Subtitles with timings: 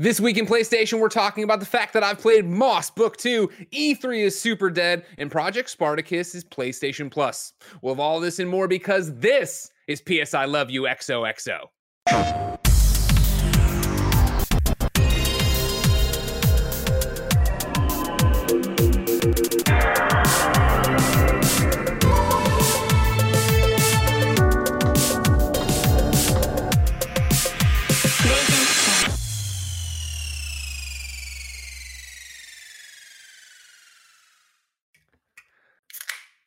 [0.00, 3.50] This week in PlayStation, we're talking about the fact that I've played Moss Book 2,
[3.70, 7.52] E3 is super dead, and Project Spartacus is PlayStation Plus.
[7.82, 12.48] We'll have all this and more because this is PS I Love You XOXO.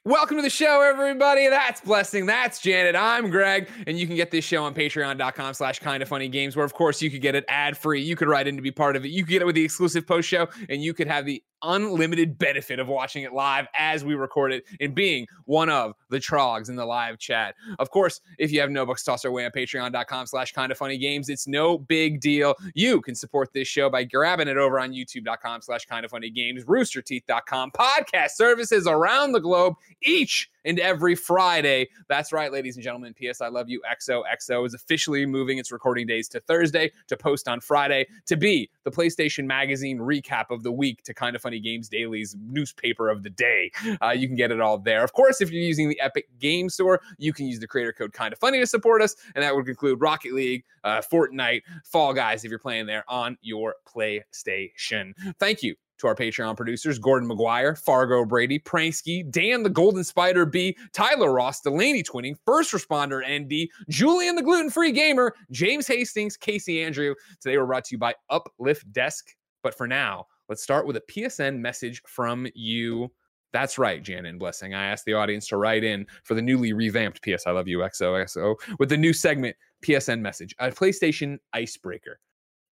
[0.06, 1.48] Welcome to the show, everybody.
[1.48, 2.26] That's Blessing.
[2.26, 2.94] That's Janet.
[2.94, 3.70] I'm Greg.
[3.88, 6.73] And you can get this show on patreon.com slash kind of funny games, where of
[6.73, 8.02] course you could get it ad free.
[8.02, 9.12] You could write in to be part of it.
[9.12, 12.38] You could get it with the exclusive post show, and you could have the unlimited
[12.38, 16.69] benefit of watching it live as we record it and being one of the trogs
[16.69, 17.56] in the live chat.
[17.80, 20.78] Of course, if you have no books, toss our way on patreon.com slash kind of
[20.78, 21.30] funny games.
[21.30, 22.56] It's no big deal.
[22.73, 26.30] You can support this show by grabbing it over on youtube.com slash kind of funny
[26.30, 31.89] games, roosterteeth.com, podcast services around the globe each and every Friday.
[32.08, 33.14] That's right, ladies and gentlemen.
[33.14, 37.47] PS I Love You XOXO is officially moving its recording days to Thursday to post
[37.47, 41.59] on Friday to be the PlayStation Magazine recap of the week to Kind of Funny
[41.59, 43.72] Games Daily's newspaper of the day.
[44.02, 45.03] Uh, you can get it all there.
[45.03, 48.14] Of course, if you're using the Epic Game Store, you can use the creator code
[48.14, 52.14] Kind of Funny to support us, and that would include Rocket League, uh, Fortnite, Fall
[52.14, 55.14] Guys if you're playing there on your PlayStation.
[55.39, 60.46] Thank you to our Patreon producers, Gordon McGuire, Fargo Brady, Pranksky, Dan the Golden Spider
[60.46, 66.36] B, Tyler Ross, Delaney Twinning, First Responder ND, Julian the Gluten Free Gamer, James Hastings,
[66.36, 67.16] Casey Andrew.
[67.40, 69.34] Today we're brought to you by Uplift Desk.
[69.64, 73.09] But for now, let's start with a PSN message from you.
[73.53, 74.74] That's right, Jan and Blessing.
[74.74, 77.80] I asked the audience to write in for the newly revamped PS I Love You
[77.80, 82.20] XOXO with the new segment PSN message, a PlayStation icebreaker.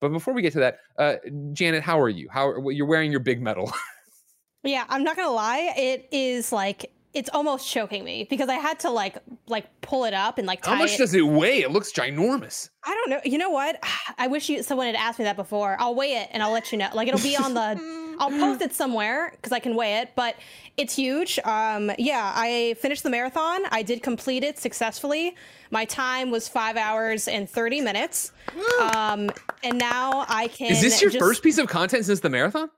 [0.01, 1.15] But before we get to that, uh,
[1.53, 2.27] Janet, how are you?
[2.29, 3.71] How you're wearing your big medal?
[4.63, 5.73] yeah, I'm not gonna lie.
[5.77, 9.17] It is like it's almost choking me because I had to like
[9.47, 10.65] like pull it up and like.
[10.65, 10.97] How much it.
[10.97, 11.61] does it weigh?
[11.61, 12.69] It looks ginormous.
[12.83, 13.21] I don't know.
[13.23, 13.81] You know what?
[14.17, 15.77] I wish you someone had asked me that before.
[15.79, 16.89] I'll weigh it and I'll let you know.
[16.93, 18.01] Like it'll be on the.
[18.21, 20.35] I'll post it somewhere because I can weigh it, but
[20.77, 21.39] it's huge.
[21.43, 23.61] Um, yeah, I finished the marathon.
[23.71, 25.35] I did complete it successfully.
[25.71, 28.31] My time was five hours and thirty minutes.
[28.81, 29.31] Um,
[29.63, 30.71] and now I can.
[30.71, 31.19] Is this your just...
[31.19, 32.69] first piece of content since the marathon?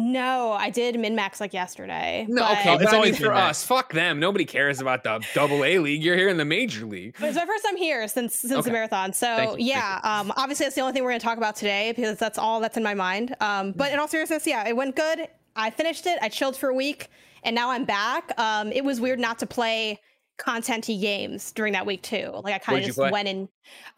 [0.00, 2.24] No, I did min max like yesterday.
[2.28, 2.58] No, but...
[2.58, 3.64] okay, it's only for us.
[3.64, 4.20] Fuck them.
[4.20, 6.04] Nobody cares about the double A league.
[6.04, 7.16] You're here in the major league.
[7.18, 8.62] But it's my first time here since since okay.
[8.62, 9.12] the marathon.
[9.12, 12.16] So yeah, um, obviously that's the only thing we're going to talk about today because
[12.16, 13.34] that's all that's in my mind.
[13.40, 15.26] Um, but in all seriousness, yeah, it went good.
[15.56, 16.16] I finished it.
[16.22, 17.08] I chilled for a week,
[17.42, 18.38] and now I'm back.
[18.38, 20.00] Um, it was weird not to play
[20.38, 22.30] contenty games during that week too.
[22.42, 23.48] Like I kind of just went in.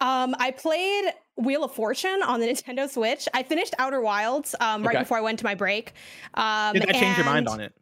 [0.00, 3.28] Um, I played Wheel of Fortune on the Nintendo Switch.
[3.34, 5.02] I finished Outer Wilds um, right okay.
[5.02, 5.92] before I went to my break.
[6.34, 7.74] Um, Did that change your mind on it?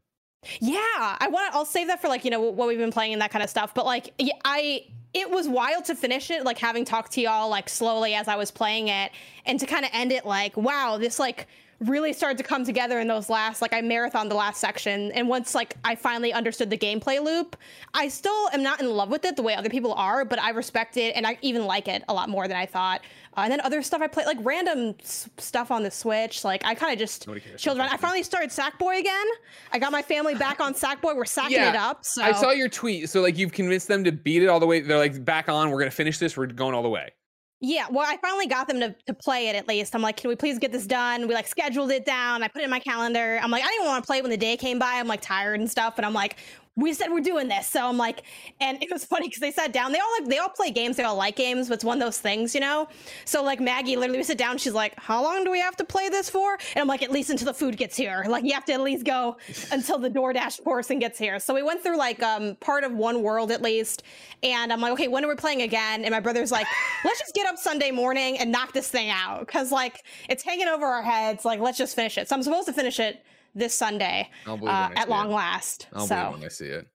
[0.60, 1.52] Yeah, I want.
[1.52, 3.42] To, I'll save that for like you know what we've been playing and that kind
[3.42, 3.74] of stuff.
[3.74, 4.14] But like,
[4.44, 8.28] I it was wild to finish it, like having talked to y'all like slowly as
[8.28, 9.10] I was playing it,
[9.46, 11.48] and to kind of end it like, wow, this like
[11.80, 15.12] really started to come together in those last like I marathon the last section.
[15.12, 17.56] And once like I finally understood the gameplay loop
[17.94, 20.50] I still am not in love with it the way other people are but I
[20.50, 23.02] respect it and I even like it a lot more than I thought.
[23.36, 26.44] Uh, and then other stuff I played like random s- stuff on the Switch.
[26.44, 27.90] Like I kind of just chilled around.
[27.90, 29.26] I finally started Sackboy again.
[29.72, 31.14] I got my family back on Sackboy.
[31.14, 33.08] We're sacking yeah, it up so I saw your tweet.
[33.08, 34.80] So like you've convinced them to beat it all the way.
[34.80, 35.70] They're like back on.
[35.70, 36.36] We're gonna finish this.
[36.36, 37.12] We're going all the way
[37.60, 39.94] yeah, well, I finally got them to, to play it at least.
[39.94, 41.26] I'm like, can we please get this done?
[41.26, 42.44] We like scheduled it down.
[42.44, 43.40] I put it in my calendar.
[43.42, 44.94] I'm like, I didn't want to play when the day came by.
[44.94, 45.94] I'm like tired and stuff.
[45.96, 46.36] And I'm like,
[46.78, 47.66] we said we're doing this.
[47.66, 48.22] So I'm like,
[48.60, 49.92] and it was funny because they sat down.
[49.92, 50.96] They all like, they all play games.
[50.96, 52.88] They all like games, but it's one of those things, you know.
[53.24, 54.58] So like Maggie literally we sit down.
[54.58, 57.10] She's like, "How long do we have to play this for?" And I'm like, "At
[57.10, 58.24] least until the food gets here.
[58.28, 59.36] Like you have to at least go
[59.72, 63.22] until the DoorDash person gets here." So we went through like um part of one
[63.22, 64.04] world at least,
[64.44, 66.66] and I'm like, "Okay, when are we playing again?" And my brother's like,
[67.04, 70.68] "Let's just get up Sunday morning and knock this thing out because like it's hanging
[70.68, 71.44] over our heads.
[71.44, 75.08] Like let's just finish it." So I'm supposed to finish it this Sunday uh, at
[75.08, 75.34] long it.
[75.34, 75.88] last.
[75.92, 76.86] I'll so believe when I see it.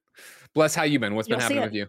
[0.54, 1.16] Bless, how you been?
[1.16, 1.88] What's You'll been happening with you?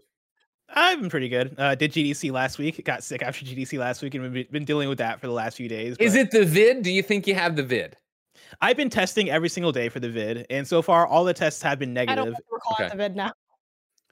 [0.71, 1.55] I've been pretty good.
[1.59, 2.83] Uh, did GDC last week.
[2.85, 5.57] Got sick after GDC last week, and we've been dealing with that for the last
[5.57, 5.97] few days.
[6.01, 6.83] Is it the vid?
[6.83, 7.97] Do you think you have the vid?
[8.61, 11.63] I've been testing every single day for the vid, and so far all the tests
[11.63, 12.13] have been negative.
[12.13, 12.47] I don't negative.
[12.51, 12.87] we're calling Okay.
[12.87, 13.33] it the vid now.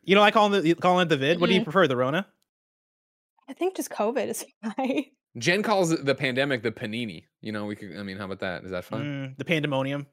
[0.04, 1.40] You know, I call it the calling it the vid.
[1.40, 2.26] What do you prefer, the Rona?
[3.48, 4.44] I think just COVID is
[4.76, 5.04] fine.
[5.38, 7.24] Jen calls the pandemic the panini.
[7.40, 7.96] You know, we could.
[7.96, 8.64] I mean, how about that?
[8.64, 9.02] Is that fun?
[9.02, 10.06] Mm, the pandemonium,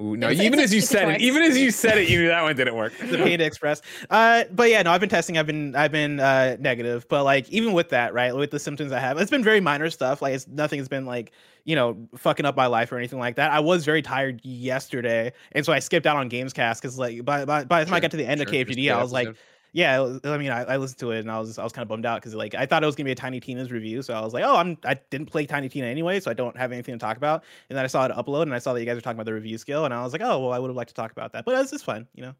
[0.00, 1.98] Ooh, no, It's- even it's as you it's a said it, even as you said
[1.98, 2.94] it, you knew that one didn't work.
[2.98, 3.82] the Panda Express.
[4.08, 5.36] Uh, but yeah, no, I've been testing.
[5.36, 8.90] I've been I've been uh negative, but like even with that, right, with the symptoms
[8.90, 10.22] I have, it's been very minor stuff.
[10.22, 11.32] Like it's nothing has been like
[11.64, 13.50] you know fucking up my life or anything like that.
[13.52, 17.44] I was very tired yesterday, and so I skipped out on Gamescast because like by
[17.44, 19.02] by, by the time I Sure, got to the end sure, of just KFGD, I
[19.02, 19.28] was like.
[19.28, 19.42] episode.
[19.74, 21.88] Yeah, I mean, I, I listened to it and I was I was kind of
[21.88, 24.12] bummed out because like I thought it was gonna be a Tiny Tina's review, so
[24.12, 26.72] I was like, oh, I'm I didn't play Tiny Tina anyway, so I don't have
[26.72, 27.42] anything to talk about.
[27.70, 29.26] And then I saw it upload and I saw that you guys were talking about
[29.26, 31.10] the review skill, and I was like, oh, well, I would have liked to talk
[31.10, 32.34] about that, but it's, it's fine, you know,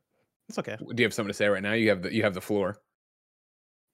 [0.51, 0.77] it's okay.
[0.77, 1.73] Do you have something to say right now?
[1.73, 2.79] You have the you have the floor.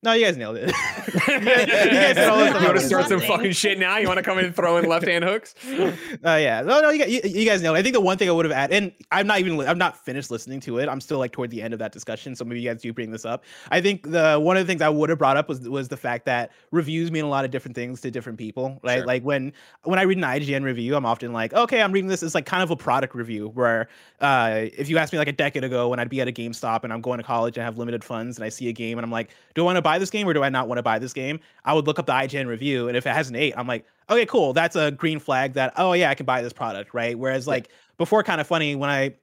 [0.01, 0.69] No, you guys nailed it.
[1.29, 3.97] you guys, you guys said all this want to start some fucking shit now?
[3.99, 5.57] You want to come in and throw in left hand hooks?
[5.69, 5.93] uh,
[6.25, 7.75] yeah, no, no, you, you, you guys know.
[7.75, 7.79] it.
[7.79, 9.97] I think the one thing I would have added, and I'm not even, I'm not
[10.05, 10.89] finished listening to it.
[10.89, 13.11] I'm still like toward the end of that discussion, so maybe you guys do bring
[13.11, 13.43] this up.
[13.73, 15.97] I think the one of the things I would have brought up was was the
[15.97, 18.99] fact that reviews mean a lot of different things to different people, right?
[18.99, 19.07] Sure.
[19.07, 19.53] Like when
[19.83, 22.47] when I read an IGN review, I'm often like, okay, I'm reading this as like
[22.47, 23.49] kind of a product review.
[23.49, 23.89] Where
[24.21, 26.85] uh, if you asked me like a decade ago when I'd be at a GameStop
[26.85, 28.97] and I'm going to college and I have limited funds and I see a game
[28.97, 30.79] and I'm like, do I want to buy this game or do I not want
[30.79, 31.41] to buy this game?
[31.65, 33.87] I would look up the IGN review and if it has an eight, I'm like,
[34.11, 34.53] okay, cool.
[34.53, 37.19] That's a green flag that oh yeah, I can buy this product, right?
[37.19, 39.15] Whereas like before, kind of funny when I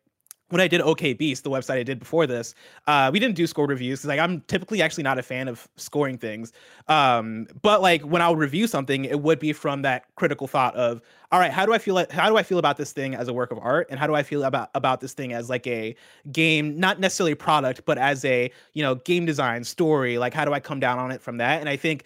[0.49, 2.53] when I did OK Beast, the website I did before this,
[2.85, 5.67] uh, we didn't do score reviews because like I'm typically actually not a fan of
[5.75, 6.53] scoring things.
[6.87, 10.75] Um, but like when I would review something, it would be from that critical thought
[10.75, 11.01] of,
[11.31, 11.95] all right, how do I feel?
[11.95, 14.07] Like, how do I feel about this thing as a work of art, and how
[14.07, 15.95] do I feel about about this thing as like a
[16.31, 20.17] game, not necessarily product, but as a you know game design story?
[20.17, 21.59] Like, how do I come down on it from that?
[21.59, 22.05] And I think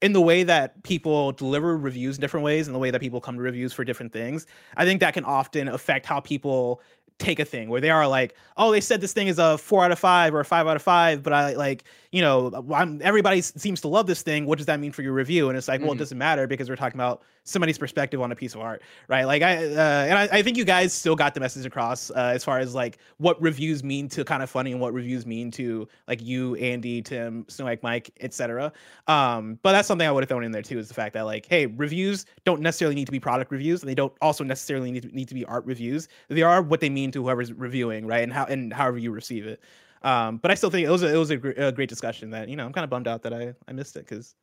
[0.00, 3.20] in the way that people deliver reviews in different ways and the way that people
[3.20, 4.46] come to reviews for different things,
[4.76, 6.80] I think that can often affect how people
[7.18, 9.84] take a thing where they are like, oh, they said this thing is a four
[9.84, 13.00] out of five or a five out of five, but I like, you know, I'm,
[13.02, 14.46] everybody seems to love this thing.
[14.46, 15.48] What does that mean for your review?
[15.48, 15.96] And it's like, well, Mhm.
[15.96, 19.24] it doesn't matter because we're talking about somebody's perspective on a piece of art, right?
[19.24, 22.32] Like, I uh, and I, I think you guys still got the message across uh,
[22.34, 25.50] as far as like what reviews mean to kind of funny and what reviews mean
[25.52, 28.72] to like you, Andy, Tim, Snowbike Mike, etc.
[29.06, 31.22] Um, but that's something I would have thrown in there too is the fact that
[31.22, 34.90] like, hey, reviews don't necessarily need to be product reviews, and they don't also necessarily
[34.90, 36.08] need to, need to be art reviews.
[36.28, 38.22] They are what they mean to whoever's reviewing, right?
[38.22, 39.60] And how and however you receive it.
[40.02, 42.30] Um, but I still think it was a, it was a, gr- a great discussion
[42.30, 44.34] that you know I'm kind of bummed out that I I missed it because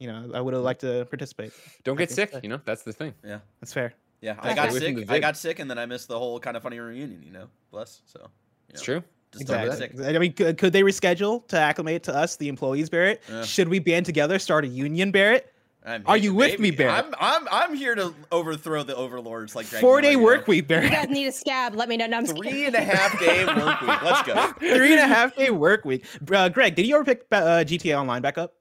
[0.00, 1.52] you know I would have liked to participate.
[1.84, 2.32] Don't get sick.
[2.42, 3.14] You know, that's the thing.
[3.24, 3.38] Yeah.
[3.60, 3.94] That's fair.
[4.20, 4.36] Yeah.
[4.40, 5.08] I got sick.
[5.10, 7.46] I got sick and then I missed the whole kind of funny reunion, you know.
[7.70, 8.02] Bless.
[8.06, 8.28] So
[8.70, 9.02] It's true.
[9.32, 10.04] Just Exactly.
[10.16, 13.22] I mean, could, could they reschedule to acclimate to us, the employees, Barrett?
[13.30, 13.44] Yeah.
[13.44, 15.52] Should we band together, start a union, Barrett?
[15.86, 17.06] I'm Are you with me, Barrett?
[17.06, 20.40] I'm I'm I'm here to overthrow the overlords like Greg Four day Miller, you work
[20.40, 20.44] know?
[20.50, 20.90] week, You Barrett.
[20.92, 21.74] guys need a scab.
[21.74, 22.06] Let me know.
[22.06, 22.66] No, I'm just Three kidding.
[22.66, 24.02] and a half day work week.
[24.02, 24.52] Let's go.
[24.58, 26.04] Three and a half day work week.
[26.30, 28.56] Uh, Greg, did you ever pick uh, GTA Online back up?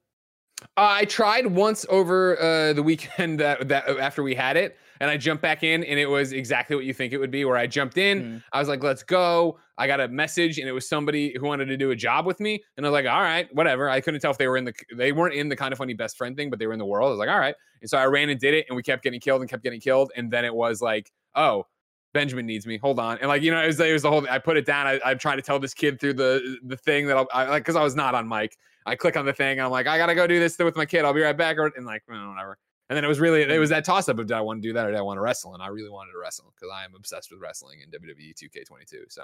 [0.83, 5.17] I tried once over uh, the weekend that, that after we had it, and I
[5.17, 7.45] jumped back in, and it was exactly what you think it would be.
[7.45, 8.43] Where I jumped in, Mm.
[8.51, 11.65] I was like, "Let's go." I got a message, and it was somebody who wanted
[11.65, 14.19] to do a job with me, and I was like, "All right, whatever." I couldn't
[14.19, 16.35] tell if they were in the they weren't in the kind of funny best friend
[16.35, 17.07] thing, but they were in the world.
[17.07, 19.03] I was like, "All right," and so I ran and did it, and we kept
[19.03, 21.65] getting killed and kept getting killed, and then it was like, "Oh."
[22.11, 22.79] Benjamin needs me.
[22.79, 24.27] Hold on, and like you know, it was, it was the whole.
[24.27, 24.87] I put it down.
[24.87, 27.61] I, I'm trying to tell this kid through the the thing that I'll, I like
[27.61, 28.57] because I was not on mic.
[28.89, 30.85] I click on the thing and I'm like, I gotta go do this with my
[30.85, 31.05] kid.
[31.05, 31.57] I'll be right back.
[31.57, 32.57] Or and like, "Oh, whatever.
[32.89, 34.67] And then it was really it was that toss up of did I want to
[34.67, 35.53] do that or did I want to wrestle?
[35.53, 38.95] And I really wanted to wrestle because I am obsessed with wrestling in WWE 2K22.
[39.09, 39.23] So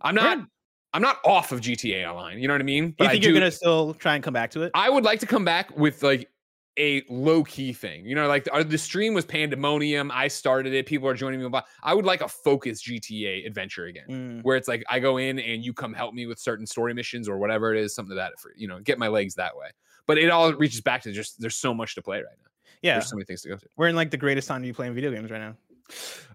[0.00, 0.38] I'm not
[0.92, 2.38] I'm not off of GTA Online.
[2.38, 2.90] You know what I mean?
[2.90, 4.70] Do you I think you're do- gonna still try and come back to it?
[4.74, 6.30] I would like to come back with like
[6.78, 8.04] a low key thing.
[8.04, 10.10] You know, like our, the stream was pandemonium.
[10.12, 10.86] I started it.
[10.86, 11.60] People are joining me.
[11.82, 14.42] I would like a focused GTA adventure again Mm.
[14.42, 17.28] where it's like I go in and you come help me with certain story missions
[17.28, 19.68] or whatever it is, something to that for you know, get my legs that way.
[20.06, 22.50] But it all reaches back to just there's so much to play right now.
[22.82, 23.66] Yeah, There's so many things to go to.
[23.76, 25.56] we're in like the greatest time to be playing video games right now.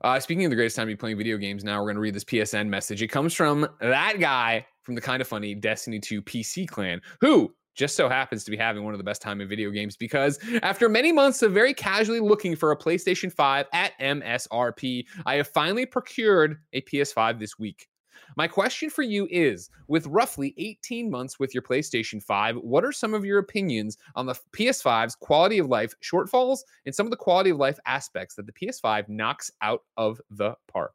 [0.01, 2.01] Uh, speaking of the greatest time to be playing video games, now we're going to
[2.01, 3.01] read this PSN message.
[3.01, 7.53] It comes from that guy from the kind of funny Destiny 2 PC clan, who
[7.79, 10.37] just so happens to be having one of the best time in video games because
[10.63, 15.47] after many months of very casually looking for a PlayStation 5 at MSRP, I have
[15.47, 17.87] finally procured a PS5 this week.
[18.35, 22.91] My question for you is with roughly 18 months with your PlayStation 5, what are
[22.91, 27.17] some of your opinions on the PS5's quality of life shortfalls and some of the
[27.17, 30.91] quality of life aspects that the PS5 knocks out of the park?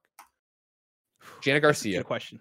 [1.40, 2.40] Janet That's a Garcia, Good question.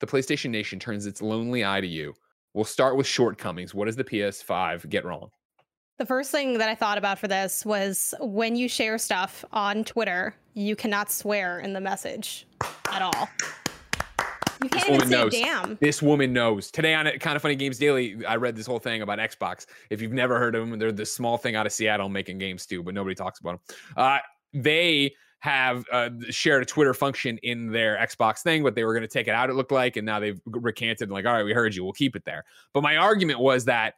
[0.00, 2.12] the PlayStation Nation turns its lonely eye to you.
[2.54, 3.74] We'll start with shortcomings.
[3.74, 5.30] What does the PS5 get wrong?
[5.98, 9.84] The first thing that I thought about for this was when you share stuff on
[9.84, 12.46] Twitter, you cannot swear in the message
[12.90, 13.28] at all.
[14.62, 15.32] You can't even woman say knows.
[15.32, 15.78] damn.
[15.80, 16.70] This woman knows.
[16.70, 19.66] Today on Kind of Funny Games Daily, I read this whole thing about Xbox.
[19.90, 22.66] If you've never heard of them, they're this small thing out of Seattle making games
[22.66, 23.76] too, but nobody talks about them.
[23.96, 24.18] Uh,
[24.52, 29.02] they have uh, shared a Twitter function in their Xbox thing, but they were going
[29.02, 31.44] to take it out, it looked like, and now they've recanted and like, all right,
[31.44, 32.44] we heard you, we'll keep it there.
[32.74, 33.94] But my argument was that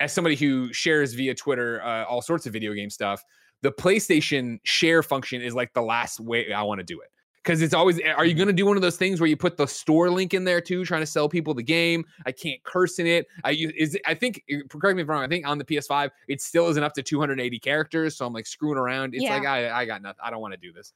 [0.00, 3.22] as somebody who shares via Twitter uh, all sorts of video game stuff,
[3.62, 7.08] the PlayStation share function is like the last way I want to do it.
[7.42, 9.36] Because it's always, eh, are you going to do one of those things where you
[9.36, 12.04] put the store link in there too, trying to sell people the game?
[12.24, 13.26] I can't curse in it.
[13.42, 15.24] I use, is I think, eh, correct me if I'm wrong.
[15.24, 18.46] I think on the PS5 it still isn't up to 280 characters, so I'm like
[18.46, 19.14] screwing around.
[19.14, 19.34] It's Yeah.
[19.38, 20.20] like I, I got nothing.
[20.22, 20.92] I don't want to do this.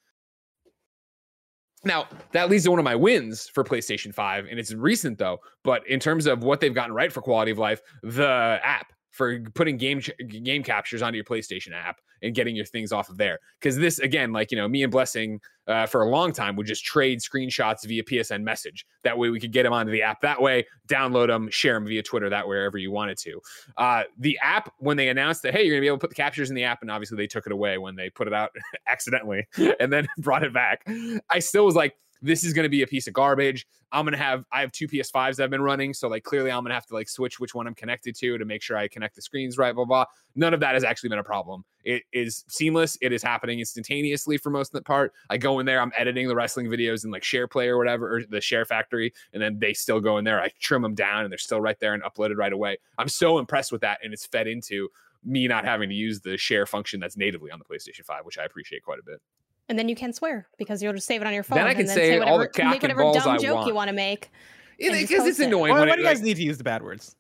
[1.85, 5.39] Now that leads to one of my wins for PlayStation 5, and it's recent though.
[5.63, 9.41] But in terms of what they've gotten right for quality of life, the app for
[9.55, 13.39] putting game game captures onto your PlayStation app and getting your things off of there.
[13.59, 16.67] Because this again, like you know, me and Blessing uh, for a long time would
[16.67, 18.85] just trade screenshots via PSN message.
[19.05, 20.21] That way we could get them onto the app.
[20.21, 22.29] That way, download them, share them via Twitter.
[22.29, 23.41] That wherever you wanted to.
[23.79, 26.17] Uh, the app when they announced that hey, you're gonna be able to put the
[26.17, 28.51] captures in the app, and obviously they took it away when they put it out
[28.87, 29.47] accidentally
[29.81, 30.87] and then brought it back.
[31.31, 31.97] I still was like,
[32.27, 33.67] this is going to be a piece of garbage.
[33.93, 35.95] I'm going to have, I have two PS5s that I've been running.
[35.95, 38.37] So, like, clearly I'm going to have to like switch which one I'm connected to
[38.37, 40.05] to make sure I connect the screens right, blah, blah.
[40.35, 41.65] None of that has actually been a problem.
[41.85, 42.99] It is seamless.
[43.01, 45.13] It is happening instantaneously for most of the part.
[45.31, 48.17] I go in there, I'm editing the wrestling videos in like Share Play or whatever,
[48.17, 50.41] or the Share Factory, and then they still go in there.
[50.41, 52.79] I trim them down and they're still right there and uploaded right away.
[52.99, 54.01] I'm so impressed with that.
[54.03, 54.89] And it's fed into
[55.25, 58.39] me not having to use the share function that's natively on the PlayStation 5, which
[58.39, 59.21] I appreciate quite a bit.
[59.69, 61.59] And then you can swear because you'll just save it on your phone.
[61.59, 63.29] Then I and can then say all the whatever, oh, cock make and balls dumb
[63.35, 63.67] I joke want.
[63.69, 64.31] you want to make.
[64.79, 65.47] Because post it's it.
[65.47, 65.73] annoying.
[65.73, 67.17] Why, why it, do you guys like- need to use the bad words?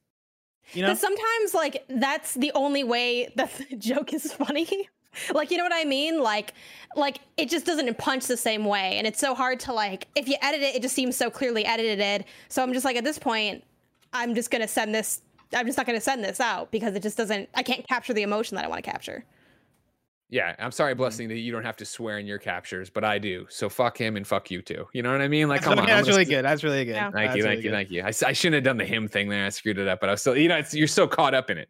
[0.72, 4.88] You know, sometimes, like, that's the only way that the joke is funny.
[5.32, 6.20] like, you know what I mean?
[6.20, 6.54] Like,
[6.96, 10.08] like it just doesn't punch the same way, and it's so hard to like.
[10.14, 12.24] If you edit it, it just seems so clearly edited.
[12.48, 13.64] So I'm just like, at this point,
[14.12, 15.22] I'm just gonna send this.
[15.54, 17.48] I'm just not gonna send this out because it just doesn't.
[17.54, 19.24] I can't capture the emotion that I want to capture.
[20.28, 20.98] Yeah, I'm sorry, mm-hmm.
[20.98, 23.46] blessing that you don't have to swear in your captures, but I do.
[23.48, 24.86] So fuck him and fuck you too.
[24.92, 25.48] You know what I mean?
[25.48, 25.84] Like, that's, come on.
[25.84, 26.44] okay, I'm that's really s- good.
[26.44, 26.96] That's really good.
[26.96, 27.10] Yeah.
[27.10, 27.76] Thank That's you, really thank you, good.
[27.76, 28.02] thank you.
[28.02, 29.46] I, I, shouldn't have done the him thing there.
[29.46, 31.48] I screwed it up, but I was still, you know, it's, you're so caught up
[31.50, 31.68] in it.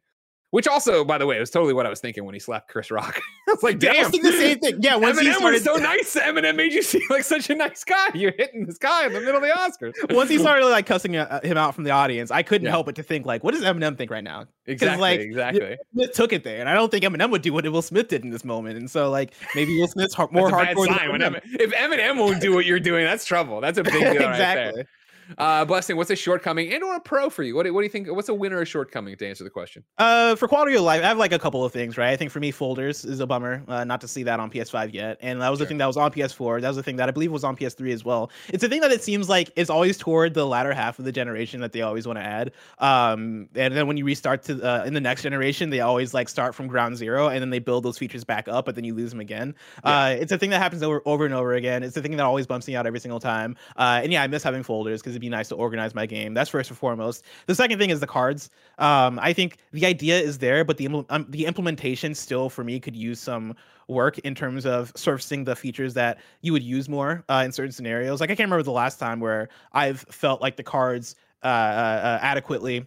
[0.56, 2.70] Which also, by the way, it was totally what I was thinking when he slapped
[2.70, 3.20] Chris Rock.
[3.48, 4.02] I was like, Yeah, I damn.
[4.04, 4.76] was thinking the same thing.
[4.80, 6.16] Yeah, once he started, was so nice.
[6.16, 8.06] Eminem made you seem like such a nice guy.
[8.14, 9.92] You're hitting this guy in the middle of the Oscars.
[10.16, 12.70] once he started like cussing uh, him out from the audience, I couldn't Yeah.
[12.70, 14.46] help but to think like, what does Eminem think right now?
[14.64, 15.76] exactly, like, exactly.
[15.92, 18.24] Smith took it there, and I don't think Eminem would do what Will Smith did
[18.24, 18.78] in this moment.
[18.78, 20.86] And so like maybe Will Smith's more hardcore.
[20.86, 21.38] sign Eminem.
[21.44, 23.60] If Eminem won't do what you're doing, that's trouble.
[23.60, 24.72] That's a big deal right there.
[25.38, 27.54] Uh, Blessing, what's a shortcoming and or a pro for you?
[27.54, 28.08] What do, what do you think?
[28.08, 29.84] What's a win or a shortcoming to answer the question?
[29.98, 32.10] Uh, for quality of life, I have like a couple of things, right?
[32.10, 34.92] I think for me, folders is a bummer, uh, not to see that on PS5
[34.94, 36.60] yet, and that was the thing that was on PS4.
[36.60, 38.30] That was the thing that I believe was on PS3 as well.
[38.48, 41.12] It's a thing that it seems like is always toward the latter half of the
[41.12, 42.52] generation that they always want to add.
[42.78, 46.28] Um, and then when you restart to uh, in the next generation, they always like
[46.28, 48.94] start from ground zero, and then they build those features back up, but then you
[48.94, 49.54] lose them again.
[49.82, 51.82] Uh, it's a thing that happens over over and over again.
[51.82, 53.56] It's a thing that always bumps me out every single time.
[53.76, 56.34] Uh, and yeah, I miss having folders because it'd be nice to organize my game.
[56.34, 57.24] That's first and foremost.
[57.46, 58.50] The second thing is the cards.
[58.78, 62.78] Um, I think the idea is there, but the um, the implementation still for me
[62.78, 63.54] could use some
[63.88, 67.72] work in terms of surfacing the features that you would use more uh, in certain
[67.72, 68.20] scenarios.
[68.20, 71.50] Like I can't remember the last time where I've felt like the cards uh, uh,
[71.50, 72.86] uh, adequately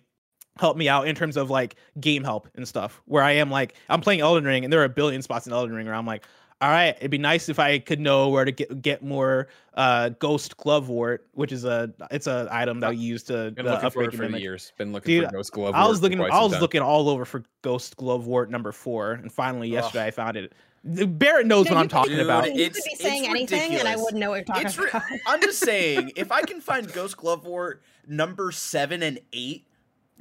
[0.57, 3.01] help me out in terms of like game help and stuff.
[3.05, 5.53] Where I am like I'm playing Elden Ring and there are a billion spots in
[5.53, 6.25] Elden Ring where I'm like,
[6.61, 10.09] all right, it'd be nice if I could know where to get get more uh,
[10.09, 13.79] Ghost Glovewort, which is a it's a item that we use to Been uh, looking
[13.81, 14.41] for upgrade it for mimic.
[14.41, 14.73] years.
[14.77, 15.73] Been looking Dude, for Ghost Glove.
[15.75, 16.19] I was looking.
[16.21, 20.07] I was looking all over for Ghost Glovewort number four, and finally yesterday Ugh.
[20.07, 20.53] I found it.
[20.83, 22.45] Barrett knows Yeah, what I'm could- talking Dude, about.
[22.55, 24.89] you It's- could be saying anything, and I wouldn't know what you're talking It's ri-
[24.89, 25.03] about.
[25.27, 29.65] I'm just saying, if I can find Ghost Glove Glovewort number seven and eight,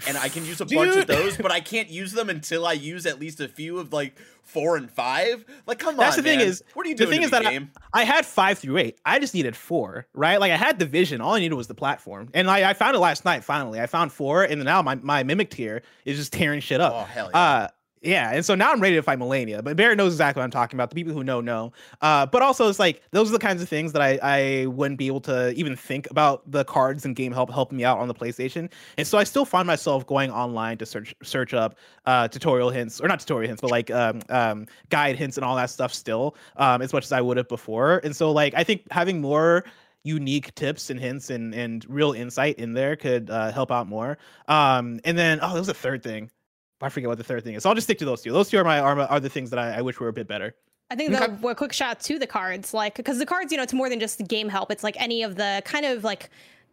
[0.06, 2.72] and I can use a bunch of those, but I can't use them until I
[2.74, 5.44] use at least a few of like four and five.
[5.66, 6.48] Like, come That's on, That's the thing man.
[6.48, 7.10] is- what are you doing?
[7.10, 7.70] the thing is that I- game?
[7.92, 8.98] I had five through eight.
[9.04, 10.38] I just needed four, right?
[10.40, 11.20] Like I had the vision.
[11.20, 13.42] All I needed was the platform, and I, I found it last night.
[13.44, 16.92] Finally, I found four, and now my my mimic tear is just tearing shit up.
[16.94, 17.38] Oh hell yeah!
[17.38, 17.68] Uh,
[18.02, 19.62] yeah, and so now I'm ready to fight Malenia.
[19.62, 20.90] But Barrett knows exactly what I'm talking about.
[20.90, 21.72] The people who know know.
[22.00, 24.98] Uh, but also it's like those are the kinds of things that I I wouldn't
[24.98, 28.08] be able to even think about the cards and game help helping me out on
[28.08, 28.70] the PlayStation.
[28.96, 31.76] And so I still find myself going online to search search up
[32.06, 35.56] uh, tutorial hints or not tutorial hints, but like um, um, guide hints and all
[35.56, 38.00] that stuff still um, as much as I would have before.
[38.04, 39.64] And so like I think having more
[40.04, 44.18] unique tips and hints and and real insight in there could uh, help out more.
[44.46, 46.30] Um, and then oh, there was a third thing.
[46.80, 47.62] I forget what the third thing is.
[47.62, 48.32] So I'll just stick to those two.
[48.32, 50.28] Those two are my are, are the things that I, I wish were a bit
[50.28, 50.54] better.
[50.90, 51.26] I think Okay.
[51.40, 53.88] the a quick shot to the cards, like because the cards, you know, it's more
[53.90, 54.70] than just game help.
[54.70, 56.30] It's like any of the kind of like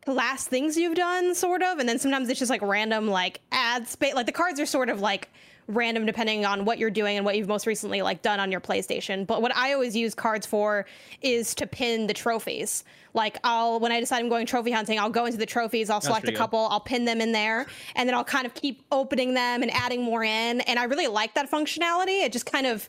[0.07, 3.87] last things you've done, sort of, and then sometimes it's just like random like ad
[3.87, 4.13] space.
[4.13, 5.29] Like the cards are sort of like
[5.67, 8.61] random depending on what you're doing and what you've most recently like done on your
[8.61, 9.25] PlayStation.
[9.25, 10.85] But what I always use cards for
[11.21, 12.83] is to pin the trophies.
[13.13, 16.01] Like I'll when I decide I'm going trophy hunting, I'll go into the trophies, I'll
[16.01, 16.37] select a good.
[16.37, 19.71] couple, I'll pin them in there, and then I'll kind of keep opening them and
[19.71, 20.61] adding more in.
[20.61, 22.23] And I really like that functionality.
[22.23, 22.87] It just kind of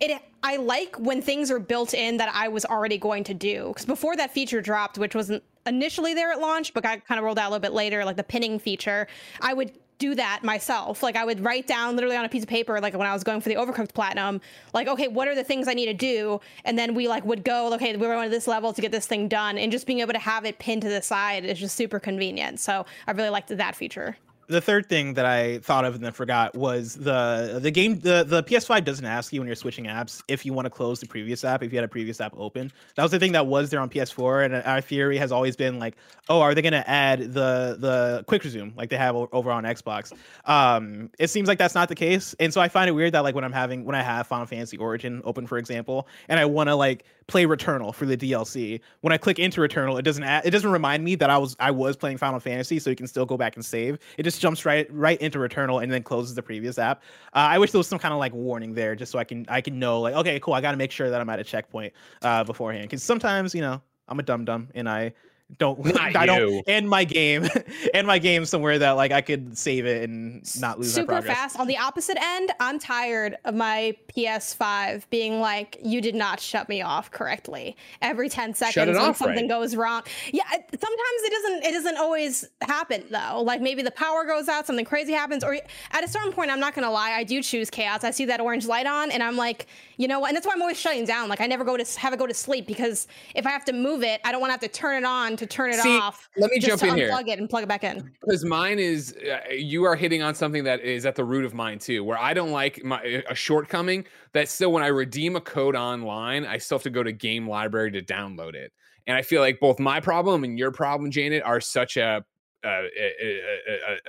[0.00, 3.68] it I like when things are built in that I was already going to do.
[3.68, 7.24] Because before that feature dropped, which wasn't initially there at launch, but got kind of
[7.24, 9.06] rolled out a little bit later, like the pinning feature,
[9.40, 11.00] I would do that myself.
[11.00, 13.22] Like I would write down literally on a piece of paper, like when I was
[13.22, 14.40] going for the overcooked platinum,
[14.74, 16.40] like, okay, what are the things I need to do?
[16.64, 19.06] And then we like would go, okay, we're going to this level to get this
[19.06, 19.58] thing done.
[19.58, 22.58] And just being able to have it pinned to the side is just super convenient.
[22.58, 24.16] So I really liked that feature.
[24.52, 28.24] The third thing that I thought of and then forgot was the the game the
[28.26, 31.06] the PS5 doesn't ask you when you're switching apps if you want to close the
[31.06, 32.70] previous app if you had a previous app open.
[32.94, 35.78] That was the thing that was there on PS4 and our theory has always been
[35.78, 35.96] like,
[36.28, 39.64] oh, are they going to add the the quick resume like they have over on
[39.64, 40.12] Xbox?
[40.44, 42.34] Um it seems like that's not the case.
[42.38, 44.46] And so I find it weird that like when I'm having when I have Final
[44.46, 48.80] Fantasy Origin open for example and I want to like play Returnal for the DLC,
[49.00, 51.56] when I click into Returnal, it doesn't add, it doesn't remind me that I was
[51.58, 53.98] I was playing Final Fantasy, so you can still go back and save.
[54.18, 57.02] It just jumps right right into Returnal and then closes the previous app.
[57.32, 59.46] Uh, I wish there was some kind of like warning there, just so I can
[59.48, 61.44] I can know like okay, cool, I got to make sure that I'm at a
[61.44, 65.14] checkpoint uh, beforehand, because sometimes you know I'm a dum dum and I
[65.58, 66.26] don't Not I you.
[66.26, 67.46] don't end my game
[67.94, 71.12] end my game somewhere that like I could save it and not lose my super
[71.14, 71.36] progress.
[71.36, 71.58] fast.
[71.60, 76.68] On the opposite end, I'm tired of my PS5 being like, "You did not shut
[76.68, 79.48] me off correctly." Every ten seconds when off something right.
[79.48, 80.02] goes wrong.
[80.32, 81.64] Yeah, it- sometimes it doesn't.
[81.64, 83.42] It doesn't always happen though.
[83.42, 85.54] Like maybe the power goes out, something crazy happens, or
[85.92, 88.04] at a certain point, I'm not gonna lie, I do choose chaos.
[88.04, 89.66] I see that orange light on, and I'm like,
[90.02, 90.28] you know what?
[90.30, 91.28] And that's why I'm always shutting down.
[91.28, 93.06] Like I never go to have it go to sleep because
[93.36, 95.36] if I have to move it, I don't want to have to turn it on
[95.36, 96.28] to turn it See, off.
[96.36, 97.10] let me just jump in to here.
[97.12, 98.10] unplug it and plug it back in.
[98.20, 101.54] because mine is uh, you are hitting on something that is at the root of
[101.54, 105.40] mine too where i don't like my a shortcoming that still when i redeem a
[105.40, 108.72] code online i still have to go to game library to download it
[109.06, 112.24] and i feel like both my problem and your problem janet are such a
[112.64, 113.40] a, a,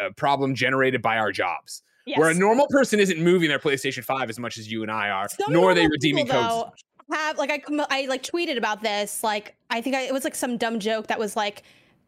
[0.01, 4.03] a- a problem generated by our jobs where a normal person isn't moving their playstation
[4.03, 6.71] 5 as much as you and i are Some nor are they redeeming people, codes
[7.09, 10.23] though, have like I I like tweeted about this like I think I, it was
[10.23, 11.63] like some dumb joke that was like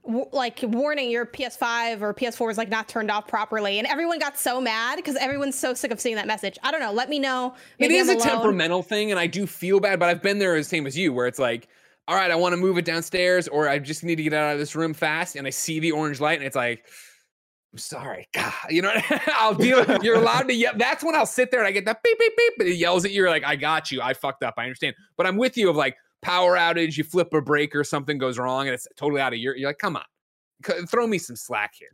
[0.05, 4.19] w- like warning your PS5 or PS4 is like not turned off properly and everyone
[4.19, 6.57] got so mad because everyone's so sick of seeing that message.
[6.63, 6.93] I don't know.
[6.93, 7.55] Let me know.
[7.77, 8.29] It Maybe is I'm a alone.
[8.29, 11.11] temperamental thing, and I do feel bad, but I've been there the same as you,
[11.13, 11.67] where it's like,
[12.07, 14.53] all right, I want to move it downstairs, or I just need to get out
[14.53, 16.85] of this room fast, and I see the orange light, and it's like,
[17.75, 18.93] I'm sorry, God, you know,
[19.33, 19.85] I'll deal.
[20.01, 20.71] You're allowed to yell.
[20.77, 23.03] That's when I'll sit there and I get that beep beep beep, and it yells
[23.03, 23.17] at you.
[23.17, 24.01] You're like, I got you.
[24.01, 24.53] I fucked up.
[24.57, 25.69] I understand, but I'm with you.
[25.69, 29.19] Of like power outage, you flip a break or something goes wrong, and it's totally
[29.19, 29.57] out of your.
[29.57, 31.89] You're like, come on, throw me some slack here.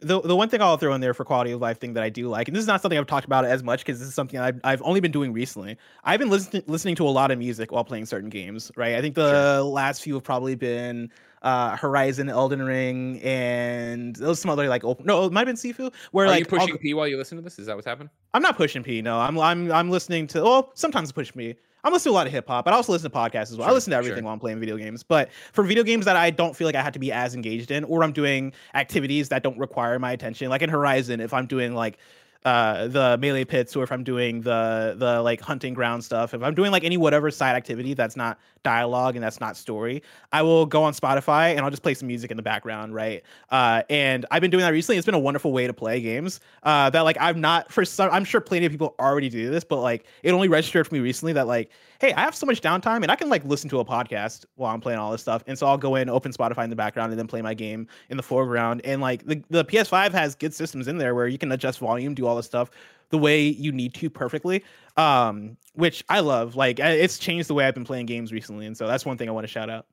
[0.00, 2.08] the the one thing I'll throw in there for quality of life thing that I
[2.08, 4.14] do like, and this is not something I've talked about as much because this is
[4.14, 5.76] something I've, I've only been doing recently.
[6.02, 8.94] I've been listening listening to a lot of music while playing certain games, right?
[8.94, 11.10] I think the last few have probably been
[11.46, 15.06] uh, Horizon, Elden Ring, and was some other like open.
[15.06, 15.92] No, it might have been Sifu.
[16.10, 17.58] Where Are like you pushing I'll- P while you listen to this?
[17.60, 18.10] Is that what's happening?
[18.34, 19.00] I'm not pushing P.
[19.00, 20.42] No, I'm I'm I'm listening to.
[20.42, 21.54] Well, sometimes push me.
[21.84, 23.58] I'm listening to a lot of hip hop, but I also listen to podcasts as
[23.58, 23.68] well.
[23.68, 24.24] I listen to everything sure.
[24.24, 25.04] while I'm playing video games.
[25.04, 27.70] But for video games that I don't feel like I have to be as engaged
[27.70, 31.46] in, or I'm doing activities that don't require my attention, like in Horizon, if I'm
[31.46, 31.98] doing like
[32.46, 36.42] uh the melee pits or if i'm doing the the like hunting ground stuff if
[36.44, 40.00] i'm doing like any whatever side activity that's not dialogue and that's not story
[40.32, 43.24] i will go on spotify and i'll just play some music in the background right?
[43.50, 44.96] Uh and i've been doing that recently.
[44.96, 48.10] It's been a wonderful way to play games uh that like i'm not for some
[48.12, 51.00] i'm sure plenty of people already do this but like it only registered for me
[51.00, 53.80] recently that like hey i have so much downtime and i can like listen to
[53.80, 56.64] a podcast while i'm playing all this stuff and so i'll go in open spotify
[56.64, 59.64] in the background and then play my game in the foreground and like the, the
[59.64, 62.70] ps5 has good systems in there where you can adjust volume do all this stuff
[63.10, 64.62] the way you need to perfectly
[64.96, 68.76] um which i love like it's changed the way i've been playing games recently and
[68.76, 69.86] so that's one thing i want to shout out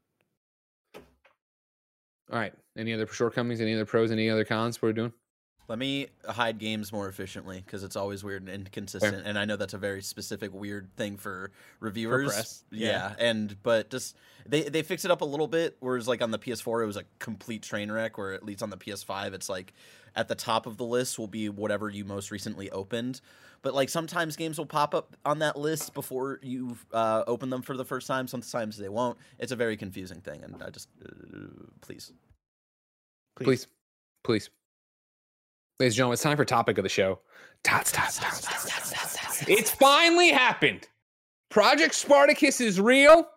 [2.32, 2.54] All right.
[2.76, 3.62] Any other shortcomings?
[3.62, 4.10] Any other pros?
[4.12, 4.82] Any other cons?
[4.82, 5.14] What we're doing?
[5.74, 9.24] Let me hide games more efficiently because it's always weird and inconsistent, Fair.
[9.26, 12.32] and I know that's a very specific weird thing for reviewers.
[12.32, 12.88] press, yeah.
[12.88, 13.16] yeah.
[13.18, 15.76] and but just they they fix it up a little bit.
[15.80, 18.20] Whereas like on the PS4, it was a complete train wreck.
[18.20, 19.74] Where at least on the PS5, it's like
[20.16, 23.20] at the top of the list will be whatever you most recently opened.
[23.64, 27.64] But like sometimes games will pop up on that list before you've uh, opened them
[27.64, 28.28] for the first time.
[28.28, 29.18] Sometimes they won't.
[29.40, 31.10] It's a very confusing thing, and I just uh,
[31.82, 32.14] please.
[33.36, 33.66] Please,
[34.24, 34.52] please.
[35.80, 37.20] Ladies and gentlemen, it's time for topic of the show.
[37.64, 39.44] Tots, tots, tots, tots, tots, tots, tots.
[39.48, 40.88] It's finally happened.
[41.50, 43.28] Project Spartacus is real.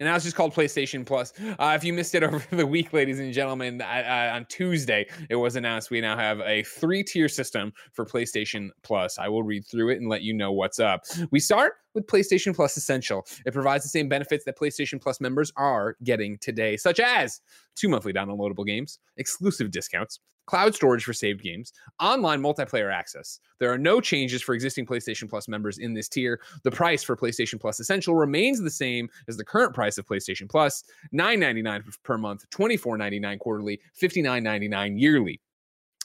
[0.00, 1.32] And now it's just called PlayStation Plus.
[1.38, 5.54] Uh, if you missed it over the week, ladies and gentlemen, on Tuesday it was
[5.54, 9.16] announced we now have a three-tier system for PlayStation Plus.
[9.16, 11.04] I will read through it and let you know what's up.
[11.30, 13.24] We start with PlayStation Plus Essential.
[13.46, 17.40] It provides the same benefits that PlayStation Plus members are getting today, such as
[17.76, 23.40] two monthly downloadable games, exclusive discounts, cloud storage for saved games, online multiplayer access.
[23.58, 26.40] There are no changes for existing PlayStation Plus members in this tier.
[26.62, 30.48] The price for PlayStation Plus Essential remains the same as the current price of PlayStation
[30.48, 35.40] Plus, $9.99 per month, $24.99 quarterly, $59.99 yearly.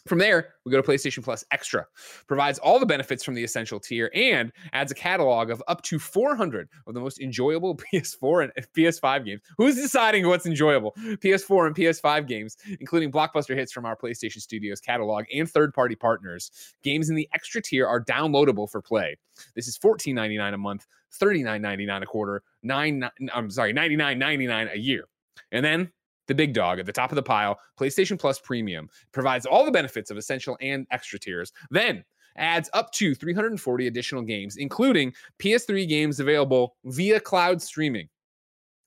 [0.08, 1.86] From there, we go to PlayStation Plus Extra.
[2.28, 6.00] Provides all the benefits from the essential tier and adds a catalog of up to
[6.00, 9.42] 400 of the most enjoyable PS4 and PS5 games.
[9.58, 10.94] Who's deciding what's enjoyable?
[10.98, 16.74] PS4 and PS5 games, including blockbuster hits from our PlayStation Studios catalog and third-party partners.
[16.84, 19.18] Games in the extra tier are downloadable for play.
[19.56, 20.88] This is $14.99 a month,
[21.20, 25.06] $39.99 a quarter, nine I'm sorry, $99.99 a year.
[25.52, 25.92] And then
[26.32, 29.72] the big dog at the top of the pile, PlayStation Plus Premium provides all the
[29.72, 31.52] benefits of essential and extra tiers.
[31.72, 32.06] Then
[32.38, 38.08] adds up to 340 additional games, including PS3 games available via cloud streaming.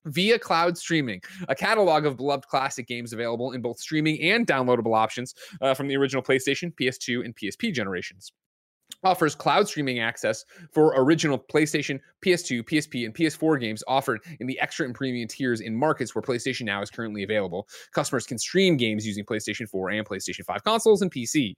[0.06, 4.96] Via cloud streaming, a catalog of beloved classic games available in both streaming and downloadable
[4.96, 8.32] options uh, from the original PlayStation, PS2, and PSP generations
[9.04, 14.58] offers cloud streaming access for original PlayStation, PS2, PSP, and PS4 games offered in the
[14.60, 17.68] extra and premium tiers in markets where PlayStation Now is currently available.
[17.92, 21.54] Customers can stream games using PlayStation 4 and PlayStation 5 consoles and PC.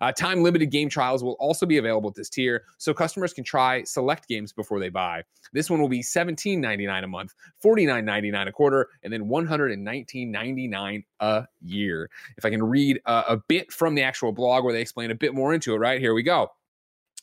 [0.00, 3.44] Uh, Time limited game trials will also be available at this tier, so customers can
[3.44, 5.22] try select games before they buy.
[5.52, 12.10] This one will be $17.99 a month, $49.99 a quarter, and then $119.99 a year.
[12.36, 15.14] If I can read uh, a bit from the actual blog where they explain a
[15.14, 16.00] bit more into it, right?
[16.00, 16.50] Here we go.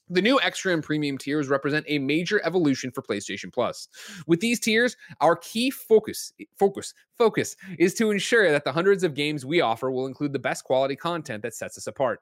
[0.09, 3.89] The new extra and premium tiers represent a major evolution for PlayStation Plus.
[4.25, 9.15] With these tiers, our key focus focus focus is to ensure that the hundreds of
[9.15, 12.21] games we offer will include the best quality content that sets us apart.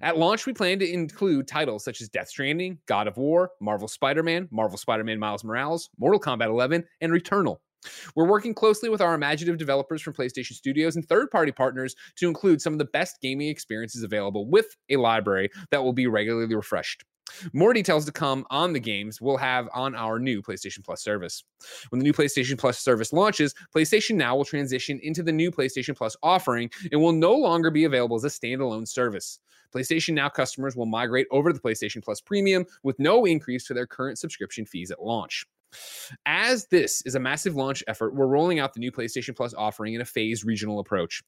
[0.00, 3.88] At launch, we plan to include titles such as Death Stranding, God of War, Marvel
[3.88, 7.58] Spider-Man, Marvel Spider-Man Miles Morales, Mortal Kombat 11, and Returnal.
[8.14, 12.28] We're working closely with our imaginative developers from PlayStation Studios and third party partners to
[12.28, 16.54] include some of the best gaming experiences available with a library that will be regularly
[16.54, 17.04] refreshed.
[17.52, 21.44] More details to come on the games we'll have on our new PlayStation Plus service.
[21.90, 25.96] When the new PlayStation Plus service launches, PlayStation Now will transition into the new PlayStation
[25.96, 29.40] Plus offering and will no longer be available as a standalone service.
[29.74, 33.74] PlayStation Now customers will migrate over to the PlayStation Plus Premium with no increase to
[33.74, 35.46] their current subscription fees at launch.
[36.26, 39.94] As this is a massive launch effort, we're rolling out the new PlayStation Plus offering
[39.94, 41.22] in a phased regional approach.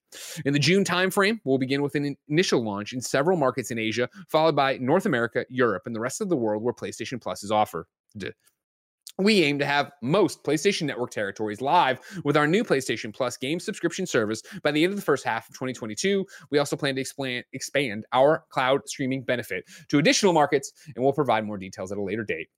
[0.45, 4.09] In the June timeframe, we'll begin with an initial launch in several markets in Asia,
[4.29, 7.51] followed by North America, Europe, and the rest of the world where PlayStation Plus is
[7.51, 7.87] offered.
[9.21, 13.59] We aim to have most PlayStation Network territories live with our new PlayStation Plus game
[13.59, 16.25] subscription service by the end of the first half of 2022.
[16.53, 21.13] We also plan to expand, expand our cloud streaming benefit to additional markets, and we'll
[21.13, 22.49] provide more details at a later date.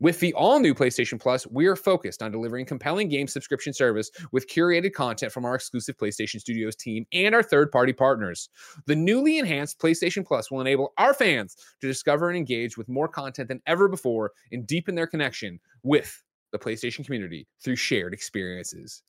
[0.00, 4.10] With the all new PlayStation Plus, we are focused on delivering compelling game subscription service
[4.32, 8.48] with curated content from our exclusive PlayStation Studios team and our third party partners.
[8.86, 13.08] The newly enhanced PlayStation Plus will enable our fans to discover and engage with more
[13.08, 19.02] content than ever before and deepen their connection with the PlayStation community through shared experiences.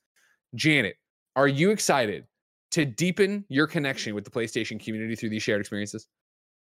[0.54, 0.96] Janet,
[1.36, 2.26] are you excited
[2.72, 6.08] to deepen your connection with the PlayStation community through these shared experiences?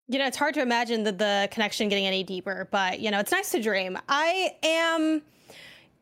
[0.10, 3.20] You know, it's hard to imagine that the connection getting any deeper, but you know,
[3.20, 3.98] it's nice to dream.
[4.08, 5.22] I am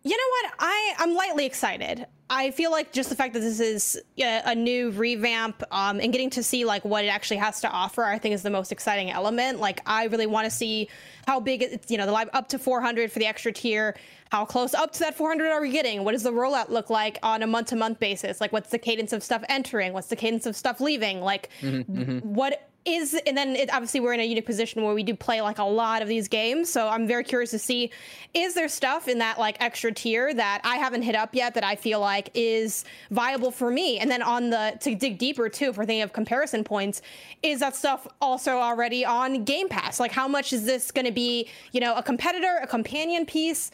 [0.04, 0.54] you know what?
[0.60, 2.06] I I'm lightly excited.
[2.30, 6.12] I feel like just the fact that this is a, a new revamp um, and
[6.12, 8.72] getting to see like what it actually has to offer, I think is the most
[8.72, 9.60] exciting element.
[9.60, 10.89] Like I really want to see
[11.28, 13.96] how big it's you know the live up to 400 for the extra tier.
[14.32, 16.04] How close up to that 400 are we getting?
[16.04, 18.39] What does the rollout look like on a month to month basis?
[18.39, 19.94] Like what's the cadence of stuff entering?
[19.94, 21.22] What's the cadence of stuff leaving?
[21.22, 22.24] Like Mhm, mhm.
[22.24, 25.41] what is and then it, obviously we're in a unique position where we do play
[25.41, 27.91] like a lot of these games so i'm very curious to see
[28.34, 31.63] is there stuff in that like extra tier that i haven't hit up yet that
[31.63, 33.98] i feel like is viable for me?
[33.98, 37.02] And then on the to dig deeper too if we're thinking of comparison points
[37.43, 40.00] is that stuff also already on game pass?
[40.00, 43.71] Like how much is this going to be you know a competitor a companion piece?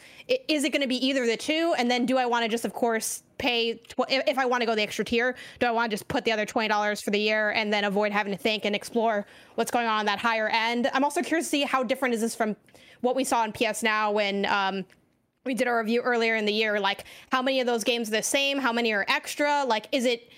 [0.48, 1.74] Is it going to be either the two?
[1.76, 4.66] And then do i want to just of course pay tw- if I want to
[4.66, 5.34] go the extra tier?
[5.58, 7.84] Do I want to just put the other twenty dollars for the year and then
[7.84, 9.26] avoid having to think and explore
[9.56, 10.88] what's going on that higher end?
[10.94, 12.56] I'm also curious to see how different is this from
[13.00, 14.84] what we saw in PS Now when um,
[15.44, 16.78] we did our review earlier in the year.
[16.78, 18.58] Like, how many of those games are the same?
[18.58, 19.64] How many are extra?
[19.64, 20.30] Like, is it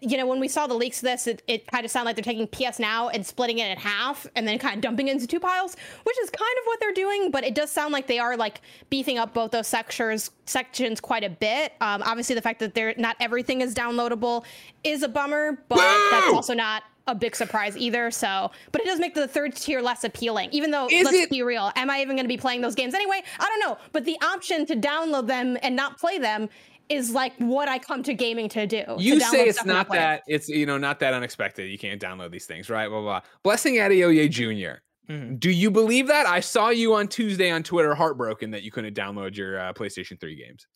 [0.00, 2.16] you know, when we saw the leaks of this, it, it kind of sounded like
[2.16, 5.12] they're taking PS Now and splitting it in half and then kind of dumping it
[5.12, 7.30] into two piles, which is kind of what they're doing.
[7.30, 11.24] But it does sound like they are like beefing up both those sections sections quite
[11.24, 11.72] a bit.
[11.80, 14.44] Um, obviously, the fact that they're not everything is downloadable
[14.84, 15.76] is a bummer, but
[16.10, 18.10] that's also not a big surprise either.
[18.10, 20.50] So, but it does make the third tier less appealing.
[20.52, 22.74] Even though, Is let's it- be real, am I even going to be playing those
[22.74, 23.22] games anyway?
[23.38, 23.78] I don't know.
[23.92, 26.48] But the option to download them and not play them
[26.90, 28.84] is like what I come to gaming to do.
[28.84, 31.70] to You say it's not that it's you know not that unexpected.
[31.70, 32.88] You can't download these things, right?
[32.88, 33.20] Blah blah.
[33.20, 33.28] blah.
[33.42, 34.80] Blessing Adeoye Jr.
[35.10, 35.40] Mhm.
[35.40, 36.26] Do you believe that?
[36.26, 40.20] I saw you on Tuesday on Twitter, heartbroken that you couldn't download your uh, PlayStation
[40.20, 40.66] Three games.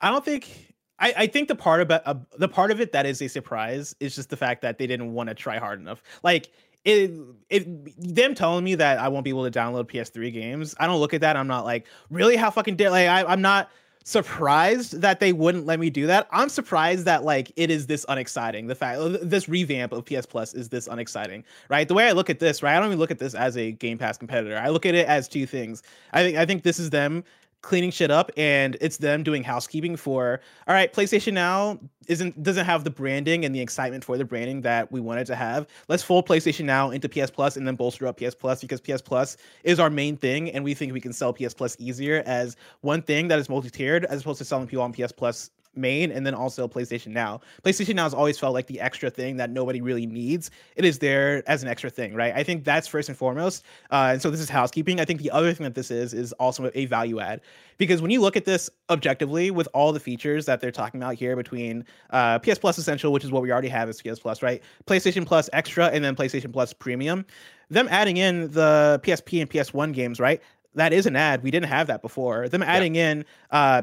[0.00, 0.74] I don't think.
[1.00, 3.94] I, I think the part about uh, the part of it that is a surprise
[4.00, 6.02] is just the fact that they didn't want to try hard enough.
[6.24, 6.50] Like
[6.84, 7.12] it,
[7.50, 10.74] it, them telling me that I won't be able to download PS3 games.
[10.80, 11.36] I don't look at that.
[11.36, 13.70] I'm not like really how fucking dare like I, I'm not
[14.08, 16.26] surprised that they wouldn't let me do that.
[16.30, 18.66] I'm surprised that like it is this unexciting.
[18.66, 21.86] The fact this revamp of PS Plus is this unexciting, right?
[21.86, 22.74] The way I look at this, right?
[22.74, 24.56] I don't even look at this as a Game Pass competitor.
[24.56, 25.82] I look at it as two things.
[26.14, 27.22] I think I think this is them
[27.62, 32.64] cleaning shit up and it's them doing housekeeping for all right playstation now isn't doesn't
[32.64, 35.66] have the branding and the excitement for the branding that we wanted to have.
[35.88, 39.02] Let's fold playstation now into ps plus and then bolster up ps plus because ps
[39.02, 42.56] plus is our main thing and we think we can sell ps plus easier as
[42.80, 46.26] one thing that is multi-tiered as opposed to selling people on ps plus main and
[46.26, 47.40] then also PlayStation Now.
[47.62, 50.50] PlayStation Now has always felt like the extra thing that nobody really needs.
[50.76, 52.34] It is there as an extra thing, right?
[52.34, 53.64] I think that's first and foremost.
[53.90, 55.00] Uh, and so this is housekeeping.
[55.00, 57.40] I think the other thing that this is is also a value add
[57.78, 61.14] because when you look at this objectively with all the features that they're talking about
[61.14, 64.42] here between uh, PS Plus Essential, which is what we already have as PS Plus,
[64.42, 64.62] right?
[64.86, 67.24] PlayStation Plus Extra and then PlayStation Plus Premium.
[67.70, 70.42] Them adding in the PSP and PS1 games, right?
[70.74, 71.42] That is an ad.
[71.42, 72.48] We didn't have that before.
[72.48, 73.82] Them adding in, uh,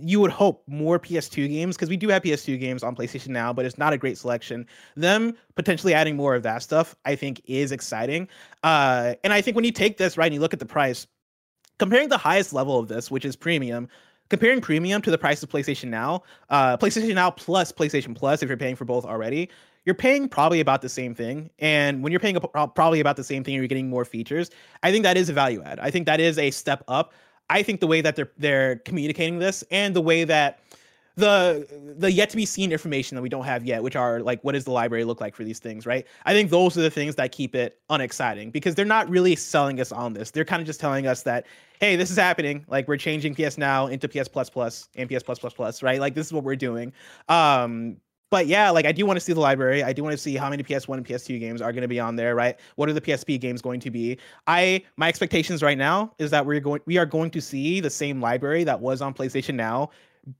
[0.00, 3.52] you would hope more PS2 games because we do have PS2 games on PlayStation now,
[3.52, 4.66] but it's not a great selection.
[4.96, 8.28] Them potentially adding more of that stuff, I think, is exciting.
[8.62, 11.06] Uh, and I think when you take this right and you look at the price,
[11.78, 13.88] comparing the highest level of this, which is premium,
[14.28, 18.48] comparing premium to the price of PlayStation Now, uh, PlayStation Now plus PlayStation Plus, if
[18.48, 19.50] you're paying for both already,
[19.86, 21.48] you're paying probably about the same thing.
[21.60, 22.36] And when you're paying
[22.74, 24.50] probably about the same thing, you're getting more features.
[24.82, 25.78] I think that is a value add.
[25.78, 27.14] I think that is a step up.
[27.48, 30.58] I think the way that they're they're communicating this and the way that
[31.14, 34.42] the the yet to be seen information that we don't have yet, which are like
[34.42, 36.04] what does the library look like for these things, right?
[36.26, 39.80] I think those are the things that keep it unexciting because they're not really selling
[39.80, 40.32] us on this.
[40.32, 41.46] They're kind of just telling us that
[41.80, 42.64] hey, this is happening.
[42.68, 46.00] Like we're changing PS Now into PS Plus Plus and PS Plus Plus Plus, right?
[46.00, 46.92] Like this is what we're doing.
[47.28, 47.98] Um,
[48.30, 49.82] but yeah, like I do want to see the library.
[49.82, 52.00] I do want to see how many PS1 and PS2 games are going to be
[52.00, 52.58] on there, right?
[52.76, 54.18] What are the PSP games going to be?
[54.46, 57.90] I my expectations right now is that we're going we are going to see the
[57.90, 59.90] same library that was on PlayStation Now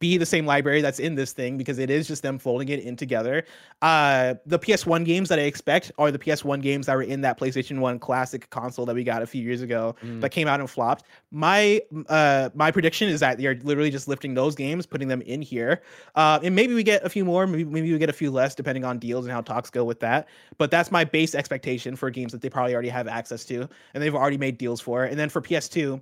[0.00, 2.80] be the same library that's in this thing because it is just them folding it
[2.80, 3.44] in together.
[3.82, 7.38] Uh, the PS1 games that I expect are the PS1 games that were in that
[7.38, 10.20] PlayStation 1 classic console that we got a few years ago Mm.
[10.20, 11.04] that came out and flopped.
[11.30, 15.40] My uh my prediction is that they're literally just lifting those games, putting them in
[15.40, 15.82] here.
[16.14, 18.54] Uh, and maybe we get a few more, maybe maybe we get a few less
[18.54, 20.28] depending on deals and how talks go with that.
[20.58, 24.02] But that's my base expectation for games that they probably already have access to and
[24.02, 25.04] they've already made deals for.
[25.04, 26.00] And then for PS2,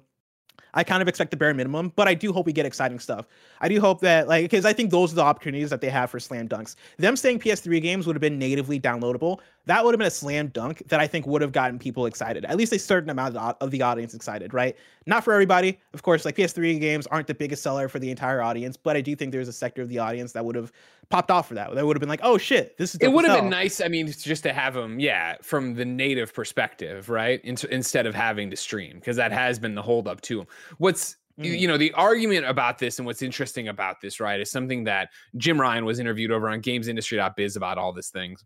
[0.75, 3.27] I kind of expect the bare minimum, but I do hope we get exciting stuff.
[3.61, 6.11] I do hope that, like, because I think those are the opportunities that they have
[6.11, 6.75] for slam dunks.
[6.99, 10.49] Them saying PS3 games would have been natively downloadable, that would have been a slam
[10.49, 13.59] dunk that I think would have gotten people excited, at least a certain amount of
[13.59, 14.77] the, of the audience excited, right?
[15.07, 16.25] Not for everybody, of course.
[16.25, 19.33] Like PS3 games aren't the biggest seller for the entire audience, but I do think
[19.33, 20.73] there's a sector of the audience that would have
[21.15, 21.73] popped off for that.
[21.75, 23.01] That would have been like, oh shit, this is.
[23.01, 23.81] It would have been nice.
[23.81, 27.41] I mean, just to have them, yeah, from the native perspective, right?
[27.45, 30.47] In- instead of having to stream, because that has been the holdup to them.
[30.79, 31.59] What's you- Mhm.
[31.61, 35.11] you know the argument about this and what's interesting about this, right, is something that
[35.37, 38.45] Jim Ryan was interviewed over on GamesIndustry.biz about all these things,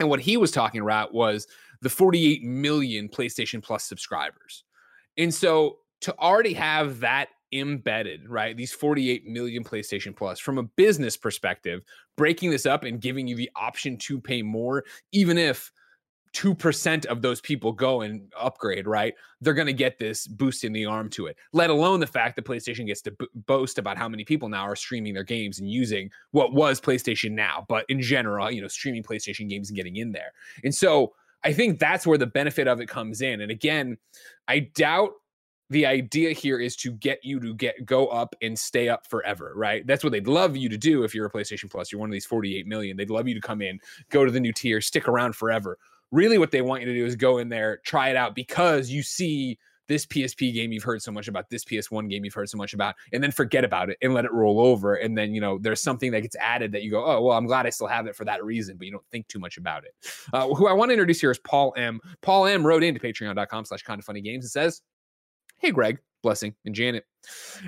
[0.00, 1.46] and what he was talking about was
[1.80, 4.64] the 48 million PlayStation Plus subscribers,
[5.16, 8.56] and so to already have that embedded, right?
[8.56, 11.82] These 48 million PlayStation Plus from a business perspective,
[12.16, 15.70] breaking this up and giving you the option to pay more, even if
[16.36, 19.14] 2% of those people go and upgrade, right?
[19.40, 22.36] They're going to get this boost in the arm to it, let alone the fact
[22.36, 25.60] that PlayStation gets to b- boast about how many people now are streaming their games
[25.60, 29.76] and using what was PlayStation Now, but in general, you know, streaming PlayStation games and
[29.76, 30.32] getting in there.
[30.62, 33.40] And so I think that's where the benefit of it comes in.
[33.40, 33.96] And again,
[34.46, 35.12] I doubt
[35.70, 39.52] the idea here is to get you to get go up and stay up forever,
[39.56, 39.86] right?
[39.86, 41.90] That's what they'd love you to do if you're a PlayStation Plus.
[41.90, 42.96] You're one of these 48 million.
[42.96, 45.78] They'd love you to come in, go to the new tier, stick around forever.
[46.12, 48.90] Really, what they want you to do is go in there, try it out because
[48.90, 52.48] you see this PSP game you've heard so much about, this PS1 game you've heard
[52.48, 54.94] so much about, and then forget about it and let it roll over.
[54.96, 57.46] And then, you know, there's something that gets added that you go, oh, well, I'm
[57.46, 59.84] glad I still have it for that reason, but you don't think too much about
[59.84, 59.94] it.
[60.32, 62.00] Uh, who I want to introduce here is Paul M.
[62.20, 64.82] Paul M wrote into patreon.com slash kind of funny games and says,
[65.58, 67.04] Hey, Greg, Blessing, and Janet.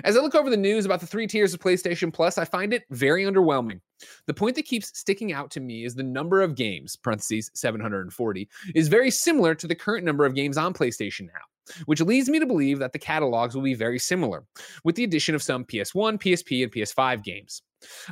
[0.03, 2.73] As I look over the news about the three tiers of PlayStation Plus, I find
[2.73, 3.81] it very underwhelming.
[4.27, 8.47] The point that keeps sticking out to me is the number of games, parentheses 740,
[8.75, 12.39] is very similar to the current number of games on PlayStation now, which leads me
[12.39, 14.45] to believe that the catalogs will be very similar,
[14.83, 17.63] with the addition of some PS1, PSP, and PS5 games.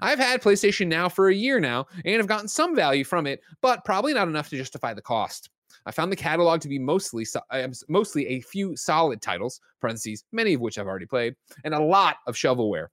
[0.01, 3.41] I've had PlayStation Now for a year now and have gotten some value from it,
[3.61, 5.49] but probably not enough to justify the cost.
[5.87, 10.53] I found the catalog to be mostly uh, mostly a few solid titles, parentheses, many
[10.53, 12.87] of which I've already played, and a lot of shovelware.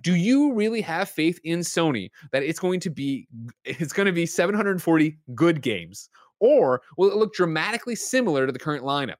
[0.00, 3.26] Do you really have faith in Sony that it's going to be
[3.64, 8.58] it's going to be 740 good games or will it look dramatically similar to the
[8.58, 9.16] current lineup?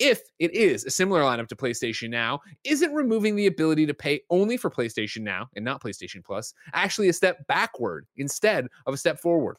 [0.00, 4.20] If it is a similar lineup to PlayStation Now, isn't removing the ability to pay
[4.28, 8.98] only for PlayStation Now and not PlayStation Plus actually a step backward instead of a
[8.98, 9.56] step forward?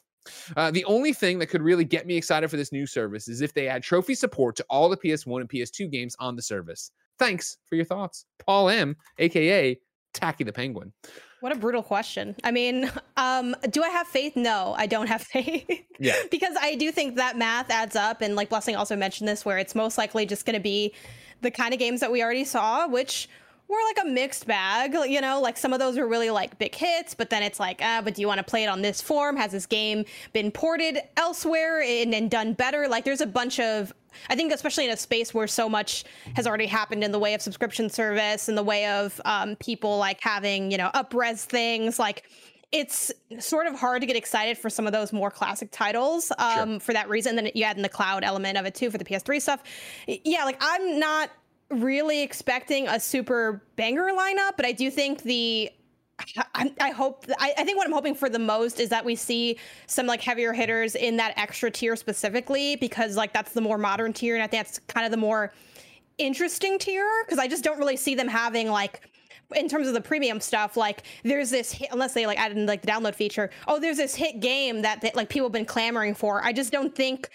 [0.56, 3.40] Uh, the only thing that could really get me excited for this new service is
[3.40, 6.90] if they add trophy support to all the PS1 and PS2 games on the service.
[7.18, 8.26] Thanks for your thoughts.
[8.44, 9.78] Paul M, aka
[10.12, 10.92] Tacky the Penguin.
[11.40, 12.34] What a brutal question.
[12.42, 14.34] I mean, um, do I have faith?
[14.36, 15.68] No, I don't have faith.
[15.98, 16.14] Yeah.
[16.30, 18.22] because I do think that math adds up.
[18.22, 20.94] And like Blessing also mentioned this, where it's most likely just going to be
[21.42, 23.28] the kind of games that we already saw, which
[23.68, 26.74] were like a mixed bag, you know, like some of those were really like big
[26.74, 29.00] hits, but then it's like, ah, but do you want to play it on this
[29.00, 29.36] form?
[29.36, 32.88] Has this game been ported elsewhere and, and done better?
[32.88, 33.92] Like there's a bunch of
[34.30, 36.04] I think especially in a space where so much
[36.36, 39.98] has already happened in the way of subscription service, in the way of um, people
[39.98, 42.24] like having, you know, upres things, like
[42.74, 46.72] it's sort of hard to get excited for some of those more classic titles um,
[46.72, 46.80] sure.
[46.80, 47.36] for that reason.
[47.36, 49.62] Then you add in the cloud element of it too for the PS3 stuff.
[50.06, 51.30] Yeah, like I'm not
[51.82, 55.70] really expecting a super banger lineup, but I do think the
[56.54, 59.16] I, I hope I, I, think what I'm hoping for the most is that we
[59.16, 63.78] see some like heavier hitters in that extra tier specifically because like that's the more
[63.78, 65.52] modern tier and I think that's kind of the more
[66.18, 69.00] interesting tier because I just don't really see them having like
[69.56, 72.66] in terms of the premium stuff like there's this hit, unless they like added in
[72.66, 75.66] like the download feature oh there's this hit game that, that like people have been
[75.66, 76.44] clamoring for.
[76.44, 77.28] I just don't think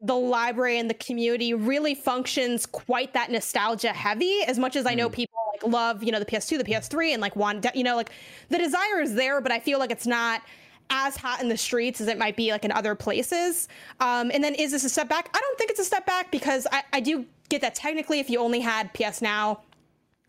[0.00, 4.94] the library and the community really functions quite that nostalgia heavy as much as I
[4.94, 5.12] know mm.
[5.12, 8.10] people like love, you know, the PS2, the PS3 and like want, you know, like
[8.48, 10.42] the desire is there, but I feel like it's not
[10.88, 13.68] as hot in the streets as it might be like in other places.
[14.00, 15.28] Um, and then is this a step back?
[15.34, 18.30] I don't think it's a step back because I, I do get that technically if
[18.30, 19.60] you only had PS Now,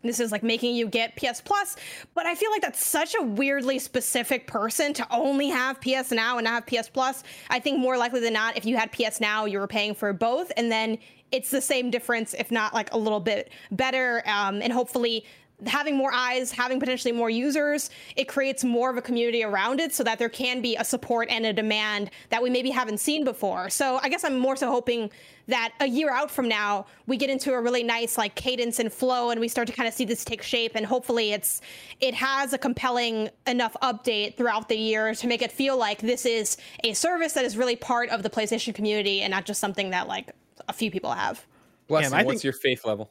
[0.02, 1.76] this is like making you get PS Plus,
[2.14, 6.38] but I feel like that's such a weirdly specific person to only have PS Now
[6.38, 7.22] and not have PS Plus.
[7.50, 10.12] I think more likely than not, if you had PS Now, you were paying for
[10.12, 10.98] both, and then
[11.30, 14.22] it's the same difference, if not like a little bit better.
[14.26, 15.24] Um, and hopefully,
[15.66, 19.92] having more eyes, having potentially more users, it creates more of a community around it
[19.92, 23.24] so that there can be a support and a demand that we maybe haven't seen
[23.24, 23.70] before.
[23.70, 25.10] So I guess I'm more so hoping
[25.48, 28.92] that a year out from now, we get into a really nice like cadence and
[28.92, 31.60] flow and we start to kind of see this take shape and hopefully it's
[32.00, 36.24] it has a compelling enough update throughout the year to make it feel like this
[36.24, 39.90] is a service that is really part of the PlayStation community and not just something
[39.90, 40.30] that like
[40.68, 41.44] a few people have.
[41.88, 43.10] Blessing, yeah, what's think- your faith level?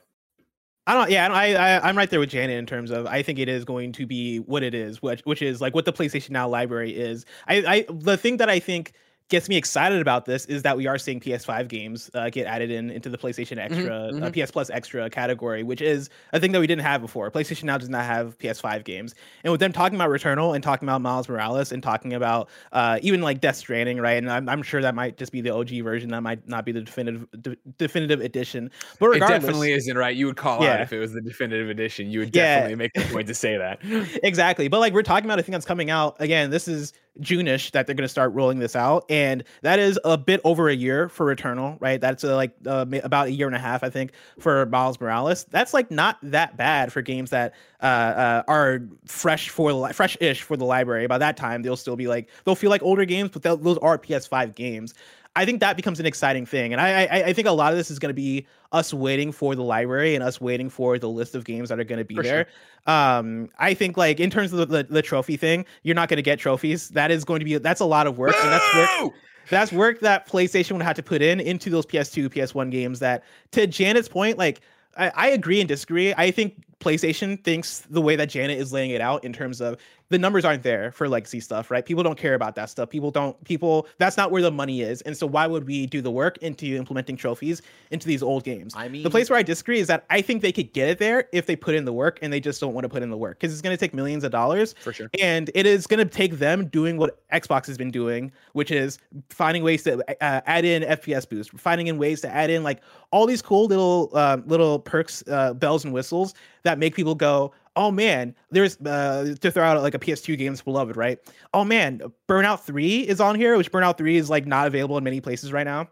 [0.88, 1.12] I don't.
[1.12, 3.66] Yeah, I, I I'm right there with Janet in terms of I think it is
[3.66, 6.92] going to be what it is, which which is like what the PlayStation Now library
[6.92, 7.26] is.
[7.48, 8.94] I I the thing that I think
[9.32, 12.70] gets me excited about this is that we are seeing PS5 games uh, get added
[12.70, 14.42] in into the PlayStation mm-hmm, Extra, uh, mm-hmm, mm-hmm.
[14.42, 17.32] Uh, PS Plus Extra category, which is a thing that we didn't have before.
[17.32, 20.88] PlayStation now does not have PS5 games, and with them talking about Returnal and talking
[20.88, 24.18] about Miles Morales and talking about uh, even like Death Stranding, right?
[24.18, 26.10] And I'm, I'm, sure that might just be the OG version.
[26.10, 28.70] That might not be the definitive de- definitive edition.
[29.00, 30.16] But regardless, it definitely isn't right.
[30.16, 30.74] You would call yeah.
[30.74, 32.12] out if it was the definitive edition.
[32.12, 32.76] You would definitely yeah.
[32.76, 33.80] make the point to say that.
[34.24, 34.68] exactly.
[34.68, 36.50] But like we're talking about a thing that's coming out again.
[36.50, 40.18] This is June-ish that they're going to start rolling this out, and that is a
[40.18, 42.00] bit over a year for Returnal, right?
[42.00, 45.46] That's uh, like uh, about a year and a half, I think, for Miles Morales.
[45.46, 50.42] That's like not that bad for games that uh, uh are fresh for li- fresh-ish
[50.42, 51.08] for the library.
[51.08, 53.98] By that time, they'll still be like they'll feel like older games, but those are
[53.98, 54.94] PS5 games.
[55.36, 56.74] I think that becomes an exciting thing.
[56.74, 59.32] And I, I, I think a lot of this is going to be us waiting
[59.32, 62.06] for the library and us waiting for the list of games that are going to
[62.06, 62.48] be For there.
[62.86, 66.18] Um, I think like in terms of the, the, the trophy thing, you're not going
[66.18, 66.90] to get trophies.
[66.90, 69.14] That is going to be that's a lot of work, and that's work.
[69.50, 73.00] That's work that PlayStation would have to put in into those PS2, PS1 games.
[73.00, 74.62] That to Janet's point, like
[74.98, 76.14] I, I agree and disagree.
[76.16, 79.78] I think PlayStation thinks the way that Janet is laying it out in terms of
[80.12, 81.86] the numbers aren't there for legacy stuff, right?
[81.86, 82.90] People don't care about that stuff.
[82.90, 85.02] People don't people that's not where the money is.
[85.02, 88.74] And so why would we do the work into implementing trophies into these old games?
[88.76, 91.00] I mean- the place where I disagree is that I think they could get it
[91.00, 93.10] there if they put in the work and they just don't want to put in
[93.10, 95.10] the work because it's going to take millions of dollars For sure.
[95.20, 99.00] and it is going to take them doing what Xbox has been doing, which is
[99.30, 102.82] finding ways to uh, add in FPS boost, finding in ways to add in like
[103.12, 106.34] all these cool little uh, little perks, uh, bells and whistles
[106.64, 110.62] that make people go, "Oh man, there's uh, to throw out like a PS2 game's
[110.62, 111.20] beloved, right?
[111.54, 115.04] Oh man, Burnout Three is on here, which Burnout Three is like not available in
[115.04, 115.88] many places right now."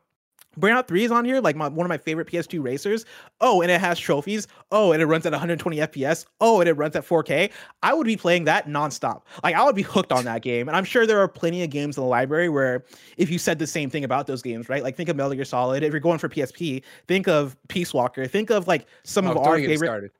[0.59, 3.05] Burnout 3 is on here, like my, one of my favorite PS2 racers.
[3.39, 4.47] Oh, and it has trophies.
[4.71, 6.25] Oh, and it runs at 120 FPS.
[6.41, 7.51] Oh, and it runs at 4K.
[7.83, 9.21] I would be playing that nonstop.
[9.43, 10.67] Like I would be hooked on that game.
[10.67, 12.83] And I'm sure there are plenty of games in the library where
[13.15, 14.81] if you said the same thing about those games, right?
[14.83, 15.83] Like think of Metal Gear Solid.
[15.83, 18.25] If you're going for PSP, think of Peace Walker.
[18.25, 19.77] Think of like some Oh, of our favorite.
[19.87, 20.11] started.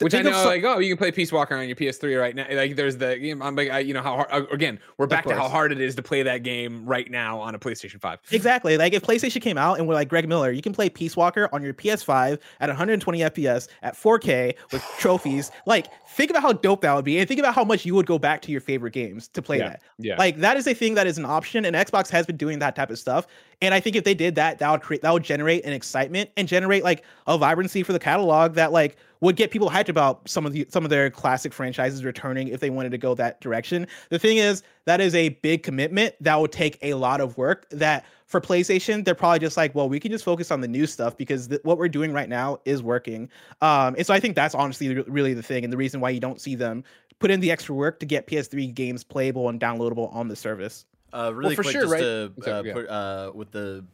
[0.00, 2.34] Which I think know, like, oh, you can play Peace Walker on your PS3 right
[2.36, 2.46] now.
[2.52, 5.06] Like, there's the, you know, I'm like, I, you know, how hard, uh, again, we're
[5.06, 7.98] back to how hard it is to play that game right now on a PlayStation
[7.98, 8.18] 5.
[8.30, 8.76] Exactly.
[8.76, 11.48] Like if PlayStation came out and we're like Greg Miller, you can play Peace Walker
[11.52, 15.50] on your PS5 at 120 FPS at 4K with trophies.
[15.64, 18.06] Like think about how dope that would be, and think about how much you would
[18.06, 19.82] go back to your favorite games to play Yeah, that.
[19.98, 20.16] yeah.
[20.18, 22.76] Like that is a thing that is an option, and Xbox has been doing that
[22.76, 23.26] type of stuff.
[23.62, 26.30] And I think if they did that, that would create that would generate an excitement
[26.36, 30.28] and generate like a vibrancy for the catalog that like would get people hyped about
[30.28, 33.40] some of the some of their classic franchises returning if they wanted to go that
[33.40, 33.86] direction.
[34.10, 37.68] The thing is, that is a big commitment that would take a lot of work
[37.70, 40.86] that for PlayStation, they're probably just like, well, we can just focus on the new
[40.86, 43.30] stuff because th- what we're doing right now is working.
[43.62, 46.10] Um, and so I think that's honestly re- really the thing and the reason why
[46.10, 46.84] you don't see them
[47.20, 50.84] put in the extra work to get PS3 games playable and downloadable on the service.
[51.12, 52.00] Uh, really for quick, sure, just right?
[52.00, 52.72] to Sorry, uh, yeah.
[52.74, 53.84] put, uh, with the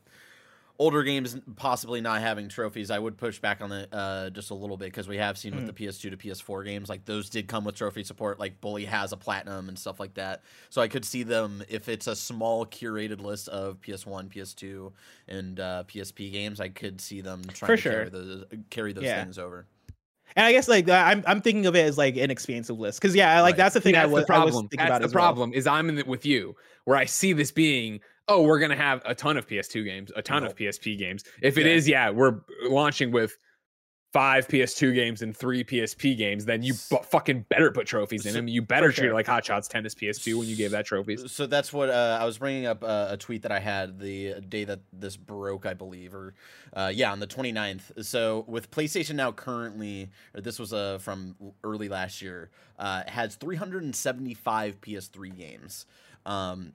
[0.78, 4.54] older games possibly not having trophies, I would push back on it uh, just a
[4.54, 5.56] little bit because we have seen Hmm.
[5.56, 8.40] with the PS2 to PS4 games, like those did come with trophy support.
[8.40, 10.42] Like Bully has a platinum and stuff like that.
[10.70, 14.92] So I could see them if it's a small curated list of PS1, PS2,
[15.28, 16.60] and uh, PSP games.
[16.60, 18.10] I could see them trying For to carry sure.
[18.10, 19.14] those carry those Yeah.
[19.14, 19.66] things over.
[20.36, 23.14] And I guess like I'm I'm thinking of it as like an expansive list because
[23.14, 23.56] yeah, like Right.
[23.56, 24.68] that's the thing I was, the I was problem.
[24.68, 25.38] thinking That's about the as well.
[25.38, 28.76] problem is I'm in it with you where I see this being, oh, we're gonna
[28.76, 31.24] have a ton of PS2 games, a ton of PSP games.
[31.42, 31.72] If it Yeah.
[31.72, 33.36] is, yeah, we're launching with
[34.14, 38.32] five PS2 games and three PSP games, then you bu- fucking better put trophies in
[38.32, 38.46] them.
[38.46, 41.32] You better treat it like Hot Shots Tennis PS2 when you gave that trophies.
[41.32, 44.34] So that's what uh, I was bringing up uh, a tweet that I had the
[44.40, 46.32] day that this broke, I believe, or
[46.74, 48.04] uh, yeah, on the 29th.
[48.04, 53.34] So with PlayStation now currently, or this was uh, from early last year, uh, has
[53.34, 55.86] 375 PS3 games.
[56.24, 56.72] Um,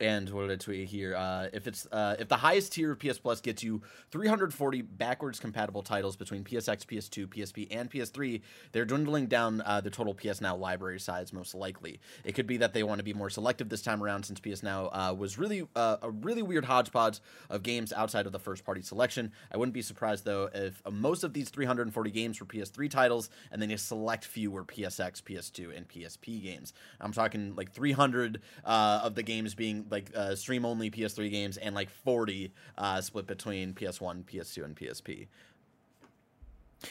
[0.00, 1.16] and what did I tweet here?
[1.16, 3.82] Uh, if it's uh, if the highest tier of PS Plus gets you
[4.12, 8.40] 340 backwards compatible titles between PSX, PS2, PSP, and PS3,
[8.72, 12.00] they're dwindling down uh, the total PS Now library size most likely.
[12.24, 14.62] It could be that they want to be more selective this time around since PS
[14.62, 17.18] Now uh, was really uh, a really weird hodgepodge
[17.50, 19.32] of games outside of the first party selection.
[19.52, 23.30] I wouldn't be surprised though if uh, most of these 340 games were PS3 titles
[23.50, 26.72] and then a select few were PSX, PS2, and PSP games.
[27.00, 31.56] I'm talking like 300 uh, of the games being like uh, stream only PS3 games
[31.56, 35.26] and like 40 uh, split between PS1, PS2, and PSP.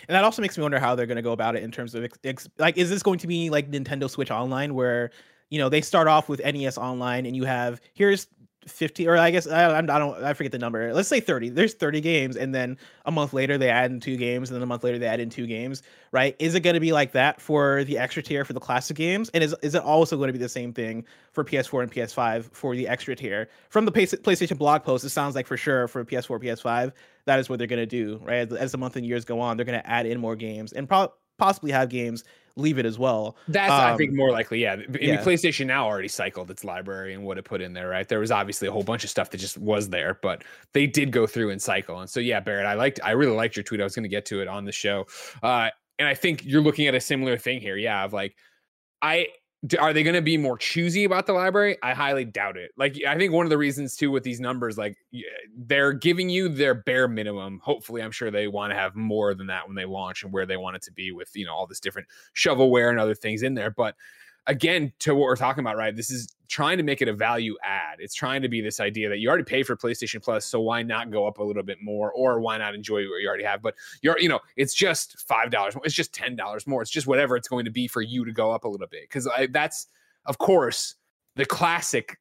[0.08, 1.96] And that also makes me wonder how they're going to go about it in terms
[1.96, 5.12] of ex- like, is this going to be like Nintendo Switch Online, where
[5.50, 8.28] you know they start off with NES Online, and you have here's
[8.68, 10.94] 50, or I guess I, I don't, I forget the number.
[10.94, 11.50] Let's say 30.
[11.50, 14.64] There's 30 games, and then a month later they add in two games, and then
[14.64, 15.84] a month later they add in two games.
[16.12, 16.36] Right?
[16.40, 19.30] Is it going to be like that for the extra tier for the classic games,
[19.34, 22.52] and is is it also going to be the same thing for PS4 and PS5
[22.52, 23.50] for the extra tier?
[23.70, 26.94] From the PlayStation blog post, it sounds like for sure for PS4, PS5
[27.28, 28.52] that is what they're going to do, right?
[28.54, 30.88] As, the month and years go on, they're going to add in more games and
[30.88, 32.24] pro- possibly have games
[32.58, 33.38] leave it as well.
[33.48, 34.74] That's I think Um, more likely, yeah.
[34.74, 35.24] I mean, yeah.
[35.24, 38.08] PlayStation now already cycled its library and what it put in there, right?
[38.08, 40.44] There was obviously a whole bunch of stuff that just was there, but
[40.74, 42.00] they did go through and cycle.
[42.00, 43.80] And so, yeah, Barrett, I liked, I really liked your tweet.
[43.80, 45.06] I was going to get to it on the show,
[45.44, 48.04] uh, and I think you're looking at a similar thing here, yeah.
[48.04, 48.36] Of like,
[49.02, 49.28] I
[49.80, 51.78] are they going to be more choosy about the library?
[51.82, 52.72] I highly doubt it.
[52.78, 54.98] Like, I think one of the reasons too with these numbers, like,
[55.58, 57.60] they're giving you their bare minimum.
[57.64, 60.46] Hopefully, I'm sure they want to have more than that when they launch and where
[60.46, 63.44] they want it to be with you know all this different shovelware and other things
[63.44, 63.72] in there.
[63.72, 63.96] But
[64.46, 65.96] again, to what we're talking about, right?
[65.96, 67.98] This is trying to make it a value add.
[68.00, 70.84] It's trying to be this idea that you already pay for PlayStation Plus, so why
[70.84, 73.62] not go up a little bit more, or why not enjoy what you already have?
[73.62, 75.86] But you're, you know, it's just five dollars more.
[75.86, 76.82] It's just ten dollars more.
[76.82, 79.04] It's just whatever it's going to be for you to go up a little bit,
[79.04, 79.88] because that's,
[80.26, 80.96] of course,
[81.36, 82.18] the classic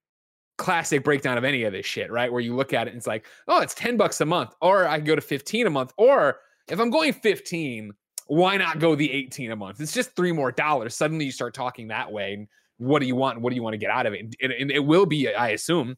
[0.59, 2.33] classic breakdown of any of this shit, right?
[2.33, 4.87] Where you look at it and it's like, oh, it's 10 bucks a month, or
[4.89, 7.93] I can go to 15 a month, or if I'm going 15,
[8.29, 9.81] why not go the 18 a month?
[9.81, 10.95] It's just three more dollars.
[10.95, 12.35] Suddenly you start talking that way.
[12.35, 12.49] And
[12.79, 13.41] what do you want?
[13.41, 14.35] What do you want to get out of it?
[14.41, 15.97] And, and it will be, I assume,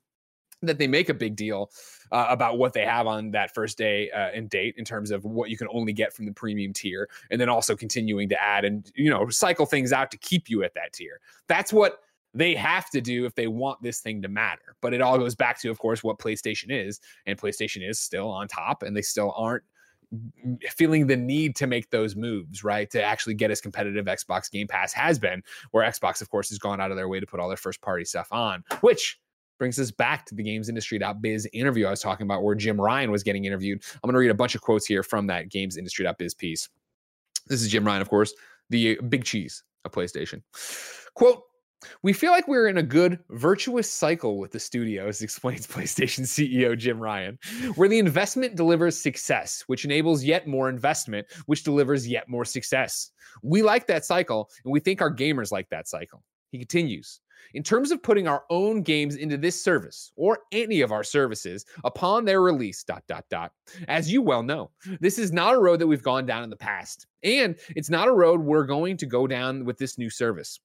[0.62, 1.70] that they make a big deal
[2.10, 5.24] uh, about what they have on that first day uh, and date in terms of
[5.24, 8.64] what you can only get from the premium tier, and then also continuing to add
[8.64, 11.20] and you know cycle things out to keep you at that tier.
[11.46, 12.00] That's what
[12.34, 14.76] they have to do if they want this thing to matter.
[14.80, 18.28] But it all goes back to, of course, what PlayStation is, and PlayStation is still
[18.28, 19.64] on top, and they still aren't
[20.70, 22.90] feeling the need to make those moves, right?
[22.90, 26.58] To actually get as competitive Xbox Game Pass has been, where Xbox, of course, has
[26.58, 29.18] gone out of their way to put all their first party stuff on, which
[29.58, 33.22] brings us back to the GamesIndustry.biz interview I was talking about where Jim Ryan was
[33.22, 33.82] getting interviewed.
[33.94, 36.68] I'm going to read a bunch of quotes here from that GamesIndustry.biz piece.
[37.48, 38.32] This is Jim Ryan, of course,
[38.70, 40.42] the big cheese of PlayStation.
[41.14, 41.42] Quote,
[42.02, 46.76] we feel like we're in a good virtuous cycle with the studios, explains PlayStation CEO
[46.76, 47.38] Jim Ryan,
[47.76, 53.10] where the investment delivers success, which enables yet more investment, which delivers yet more success.
[53.42, 56.22] We like that cycle, and we think our gamers like that cycle.
[56.50, 57.20] He continues.
[57.54, 61.64] In terms of putting our own games into this service or any of our services
[61.84, 63.52] upon their release, dot, dot, dot,
[63.86, 64.70] as you well know,
[65.00, 67.06] this is not a road that we've gone down in the past.
[67.22, 70.58] And it's not a road we're going to go down with this new service.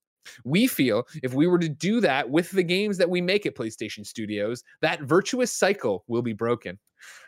[0.44, 3.54] We feel if we were to do that with the games that we make at
[3.54, 6.78] PlayStation Studios, that virtuous cycle will be broken.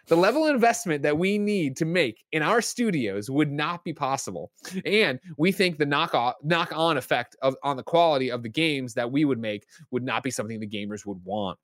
[0.07, 3.93] The level of investment that we need to make in our studios would not be
[3.93, 4.53] possible.
[4.85, 8.49] And we think the knock off, knock on effect of on the quality of the
[8.49, 11.59] games that we would make would not be something the gamers would want.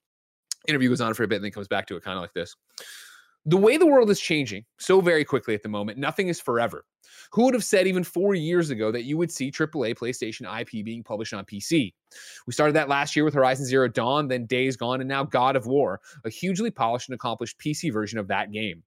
[0.68, 2.34] Interview goes on for a bit and then comes back to it kind of like
[2.34, 2.54] this.
[3.44, 6.84] The way the world is changing so very quickly at the moment, nothing is forever.
[7.32, 10.84] Who would have said even four years ago that you would see AAA PlayStation IP
[10.84, 11.92] being published on PC?
[12.46, 15.56] We started that last year with Horizon Zero Dawn, then Days Gone, and now God
[15.56, 18.82] of War, a hugely polished and accomplished PC version of that game.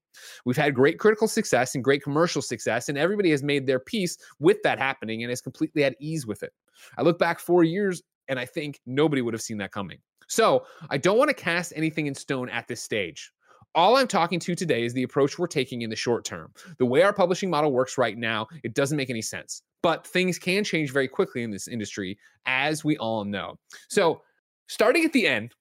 [0.45, 4.17] We've had great critical success and great commercial success, and everybody has made their peace
[4.39, 6.53] with that happening and is completely at ease with it.
[6.97, 9.99] I look back four years and I think nobody would have seen that coming.
[10.27, 13.31] So I don't want to cast anything in stone at this stage.
[13.75, 16.53] All I'm talking to today is the approach we're taking in the short term.
[16.77, 19.61] The way our publishing model works right now, it doesn't make any sense.
[19.83, 23.59] But things can change very quickly in this industry, as we all know.
[23.89, 24.21] So,
[24.67, 25.53] starting at the end,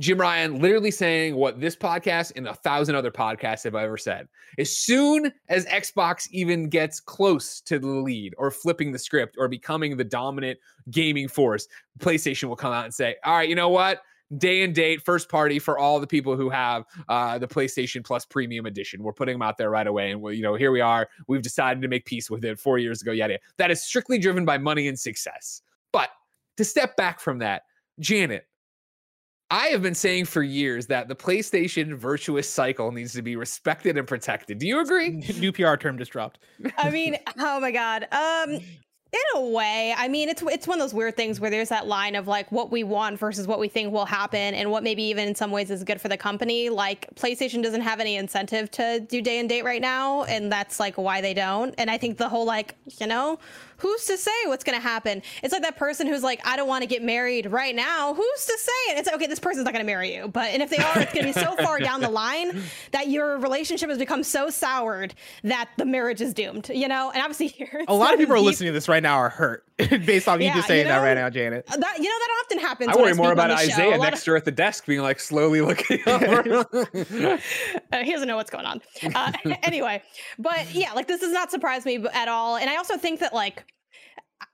[0.00, 4.26] Jim Ryan literally saying what this podcast and a thousand other podcasts have ever said.
[4.58, 9.46] As soon as Xbox even gets close to the lead or flipping the script or
[9.46, 10.58] becoming the dominant
[10.90, 11.68] gaming force,
[12.00, 14.02] PlayStation will come out and say, All right, you know what?
[14.38, 18.24] Day and date first party for all the people who have uh, the PlayStation Plus
[18.24, 19.02] Premium Edition.
[19.02, 21.08] We're putting them out there right away, and we, you know, here we are.
[21.28, 23.12] We've decided to make peace with it four years ago.
[23.12, 23.38] Yada.
[23.58, 25.62] That is strictly driven by money and success.
[25.92, 26.10] But
[26.56, 27.62] to step back from that,
[28.00, 28.46] Janet,
[29.50, 33.96] I have been saying for years that the PlayStation virtuous cycle needs to be respected
[33.98, 34.58] and protected.
[34.58, 35.10] Do you agree?
[35.38, 36.38] New PR term just dropped.
[36.78, 38.08] I mean, oh my god.
[38.10, 38.58] Um
[39.14, 41.86] in a way, I mean, it's it's one of those weird things where there's that
[41.86, 45.04] line of like what we want versus what we think will happen, and what maybe
[45.04, 46.68] even in some ways is good for the company.
[46.68, 50.80] Like PlayStation doesn't have any incentive to do day and date right now, and that's
[50.80, 51.74] like why they don't.
[51.78, 53.38] And I think the whole like you know
[53.84, 55.20] who's to say what's going to happen?
[55.42, 58.14] It's like that person who's like, I don't want to get married right now.
[58.14, 58.98] Who's to say it?
[58.98, 60.26] It's like, okay, this person's not going to marry you.
[60.26, 62.62] But, and if they are, it's going to be so far down the line
[62.92, 67.10] that your relationship has become so soured that the marriage is doomed, you know?
[67.10, 69.66] And obviously, here a lot of people are listening to this right now are hurt
[69.76, 71.66] based on yeah, you just saying you know, that right now, Janet.
[71.66, 72.88] That, you know, that often happens.
[72.88, 75.60] I worry I more about Isaiah next to her at the desk being like slowly
[75.60, 76.64] looking over.
[76.72, 78.80] uh, he doesn't know what's going on.
[79.14, 79.32] Uh,
[79.62, 80.02] anyway,
[80.38, 82.56] but yeah, like this does not surprise me at all.
[82.56, 83.64] And I also think that like,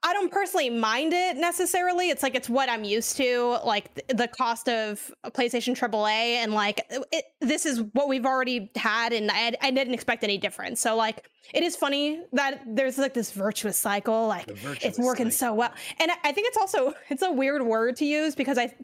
[0.02, 2.10] I don't personally mind it necessarily.
[2.10, 6.52] It's like it's what I'm used to, like th- the cost of PlayStation AAA, and
[6.52, 10.80] like it, this is what we've already had, and I, I, didn't expect any difference.
[10.80, 15.30] So like it is funny that there's like this virtuous cycle, like virtuous it's working
[15.30, 15.54] cycle.
[15.54, 18.74] so well, and I think it's also it's a weird word to use because I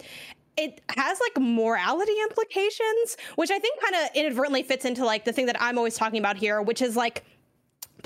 [0.56, 5.32] it has like morality implications, which I think kind of inadvertently fits into like the
[5.32, 7.24] thing that I'm always talking about here, which is like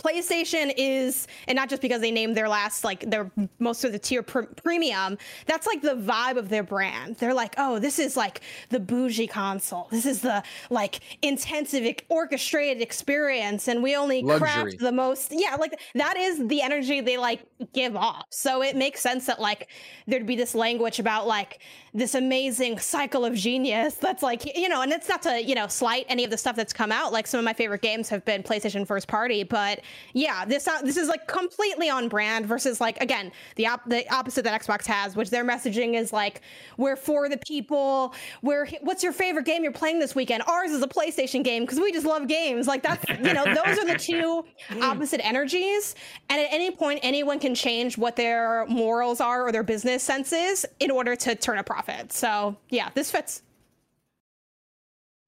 [0.03, 3.99] PlayStation is, and not just because they named their last like their most of the
[3.99, 5.19] tier pr- premium.
[5.47, 7.17] That's like the vibe of their brand.
[7.17, 8.41] They're like, oh, this is like
[8.71, 9.89] the bougie console.
[9.91, 14.41] This is the like intensive orchestrated experience, and we only Luxury.
[14.41, 15.33] craft the most.
[15.33, 17.43] Yeah, like that is the energy they like
[17.73, 18.27] give off.
[18.31, 19.69] So it makes sense that like
[20.07, 21.61] there'd be this language about like
[21.93, 25.67] this amazing cycle of genius that's like you know and it's not to you know
[25.67, 27.13] slight any of the stuff that's come out.
[27.13, 29.81] Like some of my favorite games have been playstation first party but
[30.15, 34.09] yeah this uh, this is like completely on brand versus like again the op- the
[34.13, 36.41] opposite that xbox has which their messaging is like
[36.77, 40.43] we're for the people we're what's your favorite game you're playing this weekend?
[40.47, 42.67] Ours is a playstation game because we just love games.
[42.67, 44.45] Like that's you know those are the two
[44.83, 45.95] opposite energies.
[46.29, 50.33] And at any point anyone can change what their morals are or their business sense
[50.33, 52.13] is in order to turn a profit.
[52.13, 53.43] So yeah this fits.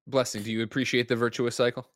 [0.05, 1.87] Blessing, do you appreciate the virtuous cycle?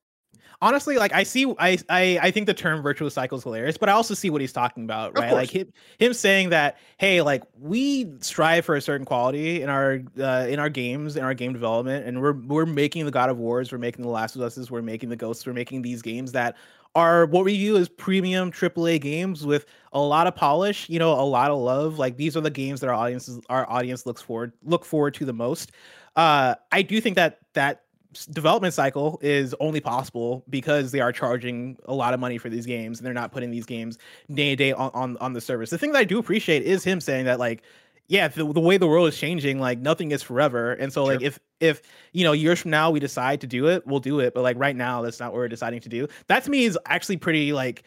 [0.62, 3.90] honestly like i see I, I i think the term virtuous cycle is hilarious but
[3.90, 5.32] i also see what he's talking about right?
[5.32, 10.02] Like him, him saying that hey like we strive for a certain quality in our
[10.20, 13.38] uh, in our games in our game development and we're we're making the god of
[13.38, 16.32] wars we're making the last of us's we're making the ghosts we're making these games
[16.32, 16.56] that
[16.98, 21.14] are what we view as premium AAA games with a lot of polish, you know,
[21.14, 22.00] a lot of love.
[22.00, 25.26] Like these are the games that our audiences our audience looks forward look forward to
[25.26, 25.72] the most.
[26.16, 27.84] Uh I do think that that
[28.32, 32.66] development cycle is only possible because they are charging a lot of money for these
[32.66, 34.00] games and they're not putting these games
[34.34, 35.70] day to day on, on on the service.
[35.70, 37.62] The thing that I do appreciate is him saying that like
[38.08, 40.74] yeah, the, the way the world is changing, like nothing is forever.
[40.74, 41.82] And so like if if
[42.14, 44.34] you know years from now we decide to do it, we'll do it.
[44.34, 46.08] But like right now, that's not what we're deciding to do.
[46.28, 47.84] That to me is actually pretty like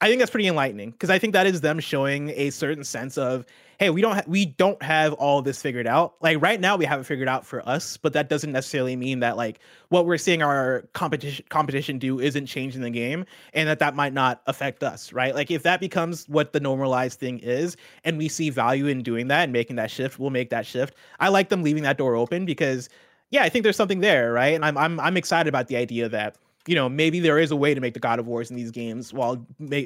[0.00, 3.16] I think that's pretty enlightening because I think that is them showing a certain sense
[3.16, 3.46] of,
[3.78, 6.14] hey, we don't ha- we don't have all this figured out.
[6.20, 9.20] Like right now, we have it figured out for us, but that doesn't necessarily mean
[9.20, 13.78] that like what we're seeing our competition competition do isn't changing the game, and that
[13.78, 15.34] that might not affect us, right?
[15.34, 19.28] Like if that becomes what the normalized thing is, and we see value in doing
[19.28, 20.94] that and making that shift, we'll make that shift.
[21.20, 22.88] I like them leaving that door open because,
[23.30, 24.54] yeah, I think there's something there, right?
[24.54, 26.36] And I'm I'm I'm excited about the idea that
[26.66, 28.70] you know, maybe there is a way to make the God of Wars in these
[28.70, 29.44] games while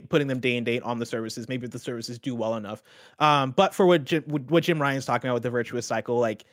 [0.08, 1.48] putting them day and date on the services.
[1.48, 2.82] Maybe the services do well enough.
[3.18, 6.44] Um, but for what Jim, what Jim Ryan's talking about with the virtuous cycle, like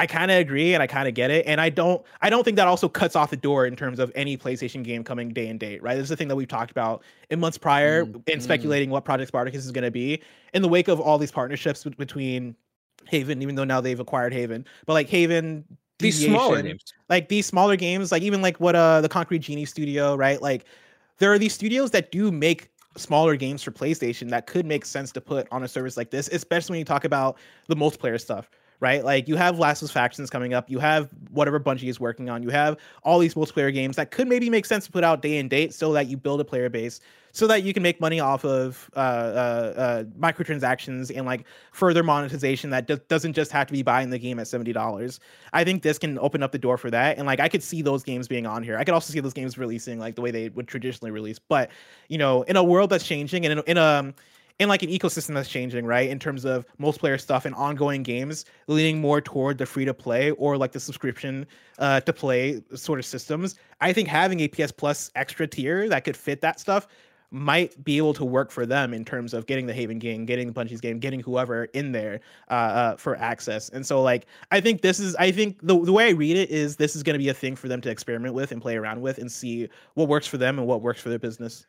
[0.00, 2.44] I kind of agree and I kind of get it, and I don't I don't
[2.44, 5.48] think that also cuts off the door in terms of any PlayStation game coming day
[5.48, 5.82] and date.
[5.82, 8.42] Right, this is the thing that we've talked about in months prior Mm, and mm.
[8.42, 10.22] speculating what Project Spartacus is going to be
[10.54, 12.54] in the wake of all these partnerships bet- between
[13.06, 15.64] Haven, even though now they've acquired Haven, but like Haven.
[15.98, 16.94] These smaller games.
[17.08, 20.40] like these smaller games, like even like what uh the Concrete Genie studio, right?
[20.40, 20.64] Like
[21.18, 25.12] there are these studios that do make smaller games for PlayStation that could make sense
[25.12, 28.50] to put on a service like this, especially when you talk about the multiplayer stuff,
[28.80, 29.04] right?
[29.04, 32.28] Like you have Last of Us Factions coming up, you have whatever Bungie is working
[32.28, 35.22] on, you have all these multiplayer games that could maybe make sense to put out
[35.22, 37.00] day and date so that you build a player base
[37.32, 42.02] so that you can make money off of uh, uh, uh, microtransactions and like further
[42.02, 45.20] monetization that do- doesn't just have to be buying the game at seventy dollars.
[45.52, 47.82] I think this can open up the door for that, and like I could see
[47.82, 48.76] those games being on here.
[48.76, 51.38] I could also see those games releasing like the way they would traditionally release.
[51.38, 51.70] But
[52.08, 54.12] you know, in a world that's changing and in, in a
[54.58, 56.10] in like an ecosystem that's changing, right?
[56.10, 60.32] In terms of multiplayer stuff and ongoing games leaning more toward the free to play
[60.32, 61.46] or like the subscription
[61.78, 63.54] uh, to play sort of systems.
[63.80, 66.88] I think having a PS Plus extra tier that could fit that stuff
[67.30, 70.50] might be able to work for them in terms of getting the Haven game, getting
[70.50, 73.68] the Bungie's game, getting whoever in there uh, uh, for access.
[73.68, 76.50] And so, like, I think this is, I think the, the way I read it
[76.50, 78.76] is this is going to be a thing for them to experiment with and play
[78.76, 81.66] around with and see what works for them and what works for their business.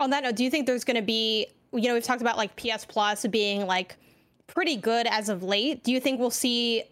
[0.00, 2.36] On that note, do you think there's going to be, you know, we've talked about
[2.36, 3.96] like PS Plus being like
[4.46, 5.84] pretty good as of late.
[5.84, 6.82] Do you think we'll see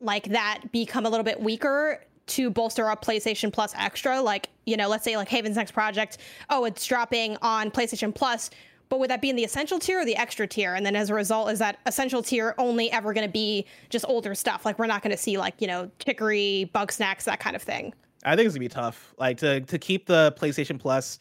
[0.00, 4.20] like that become a little bit weaker to bolster up PlayStation Plus Extra?
[4.20, 6.18] Like, you know, let's say like Haven's next project,
[6.50, 8.50] oh, it's dropping on PlayStation Plus.
[8.88, 10.74] But would that be in the essential tier or the extra tier?
[10.74, 14.04] And then as a result, is that essential tier only ever going to be just
[14.06, 14.66] older stuff?
[14.66, 17.94] Like we're not going to see like, you know, chicory, Bugsnax, that kind of thing.
[18.24, 19.14] I think it's gonna be tough.
[19.18, 21.18] Like to to keep the PlayStation Plus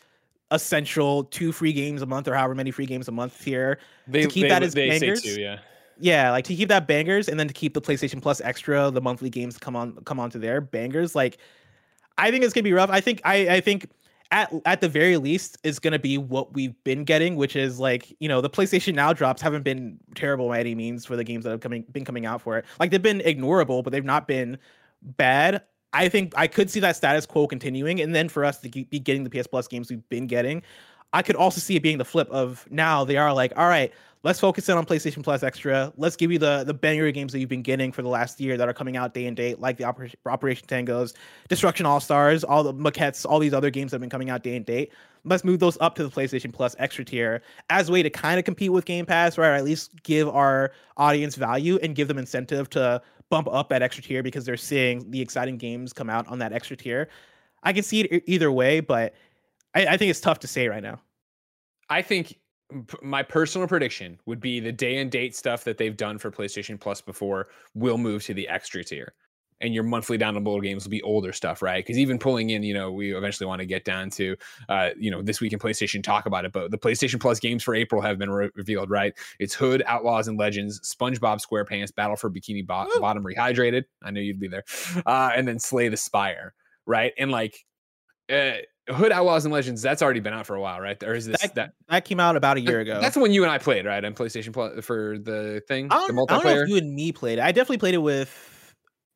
[0.52, 3.80] essential two free games a month or however many free games a month here.
[4.08, 5.22] They to keep they, that as bangers.
[5.22, 5.60] too, yeah.
[6.00, 9.02] Yeah, like to keep that bangers and then to keep the PlayStation Plus extra, the
[9.02, 11.16] monthly games come on come onto there bangers.
[11.16, 11.38] Like,
[12.18, 12.90] I think it's gonna be rough.
[12.90, 13.88] I think I I think
[14.32, 18.16] at at the very least is gonna be what we've been getting, which is like
[18.20, 21.44] you know the PlayStation Now drops haven't been terrible by any means for the games
[21.44, 22.66] that have coming been coming out for it.
[22.80, 24.58] Like they've been ignorable, but they've not been
[25.04, 25.62] bad.
[25.94, 29.00] I think I could see that status quo continuing, and then for us to be
[29.00, 30.64] getting the PS Plus games we've been getting,
[31.14, 33.92] I could also see it being the flip of now they are like, all right,
[34.24, 35.92] let's focus in on PlayStation Plus Extra.
[35.98, 38.56] Let's give you the the banger games that you've been getting for the last year
[38.58, 41.14] that are coming out day and date, like the Operation, Operation Tangos,
[41.50, 44.44] Destruction All Stars, all the maquettes, all these other games that have been coming out
[44.44, 44.94] day and date.
[45.24, 48.40] Let's move those up to the PlayStation Plus Extra tier as a way to kind
[48.40, 49.50] of compete with Game Pass, right?
[49.50, 53.02] Or at least give our audience value and give them incentive to
[53.32, 56.54] bump up that extra tier because they're seeing the exciting games come out on that
[56.54, 57.10] extra tier.
[57.64, 59.16] I can see it either way, but
[59.74, 61.02] I, I think it's tough to say right now.
[61.90, 62.38] I think
[63.02, 66.80] my personal prediction would be the day and date stuff that they've done for PlayStation
[66.80, 69.14] Plus before will move to the extra tier.
[69.62, 71.86] And your monthly downloadable games will be older stuff, right?
[71.86, 74.36] Because even pulling in, you know, we eventually want to get down to,
[74.70, 77.62] uh, you know, this week in PlayStation talk about it, but the PlayStation Plus games
[77.62, 79.14] for April have been re- revealed, right?
[79.40, 83.84] It's Hood, Outlaws and Legends, SpongeBob SquarePants, Battle for Bikini Bo- Bottom Rehydrated.
[84.04, 84.64] I knew you'd be there,
[85.06, 86.56] uh, and then Slay the Spire,
[86.88, 87.14] right?
[87.20, 87.64] And like,
[88.30, 88.54] uh,
[88.90, 91.02] Hood Outlaws and Legends, that's already been out for a while, right?
[91.04, 91.74] Or is this That, that?
[91.88, 93.00] that came out about a year ago.
[93.00, 94.04] That's the one you and I played, right?
[94.04, 96.64] On PlayStation Plus for the thing, I the don't, I don't know multiplayer.
[96.64, 97.44] if you and me played it.
[97.44, 98.48] I definitely played it with.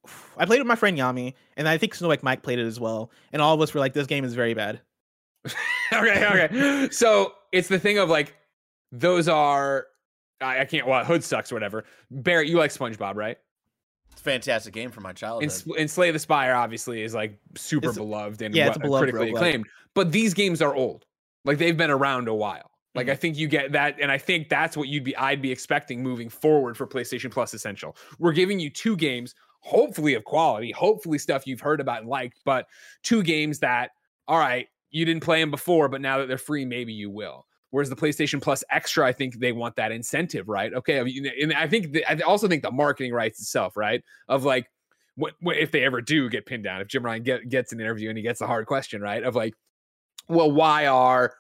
[0.38, 3.12] I played with my friend Yami, and I think Snowbike Mike played it as well.
[3.34, 4.82] And all of us were like, "This game is very bad."
[5.93, 6.89] okay, okay.
[6.91, 8.36] So it's the thing of like,
[8.91, 9.88] those are.
[10.41, 10.88] I, I can't.
[10.88, 11.86] Well, Hood sucks or whatever.
[12.12, 13.38] Barrett, you like SpongeBob, right?
[14.12, 15.43] It's a fantastic game from my childhood.
[15.43, 18.78] And, Sl- and Slay the Spire obviously is like super It's- beloved and yeah, it's
[18.78, 19.36] beloved critically roguelike.
[19.36, 19.66] acclaimed.
[19.93, 21.06] But these games are old.
[21.45, 22.72] Like they've been around a while.
[22.95, 23.12] Like Mm-hmm.
[23.12, 26.01] I think you get that, and I think that's what you'd be I'd be expecting
[26.01, 27.95] moving forward for PlayStation Plus Essential.
[28.20, 29.36] We're giving you two games,
[29.66, 32.68] hopefully of quality, hopefully stuff you've heard about and liked, but
[33.01, 33.89] two games that,
[34.28, 37.47] all right, you didn't play them before, but now that they're free, maybe you will.
[37.72, 40.72] Whereas the PlayStation Plus Extra, I think they want that incentive, right?
[40.72, 41.03] Okay, I
[41.41, 44.03] and I think the, I also think the marketing rights itself, right?
[44.30, 44.70] Of like,
[45.16, 46.80] what, what if they ever do get pinned down?
[46.80, 49.24] If Jim Ryan get, gets an interview and he gets a hard question, right?
[49.24, 49.55] Of like,
[50.30, 51.34] well, why are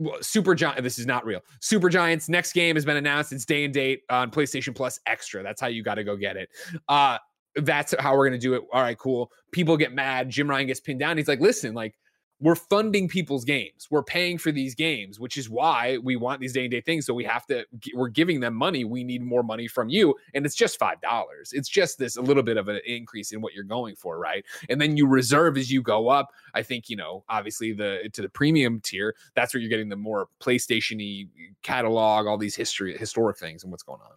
[0.00, 0.82] Supergiant?
[0.82, 1.40] This is not real.
[1.60, 3.32] Supergiants next game has been announced.
[3.32, 5.42] It's day and date on PlayStation Plus Extra.
[5.42, 6.48] That's how you got to go get it.
[6.88, 7.18] Uh,
[7.56, 8.62] that's how we're gonna do it.
[8.72, 9.30] All right, cool.
[9.52, 10.30] People get mad.
[10.30, 11.16] Jim Ryan gets pinned down.
[11.16, 11.96] He's like, listen, like
[12.40, 13.86] we're funding people's games.
[13.90, 17.04] We're paying for these games, which is why we want these day and day things.
[17.04, 17.66] So we have to.
[17.94, 18.84] We're giving them money.
[18.84, 21.52] We need more money from you, and it's just five dollars.
[21.52, 24.44] It's just this a little bit of an increase in what you're going for, right?
[24.70, 26.30] And then you reserve as you go up.
[26.54, 29.14] I think you know, obviously the to the premium tier.
[29.34, 31.28] That's where you're getting the more PlayStation-y
[31.62, 34.16] catalog, all these history, historic things, and what's going on.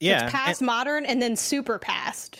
[0.00, 2.38] Yeah, It's past modern and then super past.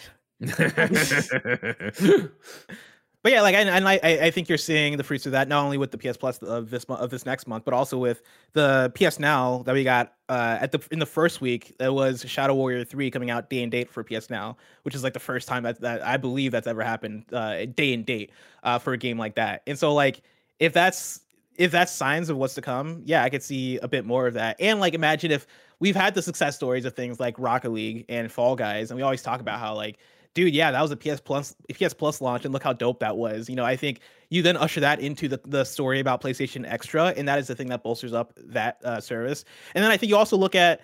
[3.22, 5.62] But yeah, like and, and I I think you're seeing the fruits of that not
[5.62, 8.22] only with the PS Plus of this month of this next month, but also with
[8.55, 11.76] the PS Now that we got uh, at the in the first week.
[11.78, 15.05] That was Shadow Warrior Three coming out day and date for PS Now, which is
[15.05, 18.30] like the first time that, that I believe that's ever happened uh, day and date
[18.62, 19.62] uh, for a game like that.
[19.66, 20.22] And so like
[20.59, 21.20] if that's
[21.57, 24.32] if that's signs of what's to come, yeah, I could see a bit more of
[24.34, 24.57] that.
[24.61, 25.47] And like imagine if
[25.78, 29.03] we've had the success stories of things like Rocket League and Fall Guys, and we
[29.03, 29.99] always talk about how like
[30.35, 33.16] dude, yeah, that was a PS Plus PS Plus launch, and look how dope that
[33.16, 33.49] was.
[33.49, 37.09] You know, I think you then usher that into the the story about PlayStation Extra,
[37.16, 39.45] and that is the thing that bolsters up that uh, service.
[39.74, 40.81] And then I think you also look at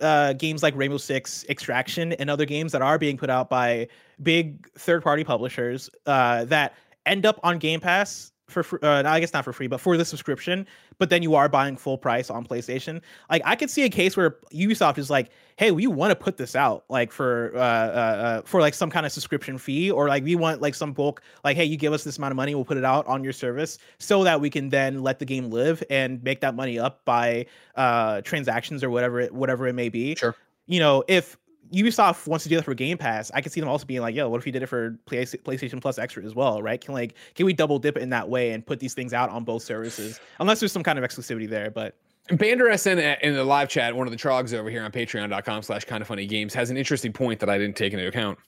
[0.00, 3.88] uh, games like Rainbow Six Extraction and other games that are being put out by
[4.22, 6.74] big third party publishers uh, that
[7.06, 9.96] end up on Game Pass for fr- uh, I guess not for free, but for
[9.96, 10.66] the subscription.
[10.98, 13.00] But then you are buying full price on PlayStation.
[13.30, 16.36] Like I could see a case where Ubisoft is like, "Hey, we want to put
[16.36, 20.08] this out like for uh, uh, uh, for like some kind of subscription fee, or
[20.08, 21.22] like we want like some bulk.
[21.42, 23.32] Like, hey, you give us this amount of money, we'll put it out on your
[23.32, 27.04] service, so that we can then let the game live and make that money up
[27.04, 30.14] by uh, transactions or whatever it, whatever it may be.
[30.14, 30.36] Sure.
[30.66, 31.36] You know, if
[31.72, 34.14] Ubisoft wants to do that for Game Pass, I can see them also being like,
[34.14, 36.80] "Yo, what if you did it for Play- PlayStation Plus Extra as well, right?
[36.80, 39.30] Can like can we double dip it in that way and put these things out
[39.30, 40.20] on both services?
[40.40, 41.96] Unless there's some kind of exclusivity there, but
[42.30, 45.84] Bander SN in the live chat, one of the trogs over here on patreon.com slash
[45.84, 48.38] kind of funny games has an interesting point that I didn't take into account.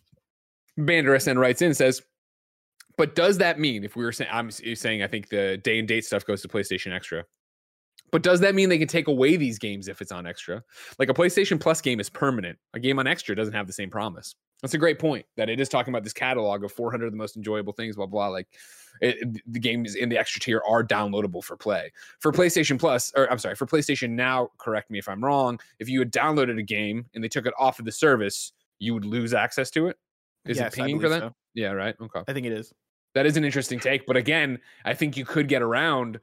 [0.79, 2.03] Bander SN writes in says,
[2.97, 5.87] but does that mean if we were saying, I'm saying, I think the day and
[5.87, 7.25] date stuff goes to PlayStation Extra,
[8.11, 10.63] but does that mean they can take away these games if it's on Extra?
[10.99, 12.59] Like a PlayStation Plus game is permanent.
[12.75, 14.35] A game on Extra doesn't have the same promise.
[14.63, 17.19] That's a great point that it is talking about this catalog of 400 of the
[17.19, 18.29] most enjoyable things, blah, blah.
[18.29, 18.49] Like
[19.01, 21.93] it, the games in the extra tier are downloadable for play.
[22.21, 25.89] For PlayStation Plus, or I'm sorry, for PlayStation Now, correct me if I'm wrong, if
[25.89, 29.05] you had downloaded a game and they took it off of the service, you would
[29.05, 29.99] lose access to it.
[30.47, 31.21] Is yes, it pinging for that?
[31.21, 31.35] so.
[31.55, 31.95] Yeah, right.
[32.01, 32.21] Okay.
[32.27, 32.73] I think it is.
[33.15, 34.07] That is an interesting take.
[34.07, 36.21] But again, I think you could get around.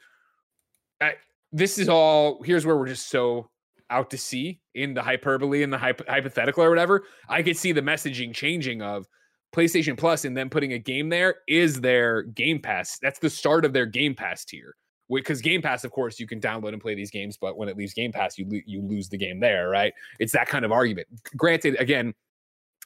[1.01, 1.15] I,
[1.53, 3.49] this is all, here's where we're just so
[3.89, 7.03] out to sea in the hyperbole and the hypo- hypothetical or whatever.
[7.29, 9.07] I could see the messaging changing of
[9.55, 12.97] PlayStation Plus and then putting a game there is their Game Pass.
[13.01, 14.75] That's the start of their Game Pass tier.
[15.09, 17.77] because Game Pass, of course, you can download and play these games, but when it
[17.77, 19.93] leaves Game Pass, you lo- you lose the game there, right?
[20.19, 21.07] It's that kind of argument.
[21.37, 22.15] Granted, again,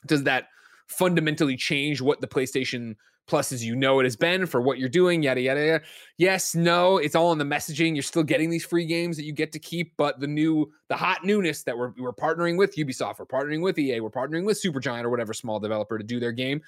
[0.05, 0.49] does that
[0.87, 2.95] fundamentally change what the PlayStation
[3.27, 5.21] Plus as you know it has been for what you're doing?
[5.21, 5.83] Yada yada yada.
[6.17, 7.93] Yes, no, it's all in the messaging.
[7.93, 10.95] You're still getting these free games that you get to keep, but the new, the
[10.95, 14.61] hot newness that we're we're partnering with Ubisoft, we're partnering with EA, we're partnering with
[14.61, 16.61] Supergiant or whatever small developer to do their game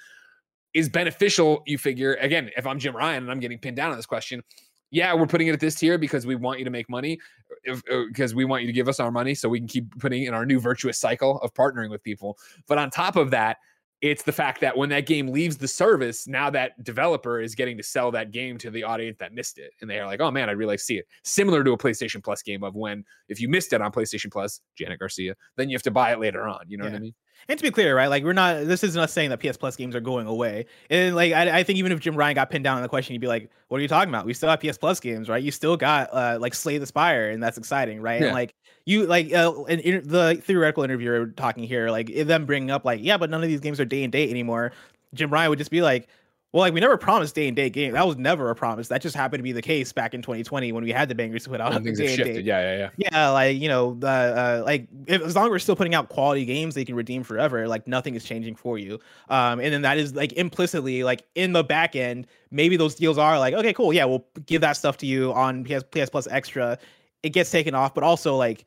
[0.74, 1.62] is beneficial.
[1.66, 4.42] You figure again, if I'm Jim Ryan and I'm getting pinned down on this question,
[4.90, 7.18] yeah, we're putting it at this tier because we want you to make money,
[7.64, 10.24] because uh, we want you to give us our money so we can keep putting
[10.24, 12.36] in our new virtuous cycle of partnering with people.
[12.66, 13.58] But on top of that,
[14.02, 17.76] it's the fact that when that game leaves the service, now that developer is getting
[17.76, 19.72] to sell that game to the audience that missed it.
[19.80, 21.06] And they are like, oh man, I'd really like to see it.
[21.22, 24.60] Similar to a PlayStation Plus game of when if you missed it on PlayStation Plus,
[24.76, 26.60] Janet Garcia, then you have to buy it later on.
[26.66, 26.92] You know Yeah.
[26.92, 27.14] what I mean?
[27.48, 28.08] And to be clear, right?
[28.08, 28.66] Like we're not.
[28.66, 30.66] This isn't us saying that PS Plus games are going away.
[30.88, 33.14] And like I, I think even if Jim Ryan got pinned down on the question,
[33.14, 34.26] he'd be like, "What are you talking about?
[34.26, 35.42] We still have PS Plus games, right?
[35.42, 38.20] You still got uh, like Slay the Spire, and that's exciting, right?
[38.20, 38.28] Yeah.
[38.28, 42.70] And like you like uh, and in, the theoretical interviewer talking here, like them bringing
[42.70, 44.72] up like, yeah, but none of these games are day and date anymore.
[45.14, 46.08] Jim Ryan would just be like.
[46.52, 47.92] Well, like we never promised day and day game.
[47.92, 48.88] That was never a promise.
[48.88, 51.44] That just happened to be the case back in 2020 when we had the bangers
[51.44, 52.44] to put out things day have and shifted.
[52.44, 53.08] Yeah, yeah, yeah.
[53.12, 56.08] Yeah, like you know, the uh, like if, as long as we're still putting out
[56.08, 57.68] quality games, they can redeem forever.
[57.68, 58.98] Like nothing is changing for you.
[59.28, 63.16] Um, and then that is like implicitly, like in the back end, maybe those deals
[63.16, 66.26] are like, okay, cool, yeah, we'll give that stuff to you on PS PS Plus
[66.26, 66.78] Extra.
[67.22, 68.64] It gets taken off, but also like,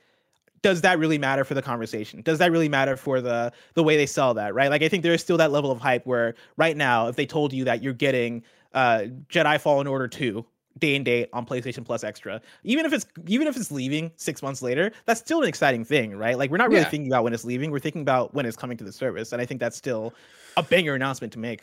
[0.63, 2.21] does that really matter for the conversation?
[2.23, 4.55] Does that really matter for the the way they sell that?
[4.55, 4.71] Right?
[4.71, 7.27] Like I think there is still that level of hype where right now, if they
[7.27, 8.41] told you that you're getting
[8.73, 10.45] uh Jedi Fallen Order two
[10.79, 12.41] day and date on PlayStation Plus Extra.
[12.63, 16.15] Even if it's even if it's leaving six months later, that's still an exciting thing,
[16.15, 16.37] right?
[16.37, 16.89] Like we're not really Yeah.
[16.89, 19.41] thinking about when it's leaving, we're thinking about when it's coming to the service, and
[19.41, 20.13] I think that's still
[20.57, 21.61] a banger announcement to make.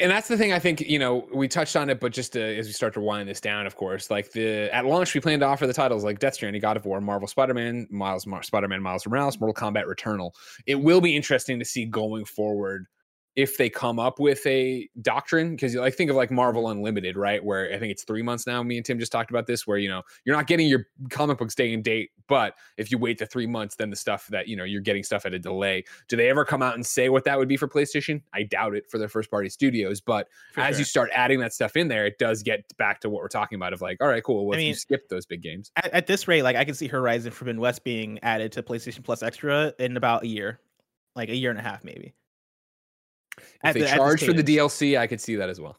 [0.00, 2.40] And that's the thing I think you know we touched on it, but just uh,
[2.40, 5.40] as we start to wind this down, of course, like the at launch we plan
[5.40, 8.82] to offer the titles like Death Stranding, God of War, Marvel Spider-Man, Miles Mar- Spider-Man,
[8.82, 10.32] Miles Morales, Mortal Kombat Returnal.
[10.66, 12.86] It will be interesting to see going forward
[13.36, 17.16] if they come up with a doctrine because you like think of like Marvel Unlimited,
[17.16, 17.44] right?
[17.44, 18.62] Where I think it's three months now.
[18.62, 21.38] Me and Tim just talked about this, where you know you're not getting your comic
[21.38, 24.46] books day and date, but if you wait the three months, then the stuff that
[24.46, 25.82] you know you're getting stuff at a delay.
[26.08, 28.22] Do they ever come out and say what that would be for PlayStation?
[28.32, 30.78] I doubt it for their first party studios, but For as sure.
[30.80, 33.56] you start adding that stuff in there, it does get back to what we're talking
[33.56, 34.46] about of like, all right, cool.
[34.46, 36.64] Well, I if you mean- skip those big games, At, at this rate, like I
[36.64, 40.60] can see Horizon Forbidden West being added to PlayStation Plus Extra in about a year,
[41.16, 42.14] like a year and a half, maybe.
[43.38, 44.42] If At they the- at charge for the.
[44.42, 45.78] DLC, I could see that as well.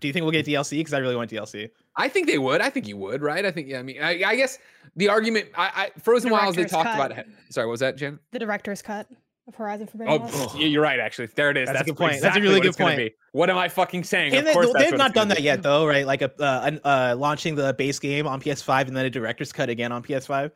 [0.00, 0.70] Do you think we'll get DLC?
[0.78, 1.70] Because I really want DLC.
[1.96, 2.60] I think they would.
[2.60, 3.44] I think you would, right?
[3.46, 3.78] I think, yeah.
[3.78, 4.58] I mean, I, I guess
[4.94, 6.96] the argument, I, I Frozen Wilds, they talked cut.
[7.12, 7.18] about.
[7.18, 7.26] it.
[7.48, 8.18] Sorry, what was that, Jen?
[8.32, 9.08] The director's cut
[9.48, 10.34] of Horizon Forbidden Oh, West.
[10.34, 11.00] pff, yeah, you're right.
[11.00, 11.68] Actually, there it is.
[11.68, 12.20] That's a good point.
[12.20, 13.12] That's a really what good point.
[13.32, 14.32] What am I fucking saying?
[14.32, 15.44] And of they, course, that's they've not done that be.
[15.44, 16.04] yet, though, right?
[16.06, 19.70] Like a uh, uh, launching the base game on PS5 and then a director's cut
[19.70, 20.50] again on PS5.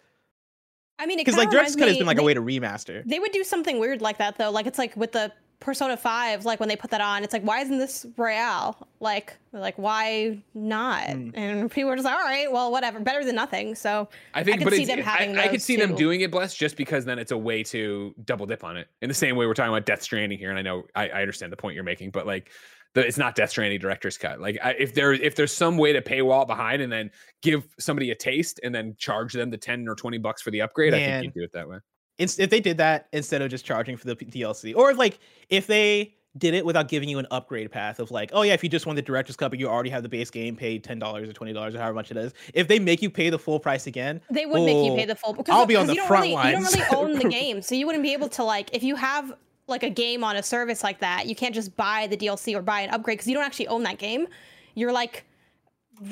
[0.99, 3.03] I mean, Because like director's reminds cut has been like they, a way to remaster.
[3.07, 4.51] They would do something weird like that though.
[4.51, 7.43] Like it's like with the Persona 5, like when they put that on, it's like,
[7.43, 8.77] why isn't this Royal?
[8.99, 11.11] Like, like, why not?
[11.11, 11.31] Hmm.
[11.35, 13.75] And people are just like, all right, well, whatever, better than nothing.
[13.75, 15.95] So I think, could but see it's, them I- having I, could those see them
[15.95, 18.89] doing it, bless, just because then it's a way to double dip on it.
[19.03, 21.21] In the same way we're talking about Death Stranding here, and I know I, I
[21.21, 22.51] understand the point you're making, but like,
[22.95, 24.41] the, it's not Death Stranding director's cut.
[24.41, 27.11] Like, I, if there if there's some way to paywall behind and then
[27.43, 30.63] give somebody a taste and then charge them the ten or twenty bucks for the
[30.63, 31.77] upgrade, I think you do it that way.
[32.21, 35.19] If they did that instead of just charging for the DLC, or if, like
[35.49, 38.63] if they did it without giving you an upgrade path of like, oh yeah, if
[38.63, 40.99] you just want the director's cut, but you already have the base game, pay ten
[40.99, 42.33] dollars or twenty dollars or however much it is.
[42.55, 45.07] If they make you pay the full price again, they would make you oh, pay
[45.07, 46.51] the full because I'll be on the you don't front really.
[46.51, 47.63] You don't really own the game.
[47.63, 49.33] So you wouldn't be able to like if you have
[49.67, 52.63] like a game on a service like that, you can't just buy the DLC or
[52.63, 54.27] buy an upgrade because you don't actually own that game.
[54.75, 55.25] You're like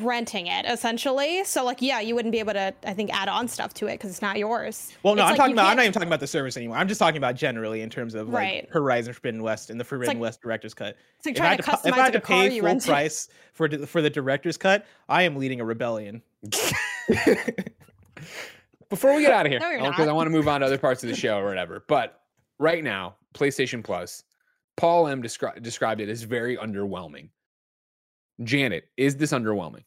[0.01, 1.43] renting it essentially.
[1.45, 3.95] So like yeah, you wouldn't be able to I think add on stuff to it
[3.95, 4.93] because it's not yours.
[5.03, 5.65] Well, no, It's I'm like talking you about.
[5.67, 6.77] I'm can't- even talking about the service anymore.
[6.77, 8.69] I'm just talking about generally in terms of like Right.
[8.71, 10.97] Horizon Forbidden West and the Forbidden like- West director's cut.
[11.19, 12.51] It's like if I trying had to to, if I had to a car pay
[12.59, 12.89] full rented.
[12.89, 16.23] price for the, for the director's cut, I am leading a rebellion.
[18.89, 20.79] Before we get out of here, No, because I want to move on to other
[20.79, 21.85] parts of the show or whatever.
[21.89, 22.23] But
[22.59, 24.25] right now, PlayStation Plus,
[24.77, 27.29] Paul M descri- described it as very underwhelming.
[28.43, 29.85] Janet, is this underwhelming?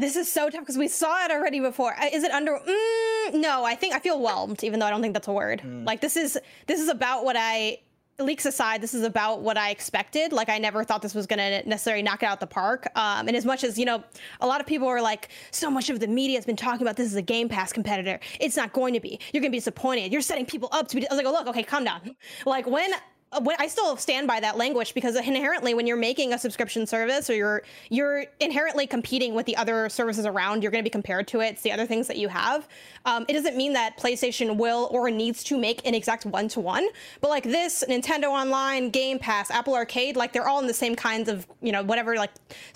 [0.00, 1.94] This is so tough because we saw it already before.
[2.12, 2.58] Is it under?
[2.58, 5.62] Mm, no, I think I feel whelmed, even though I don't think that's a word.
[5.64, 5.86] Mm.
[5.86, 6.36] Like this is
[6.66, 7.78] this is about what I
[8.18, 8.80] leaks aside.
[8.80, 10.32] This is about what I expected.
[10.32, 12.88] Like I never thought this was going to necessarily knock it out the park.
[12.96, 14.02] Um, and as much as you know,
[14.40, 16.96] a lot of people are like, so much of the media has been talking about
[16.96, 18.18] this as a Game Pass competitor.
[18.40, 19.20] It's not going to be.
[19.32, 20.12] You're going to be disappointed.
[20.12, 21.08] You're setting people up to be.
[21.08, 22.16] I was like, oh, look, okay, calm down.
[22.44, 23.00] Like when what
[23.30, 27.34] I still stand by that language because inherently, when you're making a subscription service or
[27.34, 31.40] you're you're inherently competing with the other services around, you're going to be compared to
[31.40, 31.48] it.
[31.48, 32.66] It's the other things that you have.
[33.04, 36.60] Um, it doesn't mean that PlayStation will or needs to make an exact one to
[36.60, 36.88] one,
[37.20, 40.96] but like this, Nintendo Online, Game Pass, Apple Arcade, like they're all in the same
[40.96, 42.30] kinds of you know whatever like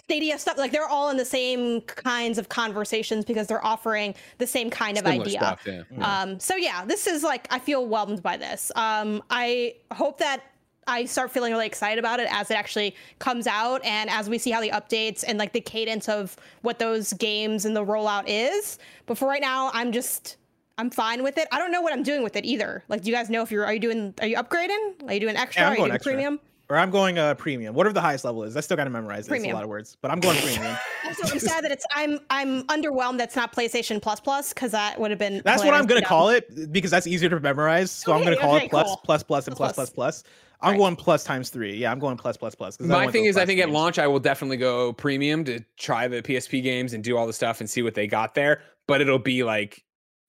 [0.05, 0.59] Stadia stuff.
[0.59, 4.98] Like they're all in the same kinds of conversations because they're offering the same kind
[4.98, 5.38] of Similar idea.
[5.38, 6.22] stuff, yeah.
[6.22, 8.70] Um, so yeah, this is like I feel whelmed by this.
[8.76, 10.42] Um, I hope that
[10.87, 14.39] I start feeling really excited about it as it actually comes out and as we
[14.39, 18.24] see how the updates and like the cadence of what those games and the rollout
[18.26, 18.78] is.
[19.07, 20.37] But for right now, I'm just
[20.78, 21.47] I'm fine with it.
[21.53, 22.83] I don't know what I'm doing with it either.
[22.89, 25.07] Like, do you guys know if you're are you doing are you upgrading?
[25.07, 25.62] Are you doing extra?
[25.62, 26.12] Yeah, I'm are you doing extra.
[26.12, 26.41] premium?
[26.70, 27.74] Or I'm going uh premium.
[27.74, 28.56] Whatever the highest level is.
[28.56, 29.32] I still got to memorize it.
[29.34, 30.76] It's a lot of words, but I'm going premium.
[31.06, 34.98] Also, I'm sad that it's I'm I'm underwhelmed that's not PlayStation Plus Plus because that
[34.98, 35.42] would have been.
[35.44, 37.90] That's what I'm gonna call it because that's easier to memorize.
[37.90, 39.00] So I'm gonna call okay, it plus, cool.
[39.04, 39.90] plus, plus, and Plus, plus, plus.
[39.90, 40.32] plus, plus.
[40.64, 40.78] I'm Right.
[40.78, 41.74] going plus times three.
[41.76, 42.76] Yeah, I'm going plus, plus, plus.
[42.76, 45.42] 'cause I My thing is, I last think at launch, I will definitely go premium
[45.46, 48.34] to try the PSP games and do all the stuff and see what they got
[48.36, 48.62] there.
[48.86, 49.82] But it'll be like,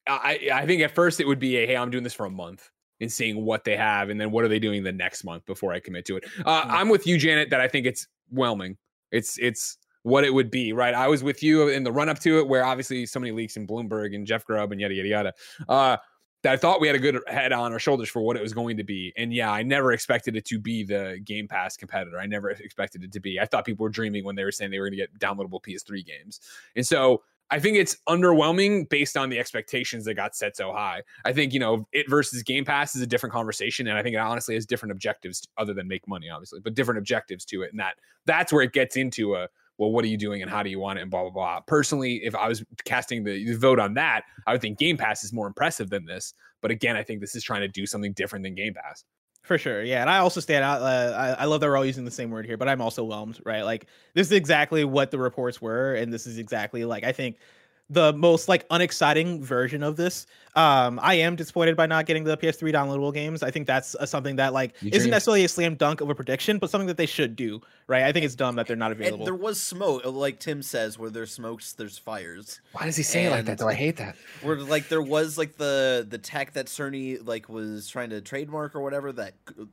[0.08, 2.30] I, I think at first it would be a, hey, I'm doing this for a
[2.30, 2.68] month
[3.00, 5.72] and seeing what they have, and then what are they doing the next month before
[5.72, 6.24] I commit to it.
[6.44, 8.76] Uh, I'm with you, Janet, that I think it's whelming.
[9.10, 10.94] It's it's what it would be, right?
[10.94, 13.56] I was with you in the run up to it, where obviously so many leaks
[13.56, 15.32] in Bloomberg and Jeff Grubb and yada yada yada.
[15.68, 15.96] Uh,
[16.44, 18.52] that I thought we had a good head on our shoulders for what it was
[18.52, 19.14] going to be.
[19.16, 22.20] And yeah, I never expected it to be the Game Pass competitor.
[22.20, 23.40] I never expected it to be.
[23.40, 25.62] I thought people were dreaming when they were saying they were going to get downloadable
[25.62, 26.40] PS3 games.
[26.76, 31.02] And so I think it's underwhelming based on the expectations that got set so high.
[31.24, 33.86] I think, you know, it versus Game Pass is a different conversation.
[33.86, 36.98] And I think it honestly has different objectives other than make money, obviously, but different
[36.98, 37.70] objectives to it.
[37.70, 37.94] And that
[38.26, 40.78] that's where it gets into a well, what are you doing and how do you
[40.78, 41.60] want it and blah blah blah.
[41.60, 45.32] Personally, if I was casting the, vote on that, I would think Game Pass is
[45.32, 46.32] more impressive than this.
[46.62, 49.04] But again, I think this is trying to do something different than Game Pass.
[49.44, 50.80] For sure, yeah, and I also stand out.
[50.80, 53.04] Uh, I, I love that we're all using the same word here, but I'm also
[53.04, 53.60] whelmed, right?
[53.60, 57.36] Like this is exactly what the reports were, and this is exactly like I think
[57.90, 60.26] the most like unexciting version of this.
[60.56, 63.42] Um, I am disappointed by not getting the PS3 downloadable games.
[63.42, 65.10] I think that's uh, something that like You isn't dream.
[65.10, 68.04] necessarily a slam dunk of a prediction, but something that they should do, right?
[68.04, 69.24] I think it's dumb that they're not And available.
[69.26, 72.60] there was smoke, like Tim says, where there's smokes, there's fires.
[72.72, 73.50] Why does he say it like that?
[73.52, 74.16] And- Though I hate that.
[74.42, 78.74] Where like there was like the the tech that Cerny like was trying to trademark
[78.76, 79.66] or whatever that c-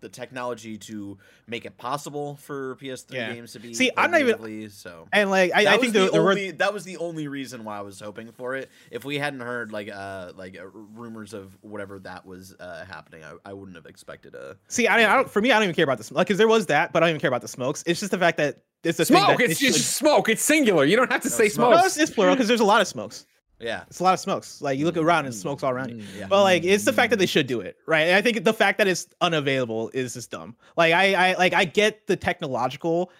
[0.00, 3.32] the technology to make it possible for PS3 Yeah.
[3.32, 6.06] games to be See, I'm not even- natively, so and like I, I think the,
[6.06, 8.70] the, the word- only that was the only reason why I was hoping for it.
[8.90, 13.24] If we hadn't heard like uh like uh, rumors of whatever that was uh happening,
[13.24, 15.30] I, I wouldn't have expected a See, I, I don't.
[15.30, 16.10] For me, I don't even care about this.
[16.10, 17.82] Like, because there was that, but I don't even care about the smokes.
[17.86, 19.38] It's just the fact that it's the thing Smoke.
[19.38, 20.28] that It's just should- smoke.
[20.30, 20.84] It's singular.
[20.84, 21.72] You don't have to No, say smoke.
[21.72, 21.80] smoke.
[21.80, 23.26] No, it's, it's plural because there's a lot of smokes.
[23.60, 23.84] Yeah.
[23.88, 24.62] It's a lot of smokes.
[24.62, 26.02] Like you look around and smokes all around you.
[26.16, 26.26] Yeah.
[26.28, 28.02] But like it's the fact that they should do it, right?
[28.02, 30.56] And I think the fact that it's unavailable is just dumb.
[30.76, 33.12] Like I, I like I get the technological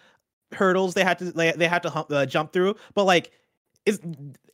[0.53, 3.31] hurdles they had to they, they had to hump, uh, jump through, but like
[3.87, 4.01] it's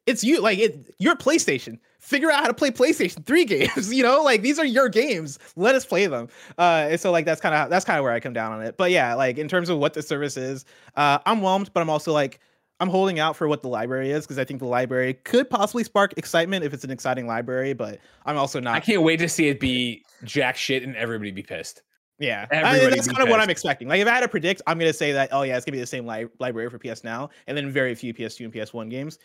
[0.06, 1.78] it's you like it you're PlayStation.
[1.98, 4.22] Figure out how to play PlayStation 3 games, you know?
[4.22, 5.40] Like these are your games.
[5.56, 6.28] Let us play them.
[6.58, 8.62] Uh and so like that's kind of that's kind of where I come down on
[8.62, 8.76] it.
[8.76, 10.64] But yeah, like in terms of what the service is,
[10.96, 12.40] uh I'm whelmed, but I'm also like
[12.78, 15.82] I'm holding out for what the library is because I think the library could possibly
[15.84, 18.74] spark excitement if it's an exciting library, but I'm also not.
[18.76, 21.82] I can't wait to see it be jack shit and everybody be pissed.
[22.18, 23.40] Yeah, I- Everybody that's kind of what.
[23.40, 23.88] I'm expecting.
[23.88, 25.80] Like, if I had to predict, I'm gonna say that oh yeah, it's gonna be
[25.80, 29.18] the same li- library for PS Now, and then very few PS2 and PS1 games.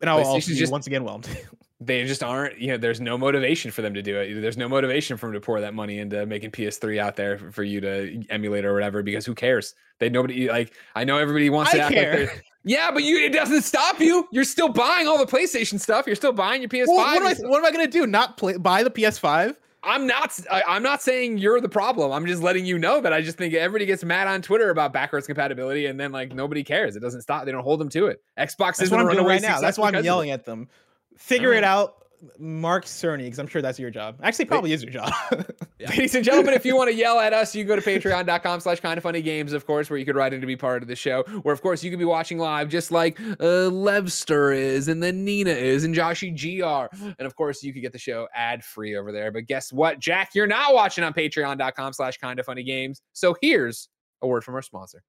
[0.00, 1.28] And I'll also be just- once again whelmed.
[1.82, 4.38] They just aren't, you know, there's no motivation for them to do it.
[4.42, 7.62] There's no motivation for them to pour that money into making PS3 out there for,
[7.62, 9.74] you to emulate or whatever because who cares?
[9.98, 12.20] They nobody like I know everybody wants I to act care.
[12.26, 14.28] like Yeah, but you it doesn't stop you.
[14.30, 16.06] You're still buying all the PlayStation stuff.
[16.06, 16.88] You're still buying your PS5.
[16.88, 18.06] well, what, am I, what am I gonna do?
[18.06, 19.56] Not play buy the PS5?
[19.82, 20.38] I'm not.
[20.50, 22.12] I, I'm not saying you're the problem.
[22.12, 24.92] I'm just letting you know that I just think everybody gets mad on Twitter about
[24.92, 26.96] backwards compatibility, and then like nobody cares.
[26.96, 27.46] It doesn't stop.
[27.46, 28.22] They don't hold them to it.
[28.38, 29.60] Xbox That's is what I'm doing right now.
[29.60, 30.30] That's why I'm yelling.
[30.30, 30.68] at them.
[31.16, 31.64] Figure Alright.
[31.64, 31.82] it uh-huh.
[31.82, 31.99] out,
[32.38, 34.18] Mark Cerny, because I'm sure that's your job.
[34.22, 35.12] Actually, probably is your job.
[35.80, 38.60] Ladies and gentlemen, if you want to yell at us, you can go to patreon.com
[38.60, 40.82] slash kind of funny games, of course, where you could write in to be part
[40.82, 41.22] of the show.
[41.42, 45.24] Where, of course, you could be watching live just like uh, Levster is, and then
[45.24, 46.94] Nina is, and Joshy GR.
[47.18, 49.32] And of course, you could get the show ad free over there.
[49.32, 50.30] But guess what, Jack?
[50.34, 53.00] You're not watching on patreon.com slash kind of funny games.
[53.12, 53.88] So here's
[54.22, 55.02] a word from our sponsor.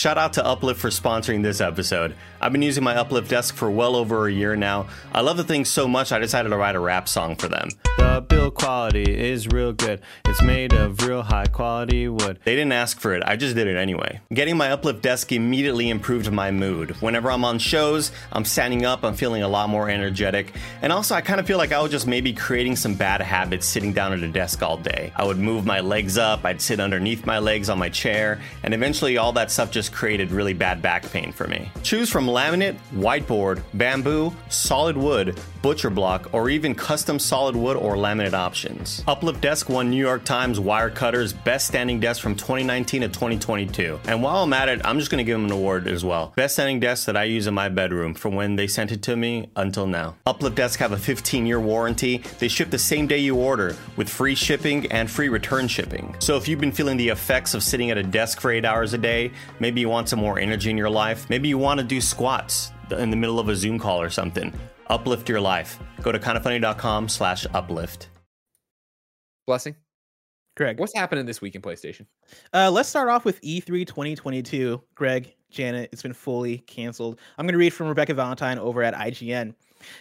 [0.00, 2.16] Shout out to Uplift for sponsoring this episode.
[2.40, 4.86] I've been using my Uplift desk for well over a year now.
[5.12, 7.68] I love the thing so much I decided to write a rap song for them.
[8.10, 10.00] The build quality is real good.
[10.24, 12.40] It's made of real high quality wood.
[12.44, 14.20] They didn't ask for it, I just did it anyway.
[14.34, 16.90] Getting my Uplift desk immediately improved my mood.
[17.00, 20.52] Whenever I'm on shows, I'm standing up, I'm feeling a lot more energetic.
[20.82, 23.66] And also, I kind of feel like I was just maybe creating some bad habits
[23.66, 25.12] sitting down at a desk all day.
[25.14, 28.74] I would move my legs up, I'd sit underneath my legs on my chair, and
[28.74, 31.70] eventually all that stuff just created really bad back pain for me.
[31.84, 37.99] Choose from laminate, whiteboard, bamboo, solid wood, butcher block, or even custom solid wood or
[38.00, 39.04] laminate options.
[39.06, 44.00] Uplift Desk won New York Times Wirecutter's Best Standing Desk from 2019 to 2022.
[44.06, 46.32] And while I'm at it, I'm just gonna give them an award as well.
[46.36, 49.16] Best standing desk that I use in my bedroom from when they sent it to
[49.16, 50.16] me until now.
[50.26, 52.18] Uplift Desk have a 15 year warranty.
[52.38, 56.14] They ship the same day you order with free shipping and free return shipping.
[56.18, 58.94] So if you've been feeling the effects of sitting at a desk for eight hours
[58.94, 61.84] a day, maybe you want some more energy in your life, maybe you want to
[61.84, 64.52] do squats in the middle of a Zoom call or something.
[64.90, 65.78] Uplift your life.
[66.02, 68.08] Go to kindoffunny.com slash uplift.
[69.46, 69.74] Blessing.
[70.56, 70.78] Greg.
[70.78, 72.06] What's happening this week in PlayStation?
[72.52, 74.82] Uh, let's start off with E E3 2022.
[74.94, 77.18] Greg, Janet, it's been fully canceled.
[77.38, 79.54] I'm going to read from Rebecca Valentine over at IGN.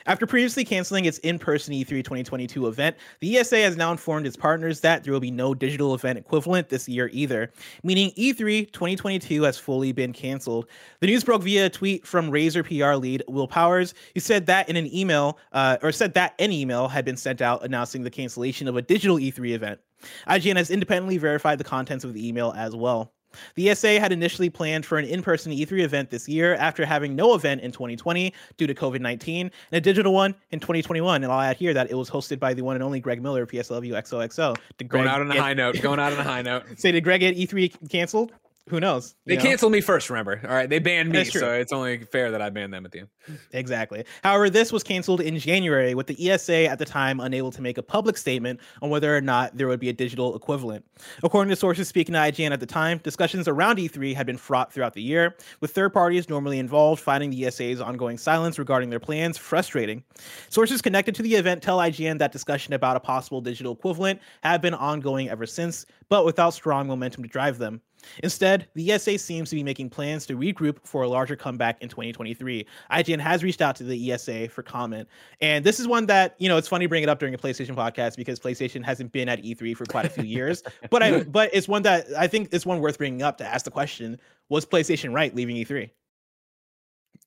[0.06, 4.36] After previously canceling its in person E3 2022 event, the ESA has now informed its
[4.36, 7.52] partners that there will be no digital event equivalent this year either,
[7.84, 10.68] meaning E E3 2022 has fully been canceled.
[11.00, 14.70] The news broke via a tweet from Razer PR lead Will Powers, who said that
[14.70, 18.12] in an email, uh, or said that an email had been sent out announcing the
[18.12, 19.80] cancellation of a digital E3 event.
[20.28, 23.14] IGN has independently verified the contents of the email as well.
[23.56, 27.16] The ESA had initially planned for an in person E3 event this year after having
[27.16, 31.24] no event in 2020 due to COVID 19 and a digital one in 2021.
[31.24, 33.44] And I'll add here that it was hosted by the one and only Greg Miller
[33.44, 34.58] of PSLW XOXO.
[34.78, 35.82] Did Going out on a high note.
[35.82, 36.64] Going out on a high note.
[36.78, 38.34] Say, did Greg get E3 canceled?
[38.70, 39.16] Who knows?
[39.26, 39.42] They know?
[39.42, 40.40] canceled me first, remember?
[40.44, 40.70] All right.
[40.70, 43.10] They banned me, so it's only fair that I ban them at the end.
[43.52, 44.04] Exactly.
[44.24, 47.80] However, this was canceled in January, with the ESA at the time unable to make
[47.80, 50.86] a public statement on whether or not there would be a digital equivalent.
[51.24, 54.72] According to sources speaking to IGN at the time, discussions around E3 had been fraught
[54.72, 59.00] throughout the year, with third parties normally involved finding the ESA's ongoing silence regarding their
[59.00, 60.04] plans frustrating.
[60.50, 64.62] Sources connected to the event tell IGN that discussion about a possible digital equivalent have
[64.62, 67.82] been ongoing ever since, but without strong momentum to drive them.
[68.24, 71.90] Instead, the ESA seems to be making plans to regroup for a larger comeback in
[71.90, 72.66] 2023.
[72.92, 75.08] IGN has reached out to the ESA for comment.
[75.42, 77.76] And this is one that, you know, it's funny bringing it up during a PlayStation
[77.76, 80.64] podcast because PlayStation hasn't been at E3 for quite a few years.
[80.90, 83.66] But I but it's one that I think it's one worth bringing up to ask
[83.66, 84.20] the question,
[84.50, 85.90] was PlayStation right leaving E E3?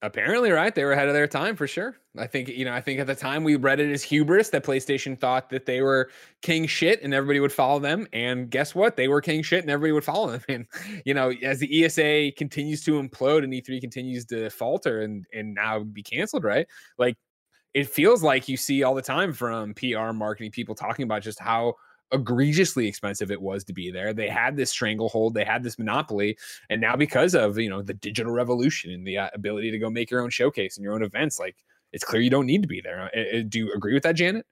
[0.04, 0.74] Apparently, right?
[0.74, 1.96] They were ahead of their time for sure.
[2.18, 4.64] I think, you know, I think at the time we read it as hubris that
[4.64, 6.10] PlayStation thought that they were
[6.42, 8.08] king shit and everybody would follow them.
[8.12, 8.96] And guess what?
[8.96, 10.42] They were king shit and everybody would follow them.
[10.48, 10.66] And,
[11.04, 15.54] you know, as the ESA continues to implode and E3 continues to falter and, and
[15.54, 16.66] now be canceled, right?
[16.98, 17.16] Like,
[17.72, 21.38] it feels like you see all the time from PR marketing people talking about just
[21.38, 21.74] how
[22.12, 24.12] egregiously expensive it was to be there.
[24.12, 26.36] They had this stranglehold, they had this monopoly,
[26.70, 29.90] and now because of you know the digital revolution and the uh, ability to go
[29.90, 31.56] make your own showcase and your own events, like
[31.92, 33.10] it's clear you don't need to be there.
[33.14, 34.46] Uh, uh, do you agree with that, Janet?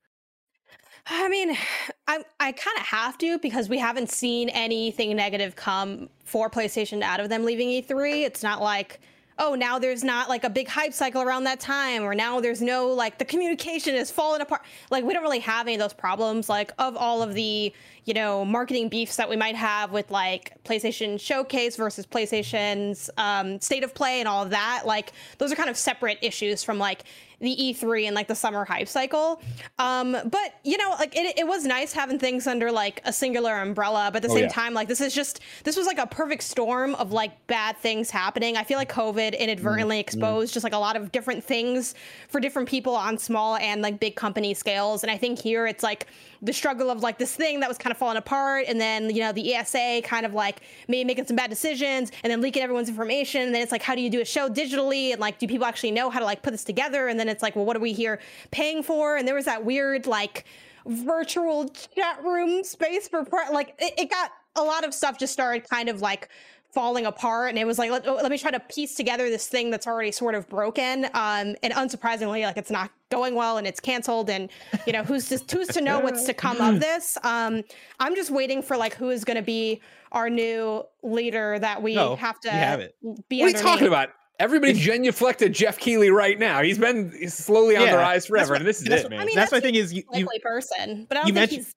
[1.07, 1.57] I mean,
[2.07, 7.03] I I kind of have to because we haven't seen anything negative come for PlayStation
[7.03, 8.25] out of them leaving E3.
[8.25, 9.01] It's not like
[9.41, 12.61] oh now there's not like a big hype cycle around that time or now there's
[12.61, 14.63] no like the communication is falling apart.
[14.91, 17.73] Like we don't really have any of those problems like of all of the,
[18.05, 23.61] you know, marketing beefs that we might have with like PlayStation Showcase versus PlayStation's um,
[23.61, 24.83] state of play and all of that.
[24.87, 27.05] Like those are kind of separate issues from like
[27.41, 29.41] the E3 and like the summer hype cycle.
[29.79, 33.57] Um, but you know, like it, it was nice having things under like a singular
[33.61, 34.51] umbrella, but at the Oh, same yeah.
[34.51, 38.11] time, like this is just this was like a perfect storm of like bad things
[38.11, 38.59] happening.
[38.59, 41.95] I feel like COVID inadvertently exposed just like a lot of different things
[42.29, 45.03] for different people on small and like big company scales.
[45.03, 46.09] And I think here it's like
[46.43, 49.21] the struggle of like this thing that was kind of falling apart, and then you
[49.21, 52.89] know the ESA kind of like maybe making some bad decisions, and then leaking everyone's
[52.89, 53.43] information.
[53.43, 55.67] And then it's like, how do you do a show digitally, and like, do people
[55.67, 57.09] actually know how to like put this together?
[57.09, 58.21] And then it's like, well, what are we here
[58.51, 59.17] paying for?
[59.17, 60.45] And there was that weird like
[60.87, 65.69] virtual chat room space for like it, it got a lot of stuff just started
[65.69, 66.29] kind of like
[66.73, 69.71] falling apart and it was like let, let me try to piece together this thing
[69.71, 73.81] that's already sort of broken um and unsurprisingly like it's not going well and it's
[73.81, 74.49] canceled and
[74.87, 77.63] you know who's just who's to know what's to come of this um
[77.99, 79.81] i'm just waiting for like who is going to be
[80.13, 82.95] our new leader that we No, have to have it.
[83.29, 84.11] be What are you talking about?
[84.39, 86.63] Everybody genuflected Jeff Keighley right now.
[86.63, 89.05] He's been slowly on the Yeah, rise that's forever, what- and this is that's it,
[89.05, 89.21] what- man.
[89.21, 91.75] I mean, That's my thing is you, you person but i don't you think he's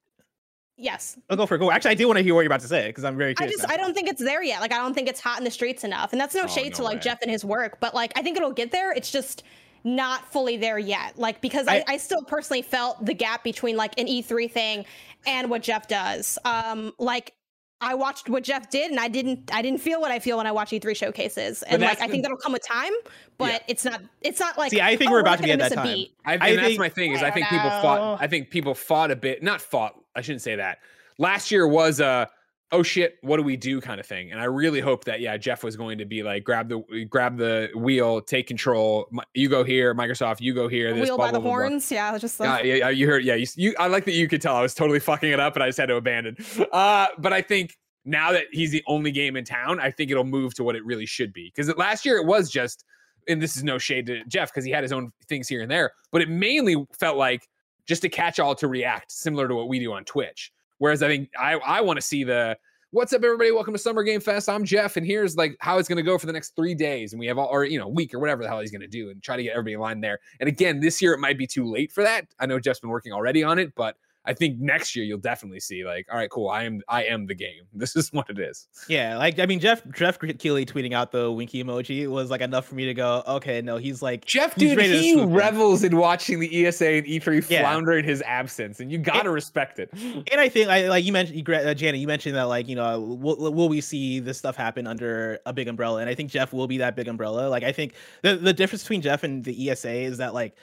[0.78, 1.60] yes oh, go for it.
[1.60, 1.72] Go.
[1.72, 3.48] Actually, I do want to hear what you're about to say because I'm very I
[3.48, 3.74] just now.
[3.74, 4.62] I don't think it's there yet.
[4.62, 6.12] Like I don't think it's hot in the streets enough.
[6.12, 7.02] And that's no Oh, shade no to like way.
[7.02, 8.92] Jeff and his work, but like I think it'll get there.
[8.92, 9.44] It's just
[9.84, 11.18] not fully there yet.
[11.18, 14.86] Like because I, I- I still personally felt the gap between like an E3 thing
[15.26, 16.38] and what Jeff does.
[16.46, 17.34] Um, like
[17.82, 19.52] I watched what Jeff did, and I didn't.
[19.54, 22.08] I didn't feel what I feel when I watch E3 showcases, and like that's I
[22.08, 22.94] think that'll come with time.
[23.38, 23.60] But Yeah.
[23.68, 24.02] it's not.
[24.22, 24.72] It's not like.
[24.72, 25.88] See, I think oh, we're about not to be at that time.
[25.94, 26.14] beat.
[26.26, 28.22] I, I that's think- my thing is I I think don't people fought.
[28.22, 29.44] I think people fought a bit.
[29.44, 30.00] Not fought.
[30.16, 30.80] I shouldn't say that.
[31.18, 32.30] Last year was a
[32.74, 34.32] oh shit, what do we do kind of thing.
[34.32, 37.38] And I really hope that yeah, Jeff was going to be like grab the grab
[37.38, 39.10] the wheel, take control.
[39.34, 40.42] You go here, Microsoft.
[40.42, 40.94] You go here.
[40.94, 41.68] This Wheel blah, by the blah, blah, blah.
[41.70, 41.92] horns.
[41.92, 43.24] Yeah, just like, yeah, yeah, you heard.
[43.24, 43.76] Yeah, you, you.
[43.80, 45.78] I like that you could tell I was totally fucking it up, and I just
[45.78, 46.36] had to abandon.
[46.72, 50.24] Uh, but I think now that he's the only game in town, I think it'll
[50.24, 51.52] move to what it really should be.
[51.54, 52.84] Because last year it was just,
[53.28, 55.72] and this is no shade to Jeff because he had his own things here and
[55.72, 57.48] there, but it mainly felt like
[57.88, 60.52] just a catch all to react, similar to what we do on Twitch.
[60.78, 62.58] Whereas I think I I want to see the
[62.92, 63.52] what's up everybody?
[63.52, 64.48] Welcome to summer game fest.
[64.48, 67.14] I'm jeff and here's like how it's going to go for the next three days.
[67.14, 68.88] And we have all or you know week or whatever the hell he's going to
[68.88, 70.20] do and try to get everybody in line there.
[70.40, 72.28] And again this year it might be too late for that.
[72.40, 75.60] I know jeff's been working already on it but i think next year you'll definitely
[75.60, 78.40] see like all right cool i am i am the game this is what it
[78.40, 82.42] is Yeah, like I mean, Jeff Jeff Keighley tweeting out the winky emoji was like
[82.42, 85.98] enough for me to go, okay, no, he's like jeff he's dude he revels in
[85.98, 87.62] watching the esa and e3 Yeah.
[87.62, 91.12] flounder in his absence and you gotta respect it And I think, I, like you
[91.14, 94.56] mentioned, uh, Janet, you mentioned that, like, you know, will, will we see this stuff
[94.56, 96.00] happen under a big umbrella?
[96.00, 97.50] And I think Jeff will be that big umbrella.
[97.50, 100.56] Like, I think the, the difference between Jeff and the ESA is that, like,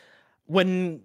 [0.46, 1.00] when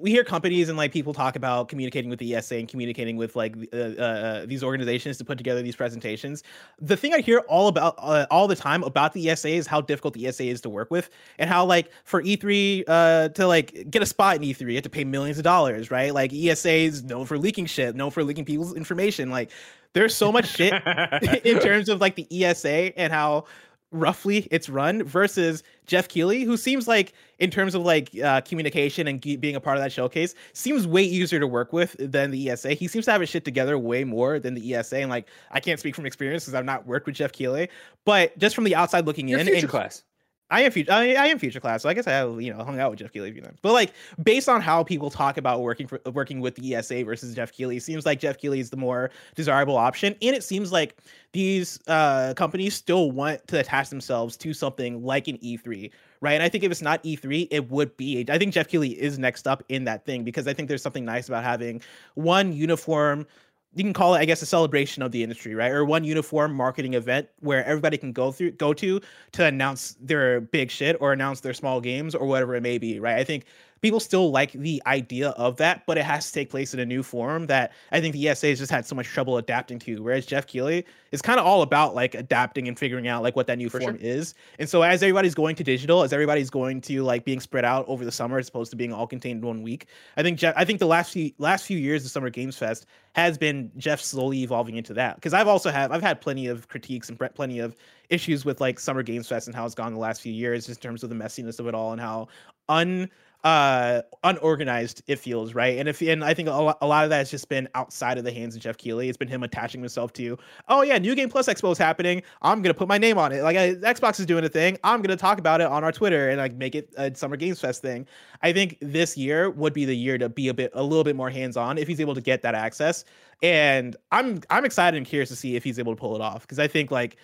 [0.00, 3.36] we hear companies and like people talk about communicating with the ESA and communicating with
[3.36, 6.42] like uh, uh, these organizations to put together these presentations.
[6.80, 9.80] The thing I hear all about uh, all the time about the ESA is how
[9.80, 13.90] difficult the ESA is to work with, and how like for E3 uh, to like
[13.90, 16.14] get a spot in E3, you have to pay millions of dollars, right?
[16.14, 19.30] Like ESA is known for leaking shit, known for leaking people's information.
[19.30, 19.50] Like
[19.92, 20.72] there's so much shit
[21.44, 23.44] in terms of like the ESA and how
[23.92, 29.06] roughly it's run versus Jeff Keighley, who seems like in terms of like uh, communication
[29.08, 32.30] and ge- being a part of that showcase, seems way easier to work with than
[32.30, 32.74] the ESA.
[32.74, 34.98] He seems to have his shit together way more than the ESA.
[34.98, 37.68] And like I can't speak from experience because I've not worked with Jeff Keighley,
[38.04, 40.02] but just from the outside looking Your in, future and- class
[40.50, 40.92] I am future.
[40.92, 42.98] I, I am future class, so I guess I have you know hung out with
[42.98, 43.58] Jeff Keighley a few times.
[43.62, 47.34] But like based on how people talk about working for working with the ESA versus
[47.34, 50.72] Jeff Keighley, it seems like Jeff Keighley is the more desirable option, and it seems
[50.72, 50.96] like
[51.32, 55.90] these uh, companies still want to attach themselves to something like an E3,
[56.20, 56.32] right?
[56.32, 58.24] And I think if it's not E3, it would be.
[58.28, 61.04] I think Jeff Keighley is next up in that thing because I think there's something
[61.04, 61.80] nice about having
[62.14, 63.26] one uniform
[63.74, 65.70] you can call it, I guess, a celebration of the industry, right?
[65.70, 69.00] Or one uniform marketing event where everybody can go through, go to
[69.32, 72.98] to announce their big shit or announce their small games or whatever it may be,
[72.98, 73.16] right?
[73.16, 73.44] I think
[73.82, 76.86] people still like the idea of that, but it has to take place in a
[76.86, 80.02] new form that I think the ESA has just had so much trouble adapting to.
[80.02, 83.46] Whereas Jeff Keighley is kind of all about like adapting and figuring out like what
[83.46, 84.06] that new For form sure.
[84.06, 84.34] is.
[84.58, 87.86] And so as everybody's going to digital, as everybody's going to like being spread out
[87.88, 89.86] over the summer as opposed to being all contained in one week,
[90.16, 92.86] I think Jeff, I think the last few last few years of Summer Games Fest
[93.14, 95.16] has been Jeff slowly evolving into that.
[95.16, 97.74] Because I've also have I've had plenty of critiques and plenty of
[98.10, 100.84] issues with like Summer Games Fest and how it's gone the last few years just
[100.84, 102.28] in terms of the messiness of it all and how
[102.68, 103.08] un
[103.42, 105.78] uh unorganized it feels right?
[105.78, 108.18] And if and i think a lot, a lot of that has just been outside
[108.18, 109.08] of the hands of jeff keighley.
[109.08, 110.36] It's been him attaching himself to
[110.68, 112.22] oh yeah new game plus expo is happening.
[112.42, 113.42] I'm gonna put my name on it.
[113.42, 114.76] Like xbox is doing a thing.
[114.84, 117.60] I'm gonna talk about it on our twitter and like make it a summer games
[117.60, 118.06] fest thing.
[118.42, 121.16] I think this year would be the year to be a bit a little bit
[121.16, 123.04] more hands-on if he's able to get that access.
[123.42, 126.42] And i'm i'm excited and curious to see if he's able to pull it off
[126.42, 127.16] because i think like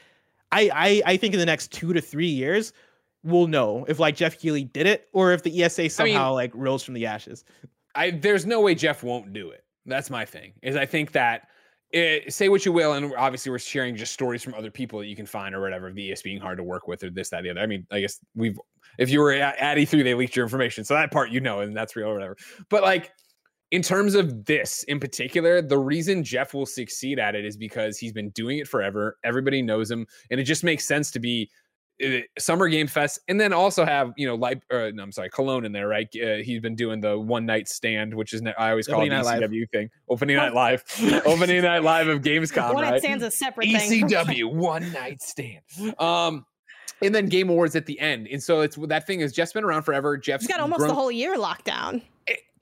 [0.53, 2.73] I, I I think in the next two to three years,
[3.27, 6.83] we'll know if like Jeff Keighley did it or if the ESA somehow like rose
[6.83, 7.45] from the ashes.
[7.95, 9.65] I there's no way Jeff won't do it.
[9.85, 10.53] That's my thing.
[10.63, 11.49] Is I think that
[11.91, 15.07] it, say what you will, and obviously we're sharing just stories from other people that
[15.07, 15.93] you can find or whatever.
[15.93, 17.61] The ES being hard to work with or this that the other.
[17.61, 18.59] I mean, I guess we've
[18.99, 21.61] if you were at, at E3 they leaked your information, so that part you know,
[21.61, 22.37] and that's real or whatever.
[22.69, 23.13] But like
[23.71, 27.99] in terms of this in particular, the reason Jeff will succeed at it is because
[27.99, 29.19] he's been doing it forever.
[29.25, 31.51] Everybody knows him, and it just makes sense to be
[32.05, 35.31] uh, Summer Game Fest, and then also have you know, like, uh, no, I'm sorry,
[35.31, 36.09] Cologne in there, right?
[36.15, 39.41] Uh, he's been doing the one night stand, which is I always call it Opening
[39.41, 40.85] the ECW thing, opening night live,
[41.27, 43.01] opening night live of Gamescom, One night right?
[43.03, 44.09] stands a separate thing.
[44.09, 45.61] ECW one night stand.
[45.99, 46.45] Um,
[47.03, 49.65] and then Game Awards at the end, and so it's that thing has Jeff's been
[49.65, 50.17] around forever.
[50.17, 52.03] Jeff's He's got almost grown- the whole year locked down.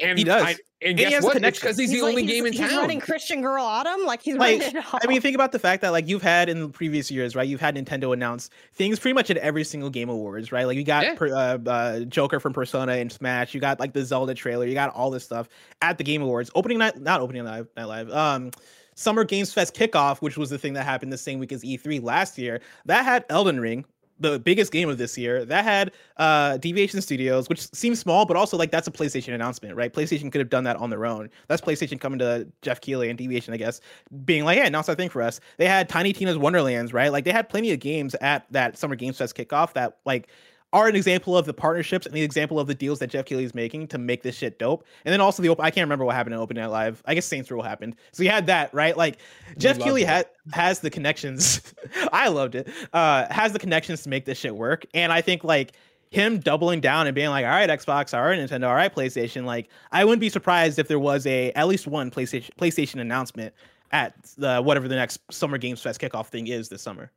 [0.00, 0.42] And He does.
[0.42, 1.30] I, and And he has a what?
[1.30, 1.60] It's connection.
[1.62, 2.62] because he's, the like- only he's- game in town.
[2.62, 2.80] he's town.
[2.80, 4.04] running Christian Girl Autumn.
[4.04, 4.84] Like he's Like, running it.
[4.92, 7.48] I mean, think about the fact that like you've had in the previous years, right?
[7.48, 10.64] You've had Nintendo announce things pretty much at every single Game Awards, right?
[10.66, 11.14] Like you got Yeah.
[11.14, 14.74] per, uh, uh, Joker from Persona and Smash, you got like the Zelda trailer, you
[14.74, 15.48] got all this stuff
[15.80, 16.50] at the Game Awards.
[16.54, 18.10] Opening night, not opening night, night live.
[18.10, 18.50] Um,
[18.96, 22.00] Summer Games Fest kickoff, which was the thing that happened the same week as E3
[22.02, 23.84] last year, that had Elden Ring
[24.20, 28.36] the biggest game of this year that had uh deviation studios which seems small but
[28.36, 29.92] also like that's a playstation announcement right?
[29.92, 31.28] Playstation could have done that on their own.
[31.48, 33.80] That's playstation coming to jeff keighley and deviation i guess
[34.24, 35.40] being like yeah announce that thing for us.
[35.56, 37.10] They had tiny tina's wonderlands right?
[37.10, 40.28] Like they had plenty of games at that summer games fest kickoff that like
[40.74, 43.44] are an example of the partnerships and the example of the deals that Jeff Keighley
[43.44, 44.84] is making to make this shit dope.
[45.04, 47.00] And then also the open, I can't remember what happened in Open Night Live.
[47.06, 47.94] I guess Saints Row happened.
[48.10, 48.96] So you had that, right?
[48.96, 49.18] Like
[49.56, 51.62] Jeff Keighley had has the connections.
[52.12, 52.68] I loved it.
[52.92, 54.84] Uh, has the connections to make this shit work.
[54.94, 55.74] And I think like
[56.10, 59.44] him doubling down and being like, all right, Xbox, all right, Nintendo, all right, PlayStation.
[59.44, 63.54] Like, I wouldn't be surprised if there was a at least one PlayStation PlayStation announcement
[63.92, 67.12] at the whatever the next Summer Games Fest kickoff thing is this summer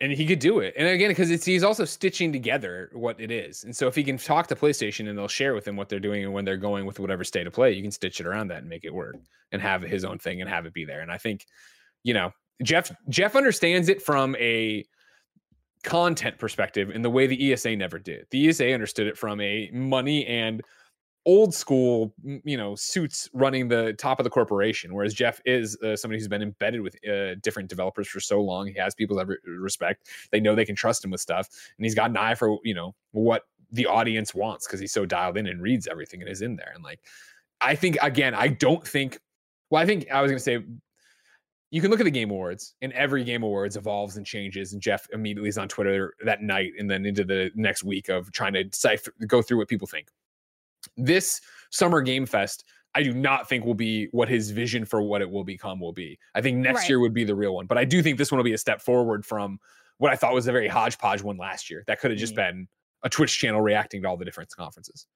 [0.00, 0.74] and he could do it.
[0.78, 3.64] And again, because it's he's also stitching together what it is.
[3.64, 6.00] And so if he can talk to PlayStation and they'll share with him what they're
[6.00, 8.48] doing and when they're going with whatever state of play, you can stitch it around
[8.48, 9.16] that and make it work
[9.52, 11.00] and have his own thing and have it be there.
[11.00, 11.46] And I think,
[12.02, 12.32] you know,
[12.62, 14.84] Jeff Jeff understands it from a
[15.82, 18.26] content perspective in the way the ESA never did.
[18.30, 20.62] The ESA understood it from a money and
[21.26, 22.14] old school,
[22.44, 26.28] you know, suits running the top of the corporation, whereas Jeff is uh, somebody who's
[26.28, 28.66] been embedded with uh, different developers for so long.
[28.66, 30.08] He has people's respect.
[30.30, 32.74] They know they can trust him with stuff, and he's got an eye for you
[32.74, 36.42] know what the audience wants because he's so dialed in and reads everything and is
[36.42, 36.72] in there.
[36.74, 37.00] And like,
[37.60, 39.18] I think again, I don't think.
[39.68, 40.64] Well, I think I was going to say
[41.70, 44.82] you can look at the game awards and every game awards evolves and changes and
[44.82, 48.52] jeff immediately is on twitter that night and then into the next week of trying
[48.52, 48.98] to
[49.28, 50.08] go through what people think
[51.04, 51.40] this
[51.70, 52.64] summer game fest
[52.94, 55.92] I do not think will be what his vision for what it will become will
[55.92, 56.18] be.
[56.34, 56.88] I think next right.
[56.88, 58.58] year would be the real one, but I do think this one will be a
[58.58, 59.60] step forward from
[59.98, 61.84] what I thought was a very hodgepodge one last year.
[61.86, 62.66] That could have just been
[63.02, 65.06] a Twitch channel reacting to all the different conferences.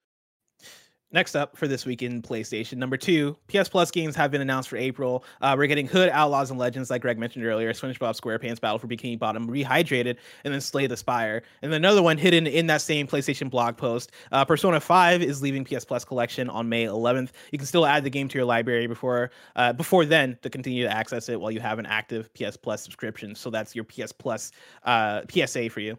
[1.14, 4.68] Next up for this week in PlayStation, number two, PS Plus games have been announced
[4.68, 5.24] for April.
[5.40, 8.88] Uh, we're getting Hood, Outlaws, and Legends, like Greg mentioned earlier, SpongeBob SquarePants Battle for
[8.88, 11.44] Bikini Bottom, Rehydrated, and then Slay the Spire.
[11.62, 14.10] And then another one hidden in that same PlayStation blog post.
[14.32, 17.30] Uh, Persona 5 is leaving PS Plus collection on May 11th.
[17.52, 20.82] You can still add the game to your library before uh, before then to continue
[20.82, 23.36] to access it while you have an active PS Plus subscription.
[23.36, 24.50] So that's your PS Plus
[24.82, 25.96] uh, PSA for you.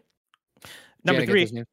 [1.04, 1.64] Number Janet, three,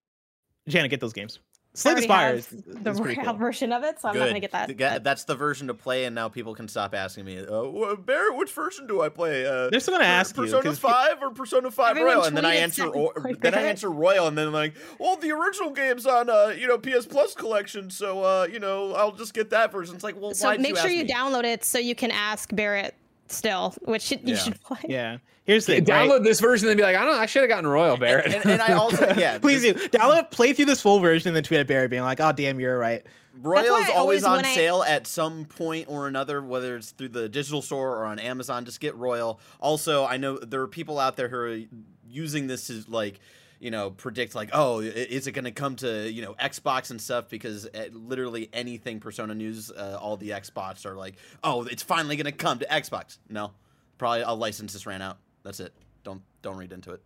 [0.70, 1.40] Janet, get those games.
[1.76, 3.34] Slay the Spire is, the Royal cool.
[3.34, 4.20] version of it, so I'm Good.
[4.20, 5.04] not gonna get that.
[5.04, 8.52] That's the version to play, and now people can stop asking me, uh, Barrett, which
[8.52, 9.46] version do I play?
[9.46, 12.56] Uh, They're still gonna ask Persona you, Five or Persona Five Royal, and then I
[12.56, 16.54] answer, or, then I answer Royal, and then like, well, the original game's on, uh,
[16.56, 19.96] you know, PS Plus collection, so uh, you know, I'll just get that version.
[19.96, 21.10] It's like, well, so make you sure you me?
[21.10, 22.94] download it so you can ask Barrett
[23.30, 24.36] still, which you yeah.
[24.36, 24.80] should play.
[24.88, 25.18] Yeah.
[25.46, 26.24] Here's the download right?
[26.24, 28.28] this version and be like, I don't know, I should have gotten Royal Barrett.
[28.28, 31.36] And, and, and I also, yeah, please do download, play through this full version, and
[31.36, 33.06] then tweet at Barrett being like, "Oh, damn, you're right."
[33.42, 34.92] Royal is always on sale I...
[34.92, 38.64] at some point or another, whether it's through the digital store or on Amazon.
[38.64, 39.40] Just get Royal.
[39.60, 41.60] Also, I know there are people out there who are
[42.08, 43.20] using this to like
[43.60, 47.02] you know predict like oh is it going to come to you know xbox and
[47.02, 51.16] stuff because eh, literally anything persona news uh, all the xbox are like
[51.46, 53.52] oh it's finally going to come to xbox no
[53.98, 55.74] probably a license just ran out that's it.
[56.04, 57.02] Don't don't read into it.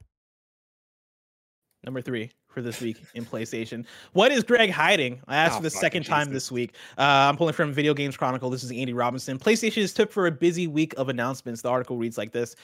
[1.83, 3.85] Number three for this week in PlayStation.
[4.13, 5.21] What is Greg hiding?
[5.27, 6.13] I asked oh, for the second Jesus.
[6.13, 6.73] time this week.
[6.97, 8.49] Uh, I'm pulling from Video Games Chronicle.
[8.49, 9.37] This is Andy Robinson.
[9.37, 11.61] PlayStation is tipped for a busy week of announcements.
[11.61, 12.55] The article reads like this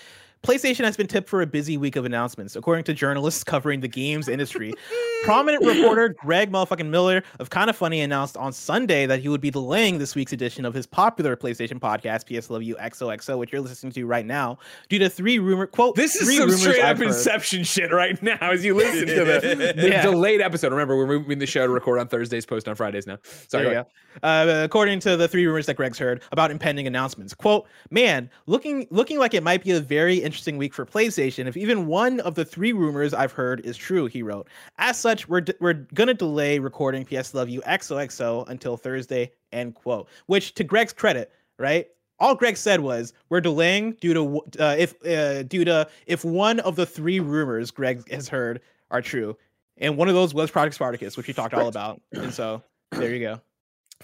[0.44, 3.88] PlayStation has been tipped for a busy week of announcements, according to journalists covering the
[3.88, 4.74] games industry.
[5.24, 9.40] Prominent reporter Greg motherfucking Miller of Kind of Funny announced on Sunday that he would
[9.40, 13.94] be delaying this week's edition of his popular PlayStation podcast, PSLW XOXO, which you're listening
[13.94, 14.58] to right now,
[14.90, 15.96] due to three rumor quote.
[15.96, 19.90] This is some straight up Inception shit right now as you listen to the, the
[19.90, 20.02] yeah.
[20.02, 20.74] delayed episode.
[20.74, 23.18] Remember, we're moving the show to record on Thursdays, post on Fridays now.
[23.48, 23.72] Sorry.
[23.72, 23.84] Yeah.
[24.22, 28.88] Uh, according to the three rumors that Greg's heard about impending announcements, quote, man, looking
[28.92, 32.34] looking like it might be a very interesting week for PlayStation if even one of
[32.34, 34.48] the three rumors I've heard is true, he wrote.
[34.80, 39.32] As such, we're, d- we're going to delay recording PS Love You XOXO until Thursday,
[39.52, 40.10] end quote.
[40.26, 41.88] Which, to Greg's credit, right?
[42.18, 46.60] All Greg said was we're delaying due to uh, if uh, due to if one
[46.62, 48.62] of the three rumors Greg has heard
[48.92, 49.38] are true,
[49.78, 52.02] and one of those was Project Spartacus, which we talked all about.
[52.14, 53.42] And so there you go.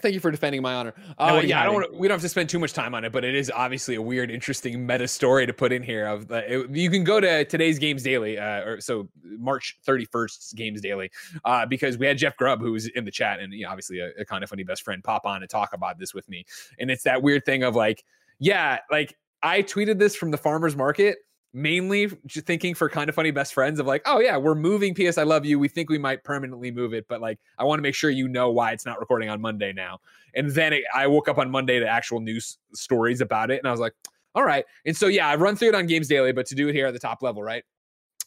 [0.01, 0.93] Thank you for defending my honor.
[1.17, 1.73] Uh, yeah, I don't.
[1.73, 3.95] Wanna, we don't have to spend too much time on it, but it is obviously
[3.95, 6.07] a weird, interesting meta story to put in here.
[6.07, 10.55] Of uh, it, you can go to today's Games Daily, uh, or so March 31st
[10.55, 11.11] Games Daily,
[11.45, 13.99] uh, because we had Jeff Grubb who was in the chat and you know, obviously
[13.99, 16.45] a, a kind of funny best friend pop on and talk about this with me,
[16.79, 18.03] and it's that weird thing of like,
[18.39, 21.17] yeah, like I tweeted this from the farmers market
[21.53, 24.93] mainly just thinking for kind of funny best friends of like, oh yeah, we're moving
[24.93, 25.57] PS I Love You.
[25.57, 28.27] We think we might permanently move it, but like I want to make sure you
[28.27, 29.99] know why it's not recording on Monday now.
[30.35, 33.67] And then it, I woke up on Monday to actual news stories about it, and
[33.67, 33.93] I was like,
[34.35, 34.65] all right.
[34.85, 36.87] And so yeah, I run through it on Games Daily, but to do it here
[36.87, 37.63] at the top level, right?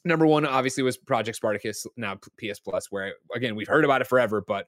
[0.05, 4.09] Number one, obviously, was Project Spartacus, now PS Plus, where again we've heard about it
[4.09, 4.66] forever, but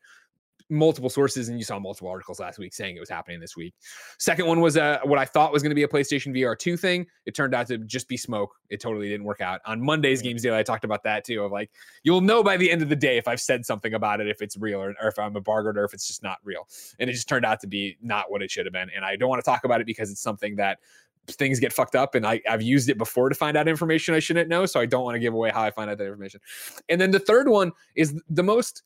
[0.70, 3.74] multiple sources, and you saw multiple articles last week saying it was happening this week.
[4.18, 6.76] Second one was uh, what I thought was going to be a PlayStation VR 2
[6.76, 7.06] thing.
[7.26, 8.54] It turned out to just be smoke.
[8.70, 9.60] It totally didn't work out.
[9.66, 11.42] On Monday's Games Daily, I talked about that too.
[11.42, 11.70] Of like,
[12.02, 14.40] you'll know by the end of the day if I've said something about it, if
[14.40, 16.66] it's real or, or if I'm a bargain or if it's just not real.
[16.98, 18.90] And it just turned out to be not what it should have been.
[18.94, 20.78] And I don't want to talk about it because it's something that
[21.26, 24.18] things get fucked up and I, I've used it before to find out information I
[24.18, 24.66] shouldn't know.
[24.66, 26.40] So I don't want to give away how I find out that information.
[26.88, 28.82] And then the third one is the most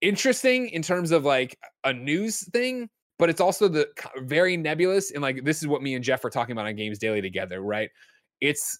[0.00, 2.88] interesting in terms of like a news thing,
[3.18, 3.88] but it's also the
[4.18, 5.10] very nebulous.
[5.10, 7.60] And like, this is what me and Jeff are talking about on Games Daily together,
[7.60, 7.90] right?
[8.40, 8.78] It's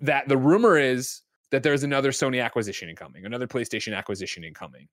[0.00, 4.88] that the rumor is that there's another Sony acquisition incoming, another PlayStation acquisition incoming.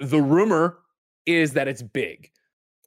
[0.00, 0.78] The rumor
[1.26, 2.30] is that it's big.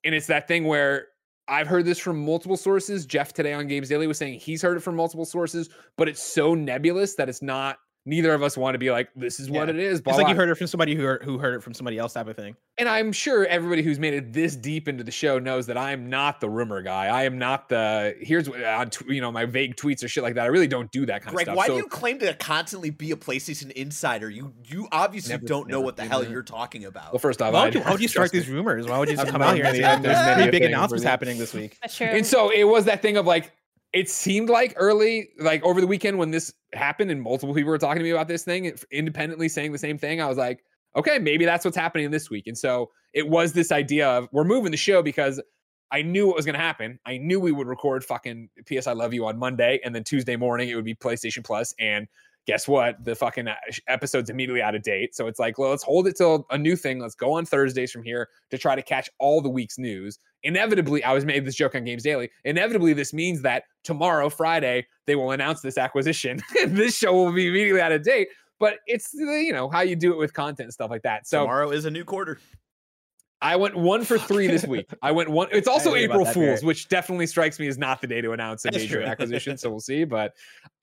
[0.03, 1.07] And it's that thing where
[1.47, 3.05] I've heard this from multiple sources.
[3.05, 6.22] Jeff today on Games Daily was saying he's heard it from multiple sources, but it's
[6.22, 7.77] so nebulous that it's not
[8.07, 9.73] neither of us want to be like, this is what Yeah.
[9.76, 9.94] it is.
[9.99, 10.30] It's blah, like blah.
[10.32, 12.36] you heard it from somebody who heard, who heard it from somebody else type of
[12.36, 12.56] thing.
[12.77, 16.10] And I'm sure everybody who's made it this deep into the show knows that I'm
[16.10, 17.06] not the rumor guy.
[17.07, 20.07] I am not the here's what uh, on tw- you know my vague tweets or
[20.07, 20.44] shit like that.
[20.44, 21.57] I really don't do that kind Greg, of stuff.
[21.57, 24.30] why so do you claim to constantly be a PlayStation insider?
[24.30, 26.30] You you obviously Never- don't know what the do hell that.
[26.30, 27.11] you're talking about.
[27.14, 28.88] well, first off, Why I- would you, why would you start these rumors?
[28.88, 31.03] Why would you just come out here and say there's there's many pretty big announcements
[31.06, 31.77] happening this week?
[31.82, 32.07] That's true.
[32.07, 33.52] And so it was that thing of like,
[33.94, 37.77] it seemed like early, like over the weekend when this happened and multiple people were
[37.77, 40.22] talking to me about this thing, independently saying the same thing.
[40.22, 40.64] I was like,
[40.95, 42.47] okay, maybe that's what's happening this week.
[42.47, 45.41] And so it was this idea of we're moving the show because
[45.91, 46.99] I knew what was going to happen.
[47.06, 50.35] I knew we would record fucking PS I Love You on Monday, and then Tuesday
[50.35, 51.43] morning it would be PlayStation
[51.80, 52.07] And
[52.45, 53.03] guess what?
[53.03, 53.55] The fucking uh,
[53.88, 55.15] episode's immediately out of date.
[55.15, 56.99] So it's like, well, let's hold it till a new thing.
[56.99, 60.19] Let's go on Thursdays from here to try to catch all the week's news.
[60.43, 62.30] Inevitably, I was made this joke on Games Daily.
[62.43, 66.39] Inevitably, this means that tomorrow, Friday, they will announce this acquisition.
[66.67, 68.27] this show will be immediately out of date.
[68.59, 71.27] But it's you know how you do it with content and stuff like that.
[71.27, 72.39] So Tomorrow is a new quarter.
[73.41, 74.89] I went one for three this week.
[75.01, 75.47] I went one.
[75.51, 78.72] It's also April Fools, which definitely strikes me as not the day to announce a
[78.72, 79.57] major acquisition.
[79.57, 80.03] So we'll see.
[80.03, 80.34] But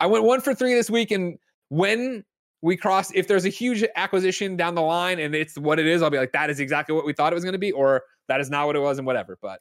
[0.01, 1.39] I went one for three this week, and
[1.73, 2.23] when
[2.61, 6.03] we cross, if there's a huge acquisition down the line and it's what it is,
[6.03, 8.03] I'll be like, that is exactly what we thought it was going to be, or
[8.29, 9.39] that is not what it was, and whatever.
[9.41, 9.61] But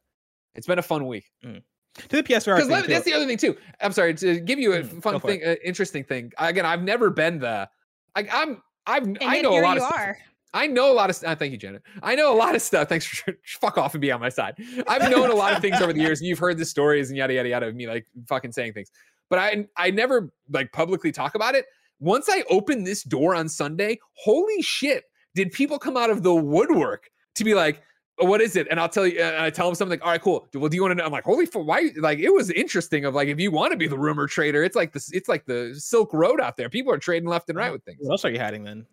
[0.54, 1.26] it's been a fun week.
[1.44, 1.62] To
[2.10, 2.88] the PSVR Because too.
[2.88, 3.56] that's the other thing too.
[3.80, 6.32] I'm sorry to give you a Mm, fun thing, uh, interesting thing.
[6.38, 7.70] Again, I've never been the.
[8.16, 8.62] Like I'm.
[8.86, 9.04] I've.
[9.04, 9.96] and I know a lot of stuff.
[9.98, 10.18] are.
[10.54, 11.40] I know a lot of stuff.
[11.40, 11.82] Thank you, Janet.
[12.04, 12.90] I know a lot of stuff.
[12.90, 14.56] Thanks for fuck off and be on my side.
[14.88, 17.18] I've known a lot of things over the years, and you've heard the stories and
[17.18, 18.92] yada yada yada of me like fucking saying things.
[19.30, 21.66] But I I never like publicly talk about it.
[22.02, 25.06] Once I opened this door on Sunday, holy shit,
[25.36, 27.84] did people come out of the woodwork to be like,
[28.20, 28.68] "Oh, what is it?
[28.72, 30.48] And I'll tell you, and I tell them something like, all right, cool.
[30.56, 31.06] Well, do you want to know?
[31.06, 31.92] I'm like, holy fuck, why?
[31.98, 34.76] Like, it was interesting of like, if you want to be the rumor trader, it's
[34.76, 36.70] like this, it's like the Silk Road out there.
[36.70, 38.00] People are trading left and right with things.
[38.02, 38.88] What else are you hiding then?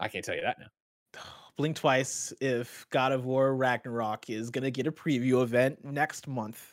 [0.00, 1.20] I can't tell you that now.
[1.58, 6.72] Blink twice if God of War Ragnarok is gonna get a preview event next month.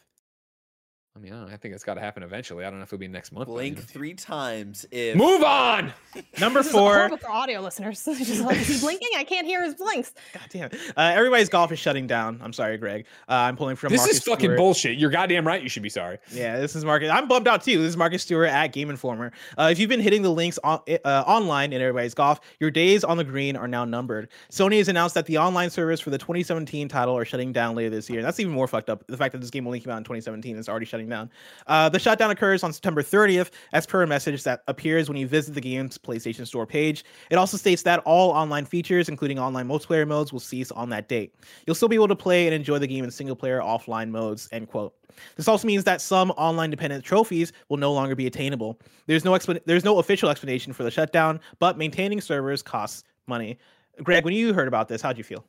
[1.15, 2.65] I mean, I, don't know, I think it's got to happen eventually.
[2.65, 3.47] I don't know if it'll be next month.
[3.47, 3.83] Blink know.
[3.83, 5.93] three times if Move on.
[6.39, 6.95] Number This is four.
[6.95, 8.03] horrible for audio listeners.
[8.17, 9.09] Just like, is he blinking?
[9.15, 10.11] I can't hear his blinks.
[10.33, 10.71] God damn.
[10.97, 12.39] Uh, everybody's golf is shutting down.
[12.43, 13.05] I'm sorry, Greg.
[13.29, 13.91] Uh, I'm pulling from.
[13.91, 14.57] This Marcus is fucking Stewart.
[14.57, 14.97] bullshit.
[14.97, 15.61] You're goddamn right.
[15.61, 16.17] You should be sorry.
[16.31, 17.11] Yeah, this is Marcus.
[17.11, 17.77] I'm bummed out too.
[17.77, 19.33] This is Marcus Stewart at Game Informer.
[19.55, 23.03] Uh, if you've been hitting the links on, uh, online in everybody's golf, your days
[23.03, 24.29] on the green are now numbered.
[24.51, 27.91] Sony has announced that the online service for the 2017 title are shutting down later
[27.91, 28.23] this year.
[28.23, 29.05] That's even more fucked up.
[29.05, 31.29] The fact that this game only came out in 2017 is already shutting down.
[31.67, 35.27] Uh, the shutdown occurs on September 30th, as per a message that appears when you
[35.27, 37.05] visit the game's PlayStation Store page.
[37.29, 41.07] It also states that all online features, including online multiplayer modes, will cease on that
[41.07, 41.35] date.
[41.65, 44.49] You'll still be able to play and enjoy the game in single player offline modes.
[44.51, 44.93] End quote.
[45.35, 48.79] This also means that some online dependent trophies will no longer be attainable.
[49.05, 53.57] There's no explan- there's no official explanation for the shutdown, but maintaining servers costs money.
[54.01, 55.45] Greg, when you heard about this, how'd you feel?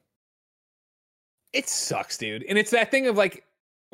[1.53, 2.45] It sucks, dude.
[2.49, 3.45] And it's that thing of like,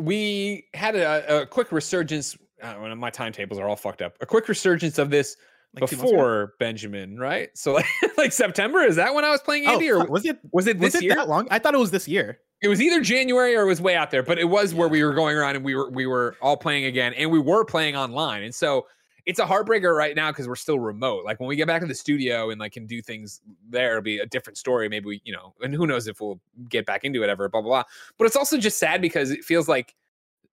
[0.00, 2.36] we had a, a quick resurgence.
[2.62, 4.16] Uh, know, my timetables are all fucked up.
[4.20, 5.36] A quick resurgence of this
[5.74, 6.12] Like two months ago?
[6.12, 7.48] before Benjamin, right?
[7.54, 7.86] So like,
[8.18, 10.78] like September is that when I was playing Andy, oh, or was it was it
[10.78, 11.14] was this it year?
[11.14, 11.46] that long?
[11.50, 12.38] I thought it was this year.
[12.62, 15.02] it was either January or it was way out there, but it was where we
[15.04, 17.96] were going around and we were we were all playing again and we were playing
[17.96, 18.42] online.
[18.42, 18.86] And so
[19.26, 21.24] it's a heartbreaker right now because we're still remote.
[21.24, 24.02] Like when we get back to the studio and like can do things there, it'll
[24.02, 24.88] be a different story.
[24.88, 27.60] Maybe we, you know, and who knows if we'll get back into it ever, blah
[27.60, 27.82] blah blah.
[28.18, 29.94] But it's also just sad because it feels like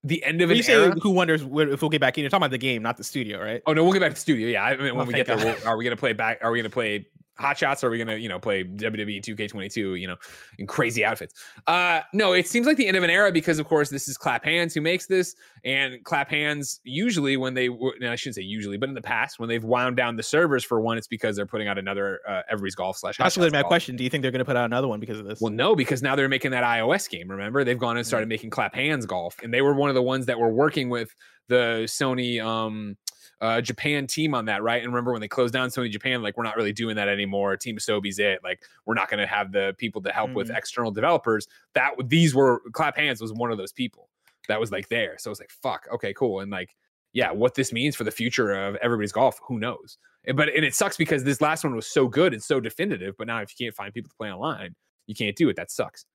[0.04, 0.96] the end of When an you say era.
[1.02, 3.42] who wonders if we'll get back in, you're talking about the game, not the studio,
[3.44, 3.62] right?
[3.66, 4.48] Oh no, we'll get back to the studio.
[4.48, 6.40] Yeah, I mean, when Oh, we get there, we'll, are we gonna play back?
[6.42, 7.08] Are we gonna play
[7.40, 10.16] hot shots are we gonna you know play wwe 2k22 you know
[10.58, 11.34] in crazy outfits
[11.68, 14.18] uh no it seems like the end of an era because of course this is
[14.18, 18.42] Clap Hanz who makes this and Clap Hanz usually when they no, i shouldn't say
[18.42, 21.36] usually but in the past when they've wound down the servers for one it's because
[21.36, 23.70] they're putting out another uh, everybody's golf slash That's really my golf.
[23.70, 23.96] question.
[23.96, 25.40] Do you think they're going to put out another one because of this?
[25.42, 27.30] Well, no, because now they're making that iOS game.
[27.30, 30.02] Remember, they've gone and started making Clap Hanz golf, and they were one of the
[30.02, 31.14] ones that were working with
[31.48, 32.98] the Sony um,
[33.42, 34.82] uh, Japan team on that, right?
[34.84, 37.56] And remember when they closed down Sony Japan, like we're not really doing that anymore.
[37.58, 38.40] Team Asobi's it.
[38.44, 40.58] Like we're not going to have the people to help with Mhm.
[40.58, 41.48] external developers.
[41.76, 44.10] That these were Clap Hanz was one of those people
[44.48, 45.18] that was like there.
[45.20, 46.76] So I was like, fuck, okay, cool, and like.
[47.14, 49.98] Yeah, what this means for the future of everybody's golf, who knows?
[50.26, 53.16] And- But and it sucks because this last one was so good and so definitive.
[53.18, 54.76] But now, if you can't find people to play online,
[55.08, 55.56] you can't do it.
[55.56, 56.06] That sucks.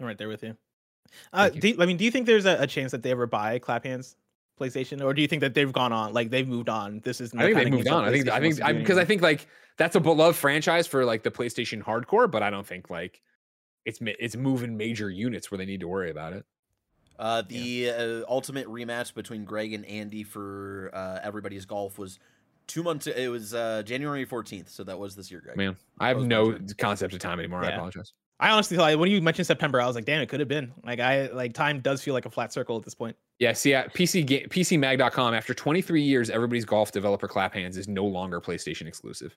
[0.00, 0.56] I'm right there with you.
[1.32, 1.60] Uh, you.
[1.60, 3.84] do I mean, do you think there's a, a chance that they ever buy Clap
[3.84, 4.16] Hanz
[4.58, 7.00] PlayStation, or do you think that they've gone on, like they've moved on?
[7.00, 8.04] This is I think they've moved on.
[8.04, 11.30] I think I think because I, think like that's a beloved franchise for like the
[11.30, 13.20] PlayStation hardcore, but I don't think like
[13.84, 16.44] it's it's moving major units where they need to worry about it.
[17.18, 22.20] Uh, the uh, ultimate rematch between Greg and Andy for uh, everybody's golf was
[22.68, 23.08] two months.
[23.08, 25.56] It was uh, January fourteenth, so that was this year, Greg.
[25.56, 27.64] Man, I have no concept of time anymore.
[27.64, 28.12] I apologize.
[28.40, 30.72] I honestly thought when you mentioned September, I was like, damn, it could have been.
[30.84, 33.16] Like I like time does feel like a flat circle at this point.
[33.38, 38.04] Yeah, see, at PC PCMag.com, after 23 years, everybody's golf developer Clap Hanz is no
[38.04, 39.36] longer PlayStation exclusive.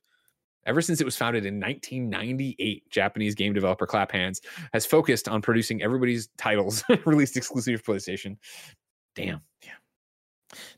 [0.67, 4.41] Ever since it was founded in 1998, Japanese game developer Clap Hanz
[4.73, 8.37] has focused on producing everybody's titles released exclusive for PlayStation.
[9.15, 9.41] Damn.
[9.63, 9.71] Yeah.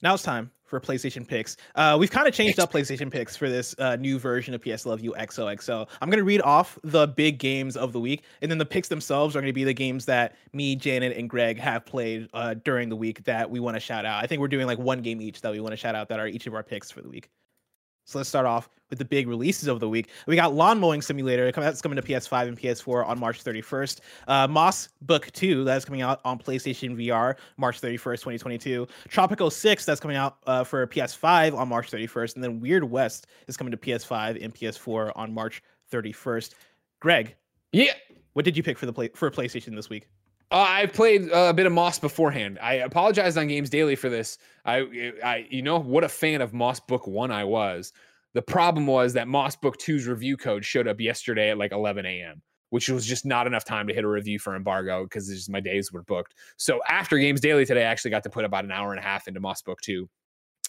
[0.02, 1.56] Now it's time for PlayStation picks.
[1.76, 4.88] Uh, we've kind of changed up PlayStation picks for this uh, new version of PS
[4.88, 5.88] Love You XOXO.
[6.02, 8.88] I'm going to read off the big games of the week, and then the picks
[8.88, 12.56] themselves are going to be the games that me, Janet, and Greg have played uh,
[12.56, 14.24] during the week that we want to shout out.
[14.24, 16.20] I think we're doing like one game each that we want to shout out that
[16.20, 17.30] are each of our picks for the week.
[18.06, 20.10] So let's start off with the big releases of the week.
[20.28, 24.00] We got Lawn Mowing Simulator that's coming to PS5 and PS4 on March 31st.
[24.28, 28.88] Uh, Moss Book 2 that's coming out on PlayStation VR March 31st, 2022.
[29.10, 33.28] Tropico 6 that's coming out uh, for PS5 on March 31st, and then Weird West
[33.48, 36.54] is coming to PS5 and PS4 on March 31st.
[37.00, 37.36] Greg,
[37.72, 37.94] Yeah.
[38.34, 40.08] what did you pick for the play- for PlayStation this week?
[40.52, 42.60] Uh, I played uh, a bit of Moss beforehand.
[42.62, 44.38] I apologized on Games Daily for this.
[44.66, 47.92] I, I, you know, what a fan of Moss Book One I was.
[48.34, 52.06] The problem was that Moss Book 2's review code showed up yesterday at like 11
[52.06, 55.60] a.m., which was just not enough time to hit a review for embargo because my
[55.60, 56.36] days were booked.
[56.58, 59.04] So after Games Daily today, I actually got to put about an hour and a
[59.04, 60.10] half into Moss Book 2.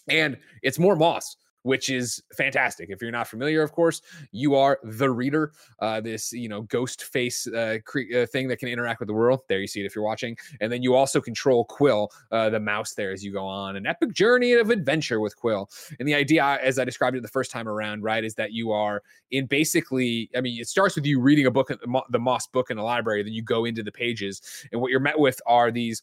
[0.08, 2.90] And it's more Moss, which is fantastic.
[2.90, 7.04] If you're not familiar, of course, you are the reader, uh, this you know ghost
[7.04, 9.40] face uh, cre- uh, thing that can interact with the world.
[9.48, 12.60] There you see it if you're watching, and then you also control Quill, uh, the
[12.60, 15.68] mouse there as you go on an epic journey of adventure with Quill.
[15.98, 18.70] And the idea, as I described it the first time around, right, is that you
[18.70, 22.46] are in basically, I mean, it starts with you reading a book, the the Moss
[22.46, 25.40] book in the library, then you go into the pages, and what you're met with
[25.46, 26.02] are these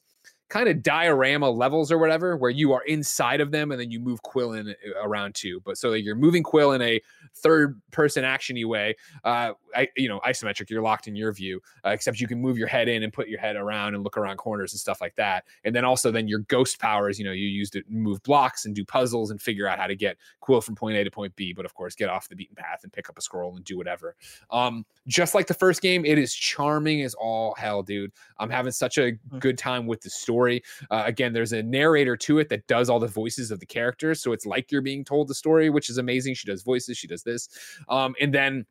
[0.51, 4.01] kind of diorama levels or whatever where you are inside of them and then you
[4.01, 5.61] move quill in uh, around too.
[5.63, 6.99] But so you're moving quill in a
[7.35, 11.89] third person actiony way uh I, you know isometric you're locked in your view uh,
[11.89, 14.37] except you can move your head in and put your head around and look around
[14.37, 15.45] corners and stuff like that.
[15.63, 18.75] And then also then your ghost powers you know you use to move blocks and
[18.75, 21.53] do puzzles and figure out how to get quill from point a to point b
[21.53, 23.77] but of course get off the beaten path and pick up a scroll and do
[23.77, 24.15] whatever.
[24.49, 28.11] Um just like the first game it is charming as all hell dude.
[28.39, 30.63] I'm having such a good time with the story.
[30.89, 34.21] Uh, again, there's a narrator to it that does all the voices of the characters,
[34.21, 36.35] so it's like you're being told the story, which is amazing.
[36.35, 37.49] She does voices, she does this,
[37.89, 38.65] um, and then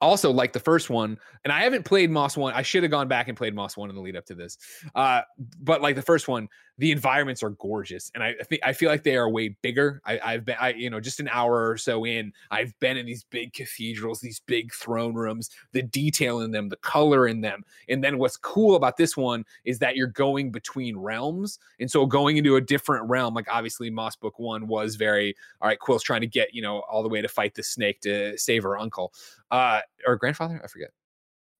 [0.00, 3.08] also like the first one and i haven't played moss one i should have gone
[3.08, 4.58] back and played moss one in the lead up to this
[4.94, 5.20] uh
[5.60, 6.48] but like the first one
[6.80, 10.00] the environments are gorgeous and i I think i feel like they are way bigger.
[10.04, 13.06] I, i've been i you know just an hour or so in i've been in
[13.06, 17.64] these big cathedrals these big throne rooms the detail in them the color in them
[17.88, 22.06] and then what's cool about this one is that you're going between realms and so
[22.06, 26.02] going into a different realm like obviously moss book one was very all right quill's
[26.02, 28.78] trying to get you know all the way to fight the snake to save her
[28.78, 29.12] uncle.
[29.50, 30.60] Uh or grandfather?
[30.62, 30.90] I forget.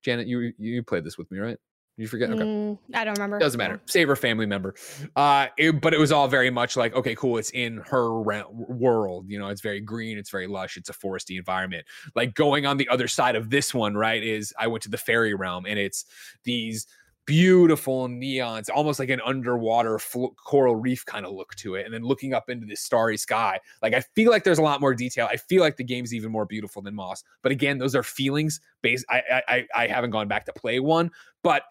[0.03, 1.59] Janet you you played this with me right
[2.01, 2.43] you forget okay.
[2.43, 3.39] Mm, I don't remember.
[3.39, 3.81] doesn't matter.
[3.86, 4.74] Save her family member.
[5.16, 8.48] Uh it- but it was all very much like okay cool it's in her ra-
[8.51, 11.85] world you know it's very green it's very lush it's a foresty environment.
[12.14, 14.98] Like going on the other side of this one right is i went to the
[14.98, 16.05] fairy realm and it's
[16.44, 16.86] these
[17.27, 21.94] beautiful neons almost like an underwater flo- coral reef kind of look to it and
[21.94, 23.60] then looking up into this starry sky.
[23.82, 25.28] Like i feel like there's a lot more detail.
[25.31, 27.22] I feel like the game's even more beautiful than moss.
[27.43, 30.81] But again those are feelings based i i i I haven't gone back to play
[30.81, 31.10] one
[31.43, 31.62] but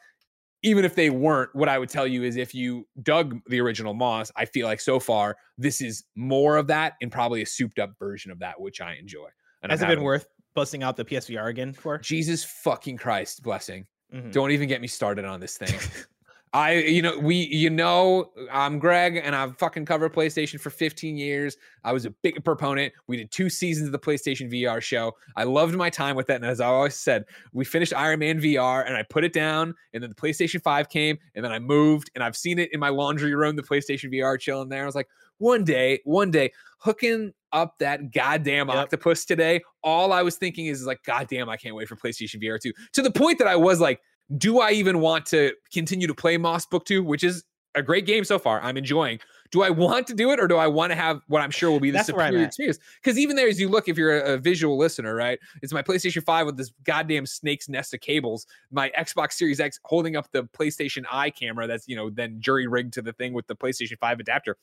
[0.61, 3.94] even if they weren't, what I would tell you is if you dug the original
[3.94, 7.80] Moss, I feel like so far this is more of that and probably a souped
[7.80, 9.27] up version of that, which I enjoy.
[9.64, 11.98] And I'm Has it been worth busting out the PSVR again for?
[11.98, 13.88] Jesus fucking Christ, blessing.
[14.14, 14.31] Mhm.
[14.31, 15.80] Don't even get me started on this thing.
[16.52, 21.16] I, you know, we, you know, I'm Greg and I've fucking covered PlayStation for 15
[21.16, 21.58] years.
[21.84, 22.92] I was a big proponent.
[23.06, 25.16] We did two seasons of the PlayStation VR show.
[25.36, 26.38] I loved my time with that.
[26.38, 29.76] And as I always said, we finished Iron Man VR and I put it down.
[29.94, 32.80] And then the PlayStation 5 came and then I moved and I've seen it in
[32.80, 34.82] my laundry room, the PlayStation VR chilling there.
[34.82, 38.78] I was like, one day, one day, hooking up that goddamn Yep.
[38.78, 39.62] octopus today.
[39.84, 42.72] All I was thinking is, is like, goddamn, I can't wait for PlayStation VR 2.
[42.94, 44.02] To the point that I was like,
[44.38, 47.43] do I even want to continue to play Moss Book 2, which is
[47.76, 48.61] a great game so far?
[48.61, 49.19] I'm enjoying.
[49.51, 51.72] Do I want to do it or do I want to have what I'm sure
[51.72, 52.77] will be the That's superior experience?
[53.01, 55.39] Because even there, as you look, if you're a, a visual listener, right?
[55.64, 59.80] It's my PlayStation 5 with this goddamn snake's nest of cables, my Xbox Series X
[59.85, 63.34] holding up the PlayStation Eye camera that's, you know, then jury rigged to the thing
[63.34, 64.56] with the PlayStation 5 adapter.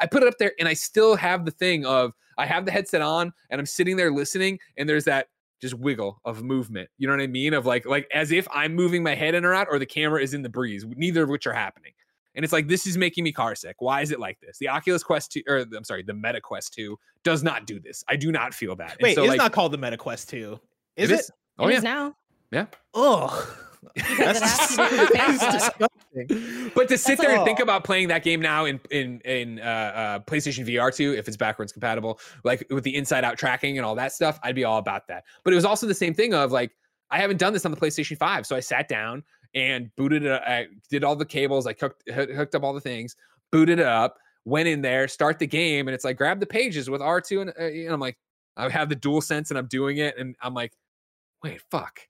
[0.00, 2.72] I put it up there and I still have the thing of I have the
[2.72, 5.28] headset on and I'm sitting there listening and there's that
[5.62, 6.90] just wiggle of movement.
[6.98, 7.54] You know what I mean?
[7.54, 10.20] Of like like as if I'm moving my head in or out or the camera
[10.20, 11.92] is in the breeze, neither of which are happening.
[12.34, 13.76] And it's like this is making me car sick.
[13.78, 14.58] Why is it like this?
[14.58, 18.04] The Oculus Quest 2 or I'm sorry, the Meta Quest 2 does not do this.
[18.08, 18.96] I do not feel that.
[19.00, 20.58] Wait, so, it's like, not called the Meta Quest 2.
[20.96, 21.20] Is it oh, it?
[21.20, 21.30] is?
[21.58, 21.76] Oh It yeah.
[21.78, 22.16] is now.
[22.94, 23.48] Ugh.
[23.94, 25.52] Because it has to do with That's Facebook.
[25.52, 26.70] disgusting.
[26.74, 29.60] But to sit That's there and think about playing that game now in in in
[29.60, 33.78] uh, uh, PlayStation VR 2, if it's backwards compatible, like with the inside out tracking
[33.78, 35.24] and all that stuff, I'd be all about that.
[35.44, 36.72] But it was also the same thing of like
[37.10, 39.22] I haven't done this on the PlayStation 5, so I sat down
[39.54, 40.42] and booted it.
[40.46, 43.16] I did all the cables, I hooked hooked hooked up all the things,
[43.50, 46.88] booted it up, went in there, start the game, and it's like grab the pages
[46.88, 48.16] with R2, and, uh, and I'm like,
[48.56, 50.72] I have the dual sense, and I'm doing it, and I'm like,
[51.42, 52.00] wait, fuck.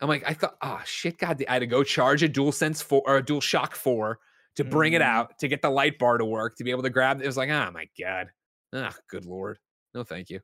[0.00, 2.80] I'm like, I thought, oh shit, god, I had to go charge a dual sense
[2.82, 4.18] four or a dual shock four
[4.56, 5.04] to bring it Mhm.
[5.04, 7.24] out to get the light bar to work to be able to grab it.
[7.24, 8.30] It was like, oh my god,
[8.74, 9.58] ah, good lord,
[9.94, 10.40] no, thank you.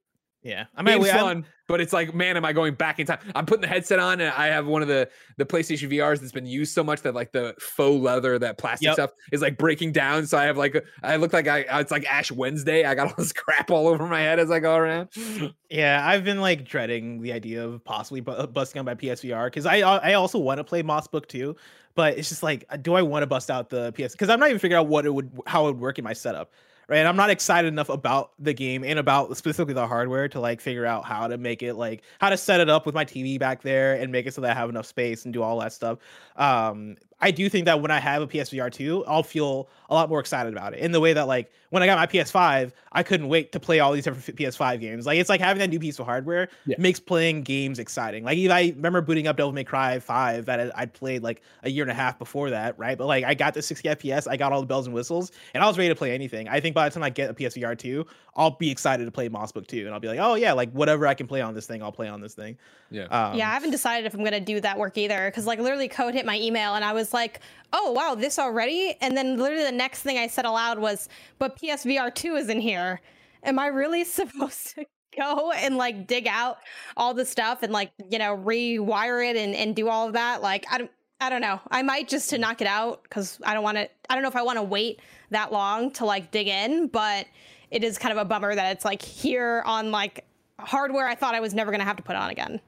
[0.47, 0.66] Yeah.
[0.77, 3.18] I mean, we, I'm- fun, but it's like, man, am I going back in time?
[3.35, 5.09] I'm putting the headset on, and I have one of the
[5.39, 8.86] the PlayStation VRs that's been used so much that like the faux leather, that plastic
[8.86, 8.94] Yep.
[8.94, 10.24] stuff is like breaking down.
[10.27, 12.85] So I have like, I look like I, it's like Ash Wednesday.
[12.85, 15.09] I got all this crap all over my head as I go around.
[15.68, 19.47] Yeah, I've been like dreading the idea of possibly bu- uh, busting out my PSVR
[19.48, 21.56] because I I also want to play Moss Book 2,
[21.97, 24.12] but it's just like, uh, do I want to bust out the PS?
[24.12, 26.12] Because I'm not even figuring out what it would how it would work in my
[26.12, 26.52] setup,
[26.88, 26.98] right?
[26.98, 30.60] And I'm not excited enough about the game and about specifically the hardware to like
[30.60, 33.38] figure out how to make it like how to set it up with my TV
[33.38, 35.72] back there and make it so that I have enough space and do all that
[35.72, 35.98] stuff.
[36.36, 40.09] Um, I do think that when I have a PSVR 2, I'll feel a lot
[40.10, 43.02] more excited about it in the way that like when I got my PS5, I
[43.02, 45.06] couldn't wait to play all these different PS5 games.
[45.06, 46.76] Like it's like having that new piece of hardware Yeah.
[46.78, 48.24] makes playing games exciting.
[48.24, 51.40] Like even I remember booting up Devil May Cry 5 that I- I'd played like
[51.62, 52.98] a year and a half before that, right?
[52.98, 55.62] But like I got the 60 FPS, I got all the bells and whistles, and
[55.64, 56.48] I was ready to play anything.
[56.48, 58.05] I think by the time I get a PSVR 2,
[58.36, 60.70] I'll be excited to play Moss Book 2 and I'll be like, "Oh yeah, like
[60.72, 62.59] whatever I can play on this thing, I'll play on this thing."
[62.90, 63.05] Yeah.
[63.05, 65.30] Um, yeah, I haven't decided if I'm gonna do that work either.
[65.34, 67.41] Cause like literally code hit my email and I was like,
[67.73, 68.97] oh wow, this already?
[69.01, 71.09] And then literally the next thing I said aloud was,
[71.39, 73.01] but PSVR 2 is in here.
[73.43, 76.59] Am I really supposed to go and like dig out
[76.97, 80.43] all the stuff and like, you know, rewire it and, and do all of that?
[80.43, 81.61] Like I don't I don't know.
[81.70, 82.41] I might just to mm.
[82.41, 84.62] knock it out because I don't want to I don't know if I want to
[84.62, 85.01] wait
[85.31, 87.27] that long to like dig in, but
[87.70, 90.24] it is kind of a bummer that it's like here on like
[90.59, 92.61] hardware I thought I was never gonna have to put on again.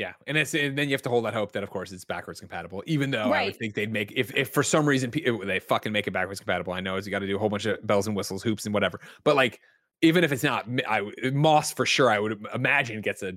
[0.00, 2.06] Yeah, and it's and then you have to hold that hope that of course it's
[2.06, 2.82] backwards compatible.
[2.86, 5.92] Even though I would think they'd make if if for some reason it- they fucking
[5.92, 6.72] make it backwards compatible.
[6.72, 8.64] I know is you got to do a whole bunch of bells and whistles, hoops
[8.64, 8.98] and whatever.
[9.24, 9.60] But like
[10.00, 13.34] even if it's not, m- I would- Moss for sure I would imagine gets a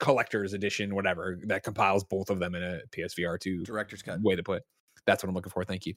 [0.00, 4.20] collector's edition, whatever that compiles both of them in a PSVR two Director's cut.
[4.20, 4.60] way to play.
[5.06, 5.64] That's what I'm looking for.
[5.64, 5.94] Thank you.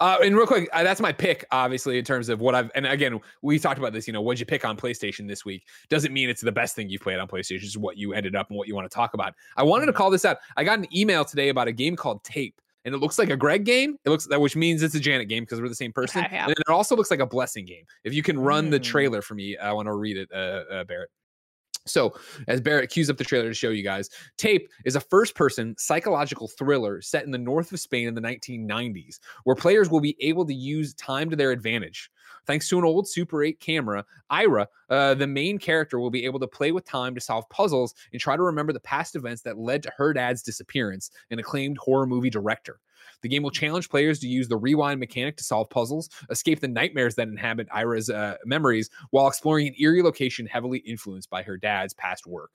[0.00, 2.70] Uh, and real quick, uh, that's my pick, obviously, in terms of what I've.
[2.74, 4.06] And again, we talked about this.
[4.06, 5.66] You know, what'd you pick on PlayStation this week?
[5.88, 7.62] Doesn't mean it's the best thing you've played on PlayStation.
[7.64, 9.34] It's what you ended up and what you want to talk about.
[9.56, 10.38] I wanted to call this out.
[10.56, 13.36] I got an email today about a game called Tape, and it looks like a
[13.36, 13.96] Greg game.
[14.04, 16.24] It looks that, which means it's a Janet game because we're the same person.
[16.24, 16.44] Okay, yeah.
[16.44, 17.84] And it also looks like a Blessing game.
[18.04, 18.84] If you can run the Mm.
[18.84, 21.10] trailer for me, I want to read it, uh, uh, Barrett.
[21.86, 22.14] So,
[22.46, 25.74] as Barrett cues up the trailer to show you guys, Tape is a first person
[25.78, 30.16] psychological thriller set in the north of Spain in the 1990s, where players will be
[30.20, 32.10] able to use time to their advantage.
[32.46, 36.40] Thanks to an old Super 8 camera, Ira, uh, the main character, will be able
[36.40, 39.58] to play with time to solve puzzles and try to remember the past events that
[39.58, 42.78] led to her dad's disappearance, an acclaimed horror movie director.
[43.22, 46.68] The game will challenge players to use the rewind mechanic to solve puzzles, escape the
[46.68, 51.56] nightmares that inhabit Ira's uh, memories, while exploring an eerie location heavily influenced by her
[51.56, 52.50] dad's past work.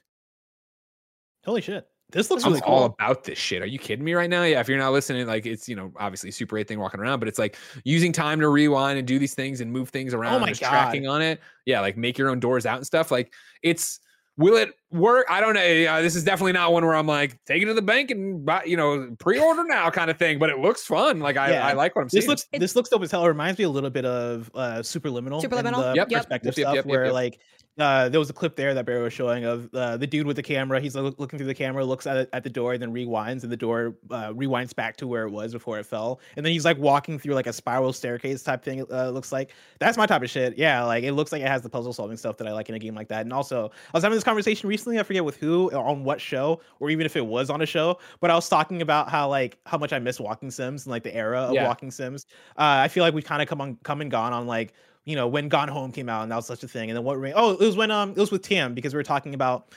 [1.46, 1.88] Holy shit.
[2.12, 2.96] This looks I'm really all cool.
[3.00, 3.62] about this shit.
[3.62, 4.44] Are you kidding me right now?
[4.44, 7.20] Yeah, if you're not listening, like it's you know obviously Super 8 thing walking around,
[7.20, 10.36] but it's like using time to rewind and do these things and move things around.
[10.36, 10.70] Oh my God.
[10.70, 11.42] tracking on it.
[11.66, 13.10] Yeah, like make your own doors out and stuff.
[13.10, 13.34] Like
[13.64, 14.00] it's
[14.38, 15.26] will it work.
[15.30, 15.62] I don't know.
[15.92, 18.46] Uh, this is definitely not one where I'm like take it to the bank and
[18.46, 20.40] buy, you know, pre-order now kind of thing.
[20.40, 21.20] But it looks fun.
[21.20, 21.68] Like I, Yeah.
[21.68, 22.20] I like what I'm seeing.
[22.22, 22.30] This seeing.
[22.32, 23.26] looks this looks dope as hell.
[23.26, 25.92] It reminds me a little bit of uh Superliminal, in Superliminal?
[25.92, 26.10] the Yep.
[26.12, 26.20] Yep.
[26.22, 27.14] perspective Yep, yep, stuff, yep, yep, where yep.
[27.14, 27.40] like
[27.78, 30.38] uh, there was a clip there that Barry was showing of uh, the dude with
[30.38, 30.80] the camera.
[30.80, 33.52] He's loo- looking through the camera, looks at at the door, and then rewinds, and
[33.52, 36.22] the door uh, rewinds back to where it was before it fell.
[36.38, 38.80] And then he's like walking through like a spiral staircase type thing.
[38.80, 40.58] It uh, looks like that's my type of shit.
[40.58, 42.76] Yeah, like it looks like it has the puzzle solving stuff that I like in
[42.76, 43.24] a game like that.
[43.24, 44.85] And also, I was having this conversation recently.
[44.88, 48.00] I forget with who on what show, or even if it was on a show.
[48.20, 51.04] But I was talking about how like how much I miss walking sims and like
[51.04, 51.68] the era of Yeah.
[51.68, 52.26] walking sims.
[52.58, 54.74] Uh, I feel like we kind of come on come and gone on like
[55.06, 56.90] you know when Gone Home came out and that was such a thing.
[56.90, 57.20] And then what?
[57.20, 59.74] re- Oh, it was when um it was with Tim because we were talking about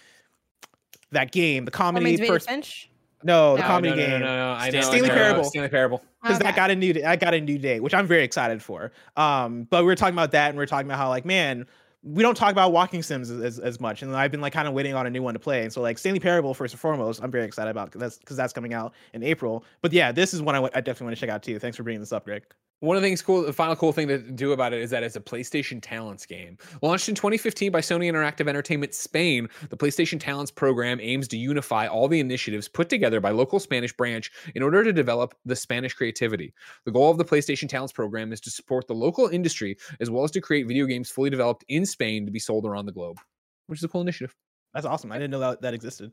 [1.13, 2.49] that game, the comedy first.
[2.49, 2.91] Finch?
[3.25, 4.21] No, the No, comedy no, no, game.
[4.21, 4.53] No, no, no.
[4.61, 4.81] I know.
[4.81, 5.45] Stanley Parable.
[5.45, 6.03] Stanley Parable.
[6.23, 6.45] because Okay.
[6.45, 8.93] that got a new I got a new date, which I'm very excited for.
[9.17, 11.67] Um, but we were talking about that, and we are talking about how like, man,
[12.03, 14.69] we don't talk about walking sims as, as, as much, and I've been like kind
[14.69, 15.63] of waiting on a new one to play.
[15.65, 18.37] And so like Stanley Parable first and foremost, I'm very excited about 'cause that's because
[18.37, 19.65] that's coming out in April.
[19.83, 21.59] But yeah, this is one I, w- I definitely want to check out too.
[21.59, 22.45] Thanks for bringing this up, Greg.
[22.81, 25.03] One of the things cool, the final cool thing to do about it is that
[25.03, 26.57] it's a PlayStation Talents game.
[26.81, 31.89] Launched in 2015 by Sony Interactive Entertainment Spain, the PlayStation Talents program aims to unify
[31.89, 35.93] all the initiatives put together by local Spanish branch in order to develop the Spanish
[35.93, 36.55] creativity.
[36.85, 40.23] The goal of the PlayStation Talents program is to support the local industry as well
[40.23, 43.19] as to create video games fully developed in Spain to be sold around the globe,
[43.67, 44.37] which is a cool initiative.
[44.73, 45.11] That's awesome.
[45.11, 46.13] I didn't know that that existed.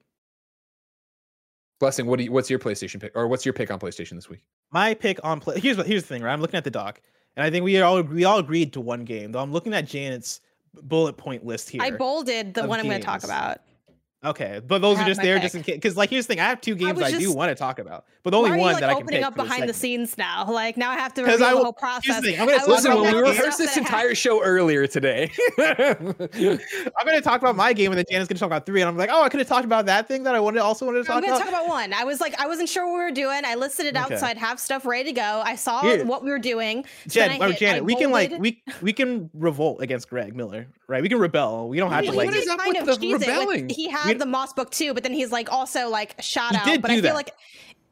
[1.80, 4.30] Blessing, what do you, what's your PlayStation pick or what's your pick on PlayStation this
[4.30, 4.42] week?
[4.72, 5.60] My pick on play.
[5.60, 6.32] Here's what here's the thing, right?
[6.32, 7.02] I'm looking at the doc,
[7.36, 9.32] and I think we all we all agreed to one game.
[9.32, 10.40] Though I'm looking at Janet's
[10.84, 11.82] bullet point list here.
[11.82, 13.60] I bolded the of one I'm going to talk about.
[14.24, 15.44] Okay, but those are just there pick.
[15.44, 15.76] just in case.
[15.76, 17.78] Because like here's the thing, I have two games was I, do want to talk
[17.78, 19.44] about, but the only are you, one like, that I can opening pick up for
[19.44, 20.50] this behind the scenes now.
[20.52, 22.22] Like now I have to 'Cause reveal I the will- whole process.
[22.24, 23.86] the I'm gonna I Listen, when we my back to rehearsed this that I have.
[23.94, 26.16] entire show earlier today, I'm
[27.06, 28.88] going to talk about my game, and then Janet's going to talk about three, and
[28.90, 31.00] I'm like, oh, I could have talked about that thing that I wanted also wanted
[31.00, 31.18] to talk.
[31.18, 31.46] I'm gonna about.
[31.46, 31.94] talk about one.
[31.94, 33.42] I was like, I wasn't sure what we were doing.
[33.46, 34.18] I listed it out Okay.
[34.18, 35.42] so I'd have stuff ready to go.
[35.46, 36.04] I saw Here.
[36.06, 36.86] what we were doing.
[37.08, 40.36] So then Jen, I or Janet, we can like we we can revolt against Greg
[40.36, 41.02] Miller, right?
[41.02, 41.68] We can rebel.
[41.70, 42.26] We don't have to Well, like.
[42.28, 43.70] what he up kind with of the cheese it with- rebelling?
[43.70, 46.58] He had We- the Moss book too, but then he's like also like shout He
[46.58, 46.66] out.
[46.66, 47.16] did but do I feel that.
[47.16, 47.32] like,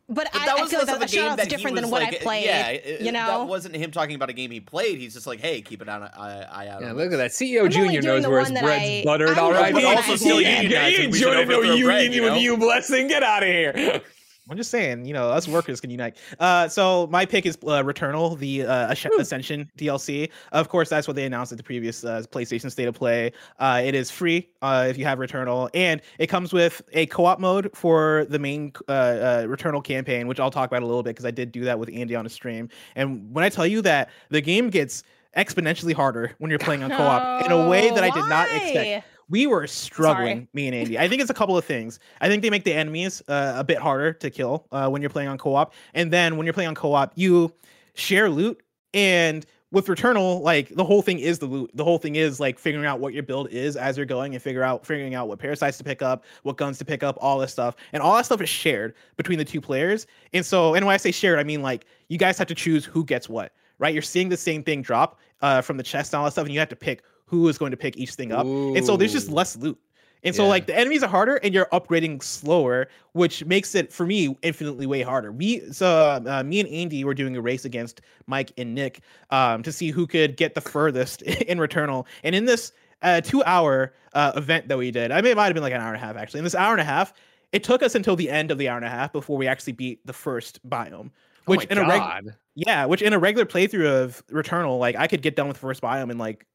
[0.10, 1.50] but, But I, that I was feel like less of that shout game out's that
[1.50, 2.46] different than was what like, I played.
[2.46, 5.00] Yeah, it- you know, that wasn't him talking about a game he played.
[5.00, 6.82] He's just like, hey, keep it on eye, eye out.
[6.82, 7.32] yeah, on look at that.
[7.32, 9.74] CEO I'm Junior doing knows where his bread's I- buttered I'm already.
[9.74, 10.90] But also that still I- unionizing.
[10.90, 12.34] He We ain't joining no union you know?
[12.34, 13.08] with you, blessing.
[13.08, 14.02] Get out of here.
[14.50, 16.18] I'm just saying, you know, us workers can unite.
[16.38, 20.30] Uh, so my pick is uh, Returnal, the uh, Asc- Ascension DLC.
[20.52, 23.32] Of course, that's what they announced at the previous uh, PlayStation State of Play.
[23.60, 27.40] Uh, it is free uh, if you have Returnal, and it comes with a co-op
[27.40, 31.12] mode for the main uh, uh, Returnal campaign, which I'll talk about a little bit
[31.12, 32.68] because I did do that with Andy on a stream.
[32.98, 35.04] And when I tell you that the game gets
[35.38, 39.06] exponentially harder when you're playing on co-op in a way that I did not expect
[39.13, 39.13] Why?
[39.30, 41.00] We were struggling, me and Andy.
[41.00, 42.00] I think it's a couple of things.
[42.22, 45.10] I think they make the enemies uh, a bit harder to kill uh, when you're
[45.10, 47.54] playing on co-op, and then when you're playing on co-op, you
[47.94, 48.62] share loot.
[48.94, 51.72] And with Returnal, like the whole thing is the loot.
[51.74, 54.42] The whole thing is like figuring out what your build is as you're going, and
[54.42, 57.40] figure out figuring out what parasites to pick up, what guns to pick up, all
[57.40, 60.06] this stuff, and all that stuff is shared between the two players.
[60.34, 62.86] And so, and when I say shared, I mean like you guys have to choose
[62.86, 63.54] who gets what.
[63.80, 63.94] Right?
[63.94, 66.54] You're seeing the same thing drop uh, from the chest and all that stuff, and
[66.54, 68.46] you have to pick who is going to pick each thing up.
[68.46, 69.78] And so there's just less loot.
[70.26, 70.50] And so Yeah.
[70.50, 74.86] like the enemies are harder and you're upgrading slower, which makes it for me infinitely
[74.86, 75.32] way harder.
[75.34, 79.02] We so uh, uh, me and Andy were doing a race against Mike and Nick
[79.32, 82.06] um, to see who could get the furthest in Returnal.
[82.24, 85.46] And in this uh, two hour uh, event that we did, I mean it might
[85.48, 86.38] have been like an hour and a half actually.
[86.38, 87.14] In this hour and a half,
[87.52, 89.74] it took us until the end of the hour and a half before we actually
[89.74, 91.10] beat the first biome.
[91.48, 92.36] Which oh in my a reg- God.
[92.56, 95.62] yeah, which in a regular playthrough of Returnal, like I could get done with the
[95.62, 96.46] first biome in like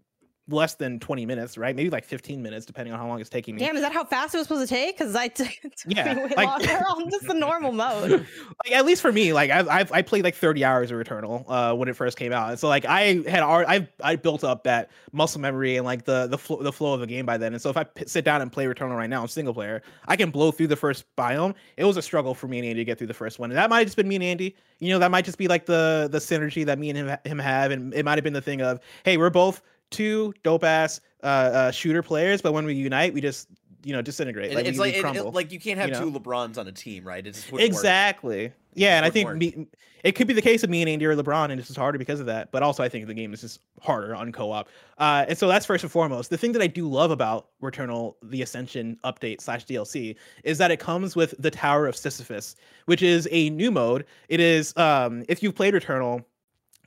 [0.49, 1.77] less than 20 minutes, right?
[1.77, 3.61] Maybe like 15 minutes, depending on how long it's taking me.
[3.61, 4.97] Damn, is that how fast it was supposed to take?
[4.99, 5.49] Because I took
[5.87, 8.11] Yeah, way like- longer on just the normal mode.
[8.65, 11.45] like at least for me, like I've, I've I played like 30 hours of Returnal
[11.49, 13.69] uh, when it first came out, and so like I had already
[14.03, 17.01] I I built up that muscle memory and like the the flow the flow of
[17.01, 17.53] the game by then.
[17.53, 19.83] And so if I p- sit down and play Returnal right now, on single player,
[20.07, 21.55] I can blow through the first biome.
[21.77, 23.59] It was a struggle for me and Andy to get through the first one, and
[23.59, 24.57] that might have just been me and Andy.
[24.79, 27.39] You know, that might just be like the the synergy that me and him him
[27.39, 31.01] have, and it might have been the thing of hey, we're both two dope ass
[31.23, 33.49] uh, uh shooter players, but when we unite, we just
[33.85, 34.55] you know disintegrate.
[34.55, 36.11] Like, it's we, like we it- it- like you can't have you know?
[36.11, 37.27] two LeBrons on a team, right?
[37.27, 37.79] It just wouldn't work.
[37.79, 38.53] Exactly.
[38.75, 39.67] Yeah, and I think me,
[40.05, 41.99] it could be the case of me and Andy or LeBron, and it's just harder
[41.99, 42.53] because of that.
[42.53, 44.69] But also, I think the game is just harder on co-op.
[44.99, 46.31] Uh, and so that's first and foremost.
[46.31, 50.71] The thing that I do love about Returnal, the Ascension update slash DLC, is that
[50.71, 52.55] it comes with the Tower of Sisyphus,
[52.87, 54.05] which is a new mode.
[54.29, 56.25] It is, um, if you've played Returnal,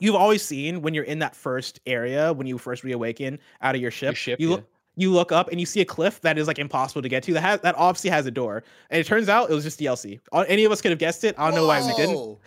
[0.01, 3.81] you've always seen when you're in that first area when you first reawaken out of
[3.81, 4.55] your ship, ship, you yeah.
[4.55, 4.67] look
[4.97, 7.33] you look up and you see a cliff that is like impossible to get to.
[7.33, 10.19] That has that obviously has a door, and it turns out it was just DLC.
[10.47, 11.35] Any of us could have guessed it.
[11.37, 12.37] I don't know why we didn't.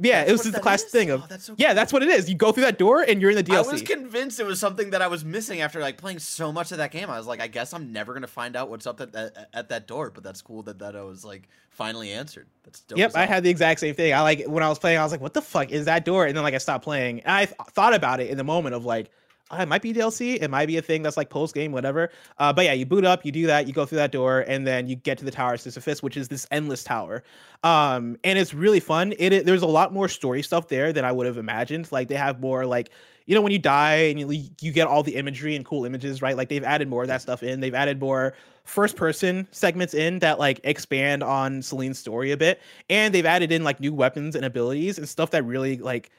[0.00, 0.92] Yeah, That's it was just the classic is?
[0.92, 1.74] thing of Oh, that's so yeah, cool.
[1.76, 2.28] that's what it is.
[2.28, 3.68] You go through that door and you're in the DLC.
[3.68, 6.72] I was convinced it was something that I was missing after like playing so much
[6.72, 7.08] of that game.
[7.08, 9.68] I was like, I guess I'm never gonna find out what's up at that at
[9.68, 10.10] that door.
[10.10, 12.48] But that's cool that that I was like finally answered.
[12.64, 12.98] That's dope.
[12.98, 14.12] Yep, I had the exact same thing.
[14.12, 16.26] I like when I was playing, I was like, "What the fuck is that door?"
[16.26, 18.74] And then like I stopped playing, and I th- thought about it in the moment
[18.74, 19.12] of like,
[19.60, 22.52] "It might be DLC, it might be a thing that's like post game, whatever." Uh,
[22.52, 24.86] but yeah, you boot up, you do that, you go through that door, and then
[24.86, 27.22] you get to the Tower of Sisyphus, which is this endless tower.
[27.62, 29.14] Um, and it's really fun.
[29.18, 31.90] It, it there's a lot more story stuff there than I would have imagined.
[31.90, 32.90] Like they have more like
[33.26, 36.20] you know when you die and you you get all the imagery and cool images,
[36.20, 36.36] right?
[36.36, 37.60] Like they've added more of that stuff in.
[37.60, 42.60] They've added more first person segments in that like expand on Selene's story a bit,
[42.90, 46.10] and they've added in like new weapons and abilities and stuff that really like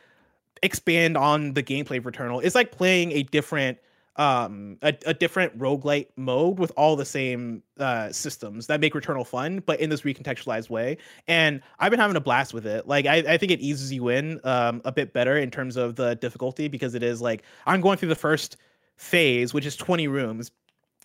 [0.64, 2.44] expand on the gameplay of Returnal.
[2.44, 3.78] It's like playing a different
[4.18, 9.28] um a, a different roguelite mode with all the same uh systems that make Returnal
[9.28, 10.98] fun, but in this recontextualized way.
[11.28, 12.88] And I've been having a blast with it.
[12.88, 15.96] Like I, I think it eases you in um a bit better in terms of
[15.96, 18.58] the difficulty because it is like I'm going through the first
[18.96, 20.52] phase, which is 20 rooms.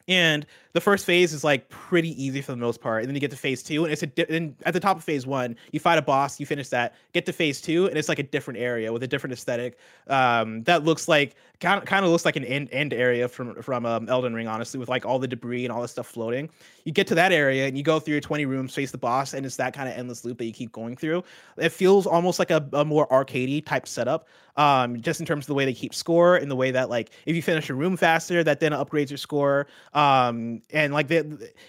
[0.06, 3.20] And the first phase is like pretty easy for the most part, and then you
[3.20, 5.56] get to phase two, and it's a di- and at the top of phase one,
[5.72, 8.22] you fight a boss, you finish that, get to phase two, and it's like a
[8.24, 9.78] different area with a different aesthetic.
[10.06, 13.60] Um, that looks like kind of kind of looks like an end end area from
[13.62, 16.48] from um, Elden Ring, honestly, with like all the debris and all the stuff floating.
[16.84, 19.34] You get to that area, and you go through your twenty rooms, face the boss,
[19.34, 21.24] and it's that kind of endless loop that you keep going through.
[21.56, 25.48] It feels almost like a, a more arcadey type setup, um, just in terms of
[25.48, 27.96] the way they keep score and the way that like if you finish a room
[27.96, 29.66] faster, that then upgrades your score.
[29.94, 31.22] Um, and like they,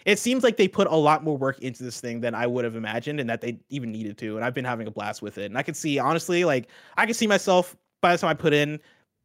[0.05, 2.65] it seems like they put a lot more work into this thing than I would
[2.65, 4.35] have imagined, and that they even needed to.
[4.35, 5.45] And I've been having a blast with it.
[5.45, 8.53] And I could see honestly, like I could see myself by the time I put
[8.53, 8.80] in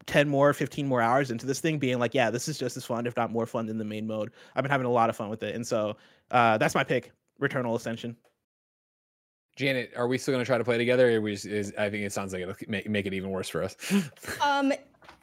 [0.06, 2.84] 10 more 15 more hours into this thing being like yeah this is just as
[2.84, 5.16] fun if not more fun than the main mode i've been having a lot of
[5.16, 5.96] fun with it and so
[6.30, 7.10] uh that's my pick
[7.40, 8.14] returnal ascension
[9.56, 11.16] Janet, are we still going to try to play together?
[11.16, 13.48] Or we just, is, I think it sounds like it'll make, make it even worse
[13.48, 13.74] for us.
[14.42, 14.72] Um,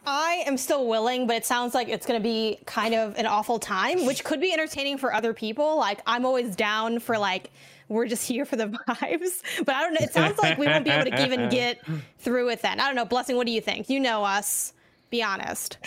[0.06, 3.26] I am still willing, but it sounds like it's going to be kind of an
[3.26, 5.78] awful time, which could be entertaining for other people.
[5.78, 7.52] Like I'm always down for like
[7.90, 10.02] we're just here for the vibes, but I don't know.
[10.02, 11.80] It sounds like we won't be able to even get
[12.20, 12.62] through it.
[12.62, 13.06] Then I don't know.
[13.06, 13.90] Blessing, what do you think?
[13.90, 14.74] You know us.
[15.10, 15.78] Be honest.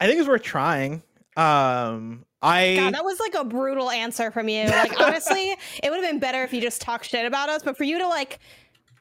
[0.00, 1.02] i think it's worth trying
[1.38, 4.66] um i God, that was like a brutal answer from you.
[4.66, 7.76] Like honestly, it would have been better if you just talked shit about us, but
[7.76, 8.38] for you to like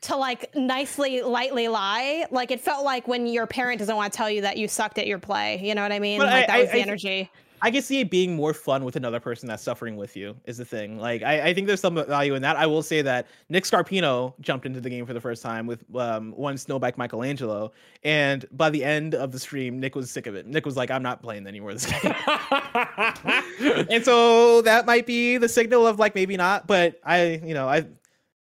[0.06, 4.18] to like nicely lightly lie, like it felt like when your parent doesn't want to
[4.18, 5.60] tell you that you sucked at your play.
[5.64, 6.20] You know what I mean?
[6.20, 7.30] But like I- that I- was the I- energy.
[7.62, 10.58] I can see it being more fun with another person that's suffering with you is
[10.58, 11.00] the thing.
[11.00, 12.58] Like I, I think there's some value in that.
[12.58, 15.84] I will say that Nick Scarpino jumped into the game for the first time with
[15.96, 17.72] um, one Snowbike Michelangelo,
[18.04, 20.46] and by the end of the stream, Nick was sick of it.
[20.46, 22.14] Nick was like, "I'm not playing anymore this game,"
[23.90, 26.68] and so that might be the signal of like maybe not.
[26.68, 27.86] But I, you know, I,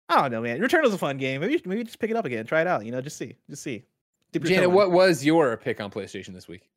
[0.08, 0.60] I don't know, man.
[0.60, 1.40] Returnal's a fun game.
[1.40, 2.84] Maybe maybe just pick it up again, try it out.
[2.84, 3.84] You know, just see, just see.
[4.32, 6.68] Janet, what was your pick on PlayStation this week?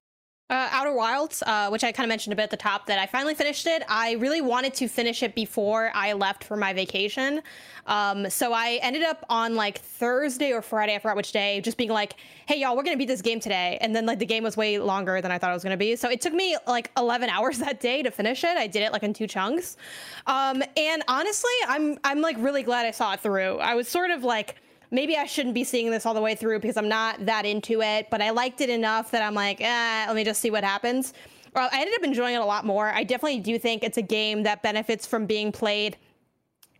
[0.49, 2.98] Uh, Outer Wilds, uh, which I kind of mentioned a bit at the top, that
[2.98, 3.84] I finally finished it.
[3.90, 7.41] I really wanted to finish it before I left for my vacation.
[7.86, 11.76] Um, so I ended up on like Thursday or Friday, I forgot which day, just
[11.76, 12.15] being like,
[12.45, 13.78] hey, y'all, we're going to beat this game today.
[13.82, 15.78] And then like the game was way longer than I thought it was going to
[15.78, 15.98] be.
[15.98, 18.56] So it took me like 11 hours that day to finish it.
[18.56, 19.76] I did it like in two chunks.
[20.28, 23.57] Um, and honestly, I'm, I'm like really glad I saw it through.
[23.57, 24.56] I was sort of like,
[24.91, 27.81] maybe I shouldn't be seeing this all the way through because I'm not that into
[27.81, 30.64] it, but I liked it enough that I'm like, eh, let me just see what
[30.64, 31.14] happens.
[31.53, 32.89] Well, I ended up enjoying it a lot more.
[32.89, 35.97] I definitely do think it's a game that benefits from being played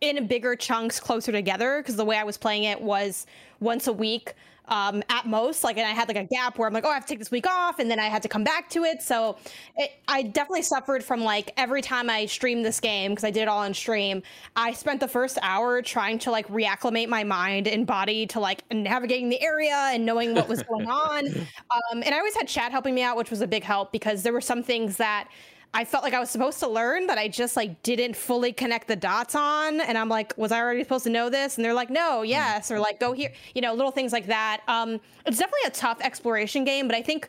[0.00, 3.26] in bigger chunks closer together because the way I was playing it was
[3.60, 4.34] once a week
[4.68, 5.64] um, at most.
[5.64, 7.18] Like, and I had like a gap where I'm like, oh, I have to take
[7.18, 9.02] this week off, and then I had to come back to it.
[9.02, 9.36] So
[9.76, 13.42] it, I definitely suffered from like every time I streamed this game because I did
[13.42, 14.22] it all on stream.
[14.56, 18.62] I spent the first hour trying to like reacclimate my mind and body to like
[18.72, 21.26] navigating the area and knowing what was going on.
[21.26, 24.22] Um, and I always had chat helping me out, which was a big help because
[24.22, 25.28] there were some things that
[25.74, 28.88] I felt like I was supposed to learn that I just like didn't fully connect
[28.88, 29.80] the dots on.
[29.80, 31.56] And I'm like, was I already supposed to know this?
[31.56, 34.62] And they're like, no, yes, or like go here, you know, little things like that.
[34.66, 37.28] Um, it's definitely a tough exploration game, but I think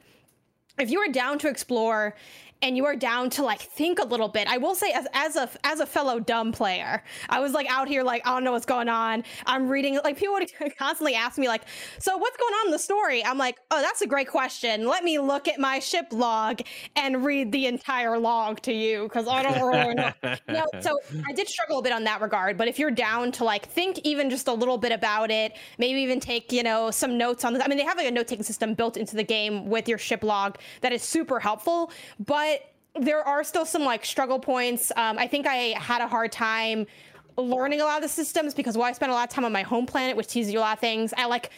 [0.79, 2.15] if you are down to explore
[2.61, 4.47] and you are down to like think a little bit.
[4.47, 7.87] I will say as, as a as a fellow dumb player i was like out
[7.87, 9.23] here like i don't know what's going on.
[9.45, 11.63] I'm reading like people would constantly ask me like
[11.99, 13.23] so what's going on in the story?
[13.23, 14.87] I'm like oh that's a great question.
[14.87, 16.61] Let me look at my ship log
[16.95, 20.11] and read the entire log to you because i don't really know.
[20.49, 23.43] No, so i did struggle a bit on that regard but if you're down to
[23.43, 27.17] like think even just a little bit about it maybe even take you know some
[27.17, 27.61] notes on this.
[27.63, 30.23] I mean they have like a note-taking system built into the game with your ship
[30.23, 31.91] log that is super helpful
[32.25, 32.48] but
[32.95, 34.91] there are still some like struggle points.
[34.95, 36.87] Um, I think I had a hard time
[37.37, 39.51] learning a lot of the systems because while I spent a lot of time on
[39.51, 41.51] my home planet, which teaches you a lot of things, I like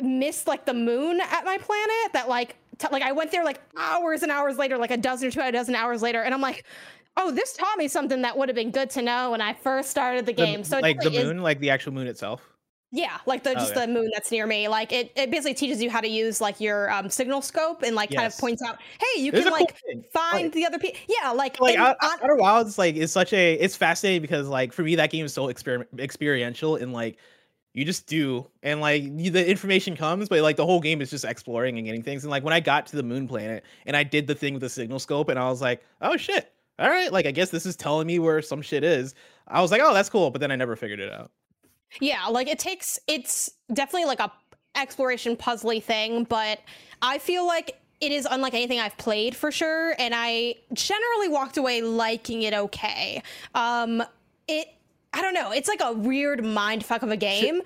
[0.00, 2.12] missed like the moon at my planet.
[2.12, 5.28] That like t- like I went there like hours and hours later, like a dozen
[5.28, 6.64] or two a dozen hours later, and I'm like.
[7.18, 9.90] Oh, this taught me something that would have been good to know when I first
[9.90, 10.60] started the game.
[10.60, 12.46] The- so like the definitely is- moon, like the actual moon itself.
[12.96, 13.84] Yeah, like the just Okay.
[13.86, 14.68] the moon that's near me.
[14.68, 17.94] Like it, it basically teaches you how to use like your um, signal scope and
[17.94, 20.64] like kind of points out, hey, you was can a cool like find Like- the
[20.64, 20.98] other people.
[21.08, 24.48] Yeah, like, like and Out- on- Outer Wilds like is such a it's fascinating because
[24.48, 27.18] like for me that game is so exper- experiential and like
[27.74, 31.10] you just do and like you, the information comes but like the whole game is
[31.10, 33.94] just exploring and getting things and like when I got to the moon planet and
[33.94, 36.88] I did the thing with the signal scope and I was like oh shit all
[36.88, 39.14] right like I guess this is telling me where some shit is
[39.46, 41.30] I was like oh that's cool but then I never figured it out
[42.00, 42.98] yeah, like it takes.
[43.06, 44.30] It's definitely like a
[44.74, 46.60] exploration puzzly thing, but
[47.02, 51.56] I feel like it is unlike anything I've played for sure, and I generally walked
[51.56, 53.22] away liking it okay.
[53.54, 54.02] Um,
[54.48, 54.68] it.
[55.12, 55.50] I don't know.
[55.52, 57.62] It's like a weird mind fuck of a game.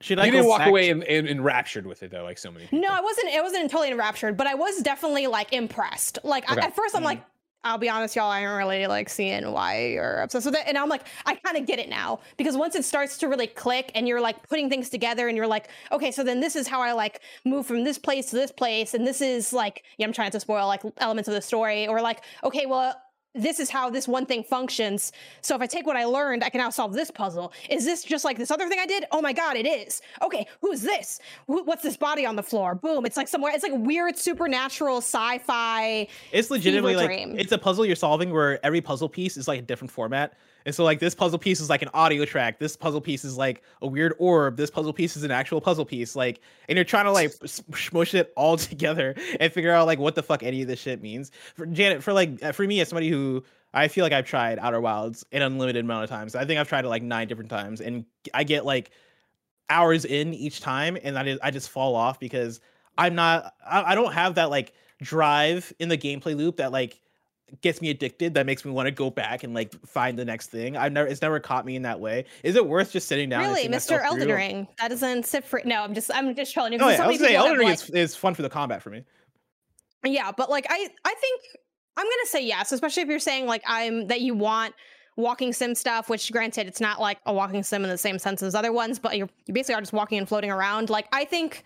[0.00, 2.24] should I you go didn't walk back away to- en- en- enraptured with it though,
[2.24, 2.64] like so many.
[2.66, 2.80] People.
[2.80, 3.28] No, I wasn't.
[3.28, 6.18] I wasn't totally enraptured, but I was definitely like impressed.
[6.24, 7.22] Like I, at first, I'm like,
[7.66, 10.78] I'll be honest, y'all, I am really like seeing why you're obsessed with it, and
[10.78, 13.90] I'm like, I kind of get it now because once it starts to really click,
[13.96, 16.80] and you're like putting things together, and you're like, okay, so then this is how
[16.80, 20.12] I like move from this place to this place, and this is like, yeah, I'm
[20.12, 22.94] trying to spoil like elements of the story, or like, okay, well.
[23.36, 25.12] This is how this one thing functions.
[25.42, 27.52] So if I take what I learned, I can now solve this puzzle.
[27.68, 29.04] Is this just like this other thing I did?
[29.12, 30.00] Oh my god, it is.
[30.22, 31.20] Okay, who's this?
[31.46, 32.74] Who, what's this body on the floor?
[32.74, 33.06] Boom!
[33.06, 33.52] It's like somewhere.
[33.54, 36.08] It's like weird supernatural sci-fi.
[36.32, 37.38] it's legitimately like dream.
[37.38, 40.34] it's a puzzle you're solving where every puzzle piece is like a different format
[40.66, 42.58] and so like this puzzle piece is like an audio track.
[42.58, 44.56] This puzzle piece is like a weird orb.
[44.56, 46.14] This puzzle piece is an actual puzzle piece.
[46.14, 50.16] Like and you're trying to like smush it all together and figure out like what
[50.16, 51.30] the fuck any of this shit means.
[51.54, 53.42] For janet for like uh, for me as somebody who
[53.74, 56.34] i feel like i've tried outer wilds an unlimited amount of times.
[56.34, 58.90] I think i've tried it like nine different times and i get like
[59.70, 62.60] hours in each time and I just, I just fall off because
[62.98, 67.00] I'm not I, I don't have that like drive in the gameplay loop that like
[67.62, 70.48] gets me addicted that makes me want to go back and like find the next
[70.50, 70.76] thing.
[70.76, 72.24] I've never it's never caught me in that way.
[72.42, 73.42] Is it worth just sitting down?
[73.42, 74.02] Really, Mr.
[74.02, 74.34] Elden through?
[74.34, 74.68] Ring.
[74.80, 75.60] That doesn't sit for.
[75.64, 76.10] No, I'm just.
[76.12, 76.78] I'm just trolling you.
[76.80, 78.82] Oh yeah, so I saying people Elden Ring like- is, is fun for the combat
[78.82, 79.04] for me.
[80.04, 81.42] Yeah, but like I I think
[81.96, 84.74] I'm gonna say yes, especially if you're saying like I'm that you want
[85.16, 88.42] walking sim stuff, which granted it's not like a walking sim in the same sense
[88.42, 90.90] as other ones, but you're you basically are just walking and floating around.
[90.90, 91.64] Like I think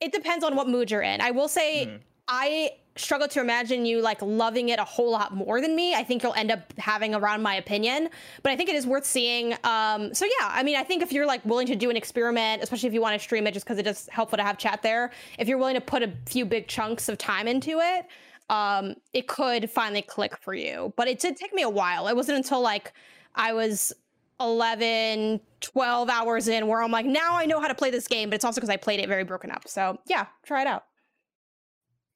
[0.00, 1.20] it depends on what mood you're in.
[1.20, 2.00] I will say Mhm.
[2.28, 5.94] I struggle to imagine you like loving it a whole lot more than me.
[5.94, 8.08] I think you'll end up having around my opinion,
[8.42, 9.54] but I think it is worth seeing.
[9.64, 12.62] Um, so yeah, I mean, I think if you're like willing to do an experiment,
[12.62, 14.82] especially if you want to stream it, just because it is helpful to have chat
[14.82, 15.10] there.
[15.38, 18.06] If you're willing to put a few big chunks of time into it,
[18.48, 20.92] um, it could finally click for you.
[20.96, 22.06] But it did take me a while.
[22.06, 22.92] It wasn't until like
[23.34, 23.92] I was
[24.40, 28.30] 11, 12 hours in where I'm like, now I know how to play this game,
[28.30, 29.66] but it's also because I played it very broken up.
[29.66, 30.84] So yeah, try it out.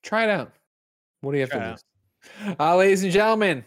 [0.02, 0.52] Try it out.
[1.20, 1.84] What do you have Try to lose?
[2.58, 3.64] Uh, ladies and gentlemen,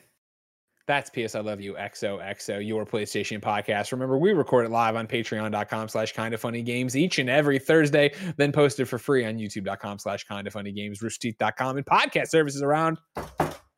[0.88, 3.92] that's PS I Love You XOXO, your PlayStation podcast.
[3.92, 7.60] Remember, we record it live on patreon.com slash kind of funny games each and every
[7.60, 12.28] Thursday, then posted for free on youtube.com slash kind of funny games, roosterteeth.com, and podcast
[12.28, 12.98] services around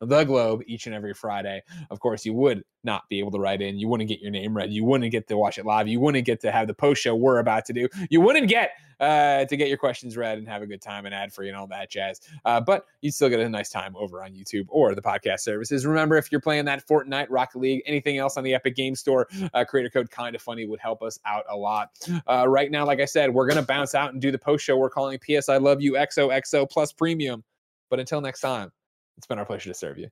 [0.00, 1.62] the globe each and every Friday.
[1.90, 3.78] Of course, you would not be able to write in.
[3.78, 4.72] You wouldn't get your name read.
[4.72, 5.88] You wouldn't get to watch it live.
[5.88, 7.88] You wouldn't get to have the post show we're about to do.
[8.10, 11.14] You wouldn't get uh, to get your questions read and have a good time and
[11.14, 12.20] ad free and all that jazz.
[12.44, 15.86] Uh, but you still get a nice time over on YouTube or the podcast services.
[15.86, 19.28] Remember, if you're playing that Fortnite, Rocket League, anything else on the Epic Game Store,
[19.52, 21.90] uh, creator code kind of funny would help us out a lot.
[22.26, 24.76] Uh, right now, like I said, we're gonna bounce out and do the post show
[24.76, 27.42] we're calling PS I Love You XOXO Plus Premium.
[27.90, 28.72] But until next time,
[29.16, 30.08] it's been our pleasure to serve you.